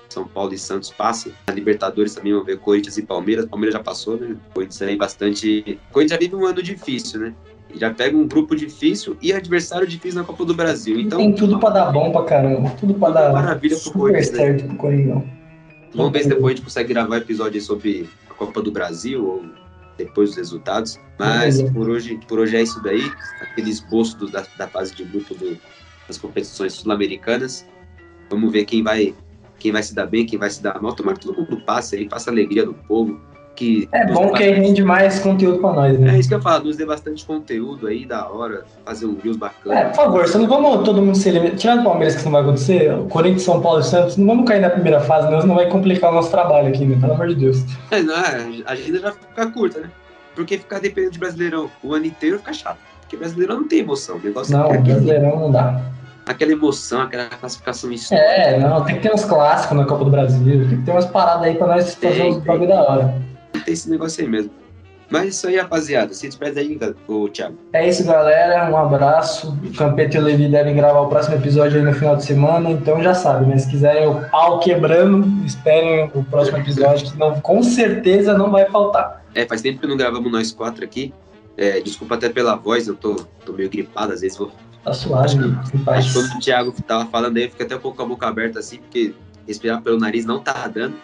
São 0.09 0.27
Paulo 0.27 0.53
e 0.53 0.57
Santos 0.57 0.91
passam. 0.91 1.31
A 1.47 1.51
Libertadores 1.53 2.13
também, 2.13 2.33
vamos 2.33 2.45
ver 2.45 2.57
Corinthians 2.59 2.97
e 2.97 3.03
Palmeiras. 3.03 3.45
Palmeiras 3.45 3.73
já 3.73 3.81
passou, 3.81 4.17
né? 4.17 4.35
Corinthians 4.53 4.81
aí 4.81 4.97
bastante. 4.97 5.79
Corinthians 5.93 6.19
já 6.19 6.25
vive 6.27 6.35
um 6.35 6.45
ano 6.45 6.61
difícil, 6.61 7.21
né? 7.21 7.33
Já 7.75 7.93
pega 7.93 8.17
um 8.17 8.27
grupo 8.27 8.53
difícil 8.55 9.15
e 9.21 9.31
adversário 9.31 9.87
difícil 9.87 10.19
na 10.19 10.25
Copa 10.25 10.43
do 10.43 10.53
Brasil. 10.53 10.99
Então, 10.99 11.19
Tem 11.19 11.33
tudo 11.33 11.57
pra 11.59 11.69
dar 11.69 11.91
bom 11.91 12.11
pra 12.11 12.23
caramba. 12.23 12.69
Tudo 12.79 12.93
pra 12.95 13.09
dar 13.11 13.31
Maravilha 13.31 13.75
pro 13.75 13.83
super 13.83 13.99
Corinthians, 13.99 14.31
né? 14.31 14.37
certo 14.37 14.65
pro 14.67 14.75
Coringão. 14.77 15.23
Vamos 15.95 16.11
ver 16.11 16.23
se 16.23 16.29
depois 16.29 16.45
a 16.53 16.55
gente 16.55 16.63
consegue 16.65 16.93
gravar 16.93 17.17
episódio 17.17 17.55
aí 17.55 17.61
sobre 17.61 18.09
a 18.29 18.33
Copa 18.33 18.61
do 18.61 18.71
Brasil 18.71 19.25
ou 19.25 19.45
depois 19.97 20.29
dos 20.29 20.37
resultados. 20.37 20.99
Mas 21.17 21.61
por 21.71 21.89
hoje, 21.89 22.19
por 22.27 22.39
hoje 22.39 22.55
é 22.57 22.61
isso 22.61 22.81
daí. 22.83 23.09
Aquele 23.41 23.69
esboço 23.69 24.17
do- 24.17 24.29
da, 24.29 24.45
da 24.57 24.67
fase 24.67 24.93
de 24.95 25.03
grupo 25.03 25.33
do- 25.33 25.57
das 26.07 26.17
competições 26.17 26.73
sul-americanas. 26.73 27.65
Vamos 28.29 28.51
ver 28.51 28.65
quem 28.65 28.83
vai, 28.83 29.13
quem 29.59 29.71
vai 29.71 29.83
se 29.83 29.93
dar 29.95 30.05
bem, 30.05 30.25
quem 30.25 30.37
vai 30.37 30.49
se 30.49 30.61
dar 30.61 30.81
mal. 30.81 30.93
Tomara 30.93 31.17
que 31.17 31.25
todo 31.25 31.37
mundo 31.37 31.61
passe 31.65 31.95
aí, 31.95 32.07
faça 32.09 32.29
a 32.29 32.33
alegria 32.33 32.65
do 32.65 32.73
povo. 32.73 33.19
Que 33.55 33.89
É 33.91 34.05
bom 34.05 34.31
que 34.33 34.43
aí 34.43 34.51
rende 34.51 34.83
mais 34.83 35.17
conteúdo 35.17 35.57
pra 35.57 35.73
nós, 35.73 35.97
né? 35.97 36.15
É 36.15 36.19
isso 36.19 36.29
que 36.29 36.35
eu 36.35 36.41
falo, 36.41 36.65
nos 36.65 36.77
dê 36.77 36.85
bastante 36.85 37.25
conteúdo 37.25 37.87
aí, 37.87 38.05
da 38.05 38.29
hora, 38.29 38.65
fazer 38.85 39.07
um 39.07 39.15
views 39.15 39.35
bacana. 39.35 39.79
É, 39.79 39.85
por 39.85 39.95
favor, 39.95 40.27
só 40.27 40.37
não 40.37 40.47
vamos 40.47 40.85
todo 40.85 41.01
mundo 41.01 41.17
se 41.17 41.27
eliminar. 41.27 41.55
Tirando 41.55 41.79
o 41.79 41.83
Palmeiras, 41.85 42.13
que 42.13 42.19
isso 42.19 42.29
não 42.29 42.33
vai 42.33 42.43
acontecer, 42.43 42.93
o 42.93 43.05
Corinthians, 43.05 43.41
São 43.41 43.59
Paulo 43.59 43.79
e 43.79 43.83
Santos, 43.83 44.15
não 44.15 44.27
vamos 44.27 44.47
cair 44.47 44.61
na 44.61 44.69
primeira 44.69 44.99
fase, 44.99 45.31
não, 45.31 45.41
senão 45.41 45.55
vai 45.55 45.67
complicar 45.69 46.11
o 46.11 46.13
nosso 46.13 46.29
trabalho 46.29 46.67
aqui, 46.67 46.85
né? 46.85 46.97
Pelo 47.01 47.13
amor 47.13 47.29
de 47.29 47.35
Deus. 47.35 47.63
É, 47.89 48.03
não, 48.03 48.13
é, 48.13 48.61
a 48.63 48.73
agenda 48.73 48.99
já 48.99 49.11
fica 49.11 49.51
curta, 49.51 49.79
né? 49.79 49.89
Porque 50.35 50.59
ficar 50.59 50.79
dependendo 50.79 51.13
de 51.13 51.19
Brasileirão 51.19 51.67
o 51.81 51.95
ano 51.95 52.05
inteiro 52.05 52.37
fica 52.37 52.53
chato. 52.53 52.77
Porque 53.01 53.17
brasileiro 53.17 53.55
não 53.55 53.67
tem 53.67 53.79
emoção. 53.79 54.17
O 54.17 54.19
negócio 54.19 54.55
Não, 54.55 54.65
é 54.65 54.73
aquele, 54.73 54.83
brasileirão 54.83 55.39
não 55.39 55.51
dá. 55.51 55.81
Aquela 56.27 56.51
emoção, 56.51 57.01
aquela 57.01 57.25
classificação 57.25 57.91
histórica. 57.91 58.27
É, 58.27 58.59
não, 58.59 58.83
tem 58.83 58.95
que 58.95 59.01
ter 59.01 59.13
uns 59.13 59.25
clássicos 59.25 59.77
na 59.77 59.85
Copa 59.85 60.05
do 60.05 60.11
Brasil, 60.11 60.67
tem 60.67 60.77
que 60.79 60.85
ter 60.85 60.91
umas 60.91 61.05
paradas 61.05 61.43
aí 61.43 61.55
pra 61.55 61.67
nós 61.67 61.95
fazer 61.95 62.23
uns 62.23 62.37
bagulho 62.37 62.67
da 62.67 62.81
hora. 62.81 63.21
Tem 63.65 63.73
esse 63.73 63.89
negócio 63.89 64.23
aí 64.23 64.29
mesmo. 64.29 64.51
Mas 65.09 65.23
é 65.23 65.27
isso 65.27 65.47
aí, 65.47 65.57
rapaziada. 65.57 66.13
Se 66.13 66.27
despede 66.27 66.59
aí, 66.59 66.77
o 67.07 67.29
Thiago. 67.29 67.55
É 67.71 67.87
isso, 67.87 68.03
galera. 68.03 68.69
Um 68.69 68.77
abraço. 68.77 69.57
O 69.63 69.73
Campeta 69.73 70.17
e 70.17 70.19
o 70.19 70.23
Levi 70.23 70.49
devem 70.49 70.75
gravar 70.75 70.99
o 70.99 71.07
próximo 71.07 71.35
episódio 71.35 71.79
aí 71.79 71.85
no 71.85 71.93
final 71.93 72.17
de 72.17 72.25
semana, 72.25 72.69
então 72.69 73.01
já 73.01 73.13
sabe, 73.13 73.45
né? 73.45 73.57
Se 73.57 73.69
quiserem 73.69 74.07
o 74.07 74.29
pau 74.29 74.59
quebrando, 74.59 75.45
esperem 75.45 76.11
o 76.13 76.23
próximo 76.25 76.57
episódio, 76.57 77.09
que 77.09 77.17
não, 77.17 77.39
com 77.39 77.63
certeza 77.63 78.37
não 78.37 78.51
vai 78.51 78.65
faltar. 78.65 79.23
É, 79.33 79.45
faz 79.45 79.61
tempo 79.61 79.79
que 79.79 79.87
não 79.87 79.95
gravamos 79.95 80.29
nós 80.29 80.51
quatro 80.51 80.83
aqui. 80.83 81.13
É, 81.55 81.79
desculpa 81.79 82.15
até 82.15 82.27
pela 82.27 82.55
voz, 82.55 82.87
eu 82.87 82.95
tô, 82.95 83.15
tô 83.45 83.53
meio 83.53 83.69
gripado, 83.69 84.11
às 84.11 84.21
vezes 84.21 84.37
vou. 84.37 84.51
Tá 84.87 84.93
suave, 84.93 85.35
paz. 85.83 86.13
quando 86.13 86.31
o 86.31 86.39
Thiago 86.39 86.71
tava 86.83 87.05
falando 87.07 87.35
aí, 87.35 87.49
fiquei 87.49 87.65
até 87.65 87.75
um 87.75 87.79
pouco 87.79 87.97
com 87.97 88.03
a 88.03 88.05
boca 88.05 88.25
aberta 88.25 88.59
assim, 88.59 88.77
porque 88.77 89.13
respirar 89.45 89.81
pelo 89.81 89.99
nariz 89.99 90.25
não 90.25 90.39
tá 90.39 90.65
dando. 90.65 90.95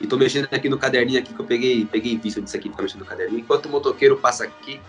E 0.00 0.06
tô 0.08 0.16
mexendo 0.16 0.48
aqui 0.50 0.68
no 0.68 0.76
caderninho 0.76 1.20
aqui 1.20 1.32
que 1.32 1.40
eu 1.40 1.46
peguei, 1.46 1.84
peguei 1.84 2.18
vício 2.18 2.42
disso 2.42 2.56
aqui, 2.56 2.68
ficar 2.68 2.82
mexendo 2.82 3.02
no 3.02 3.06
caderninho. 3.06 3.38
Enquanto 3.38 3.66
o 3.66 3.68
motoqueiro 3.68 4.16
passa 4.16 4.42
aqui, 4.42 4.80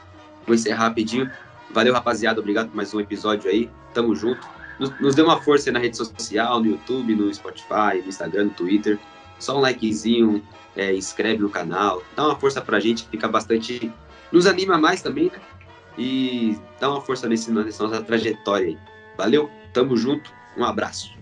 vou 0.44 0.56
encerrar 0.56 0.86
rapidinho. 0.86 1.30
Valeu, 1.70 1.94
rapaziada. 1.94 2.40
Obrigado 2.40 2.70
por 2.70 2.76
mais 2.76 2.92
um 2.96 3.00
episódio 3.00 3.48
aí. 3.48 3.70
Tamo 3.94 4.16
junto. 4.16 4.42
Nos, 4.80 5.00
nos 5.00 5.14
dê 5.14 5.22
uma 5.22 5.40
força 5.40 5.70
aí 5.70 5.74
na 5.74 5.80
rede 5.80 5.96
social, 5.96 6.60
no 6.60 6.66
YouTube, 6.66 7.16
no 7.16 7.32
Spotify, 7.32 8.02
no 8.02 8.10
Instagram, 8.10 8.46
no 8.46 8.50
Twitter. 8.50 8.98
Só 9.38 9.56
um 9.56 9.62
likezinho, 9.62 10.44
é, 10.76 10.92
inscreve 10.96 11.44
no 11.44 11.50
canal. 11.52 12.02
Dá 12.16 12.26
uma 12.26 12.36
força 12.36 12.60
pra 12.60 12.80
gente, 12.80 13.08
fica 13.08 13.28
bastante. 13.28 13.94
Nos 14.32 14.48
anima 14.48 14.80
mais 14.80 15.04
também, 15.04 15.26
né? 15.26 15.40
E 15.98 16.58
dá 16.80 16.90
uma 16.90 17.02
força 17.02 17.28
nesse, 17.28 17.52
nessa 17.52 17.84
nossa 17.88 18.02
trajetória 18.02 18.68
aí. 18.68 18.78
Valeu, 19.18 19.50
tamo 19.74 19.96
junto, 19.96 20.32
um 20.58 20.64
abraço. 20.64 21.14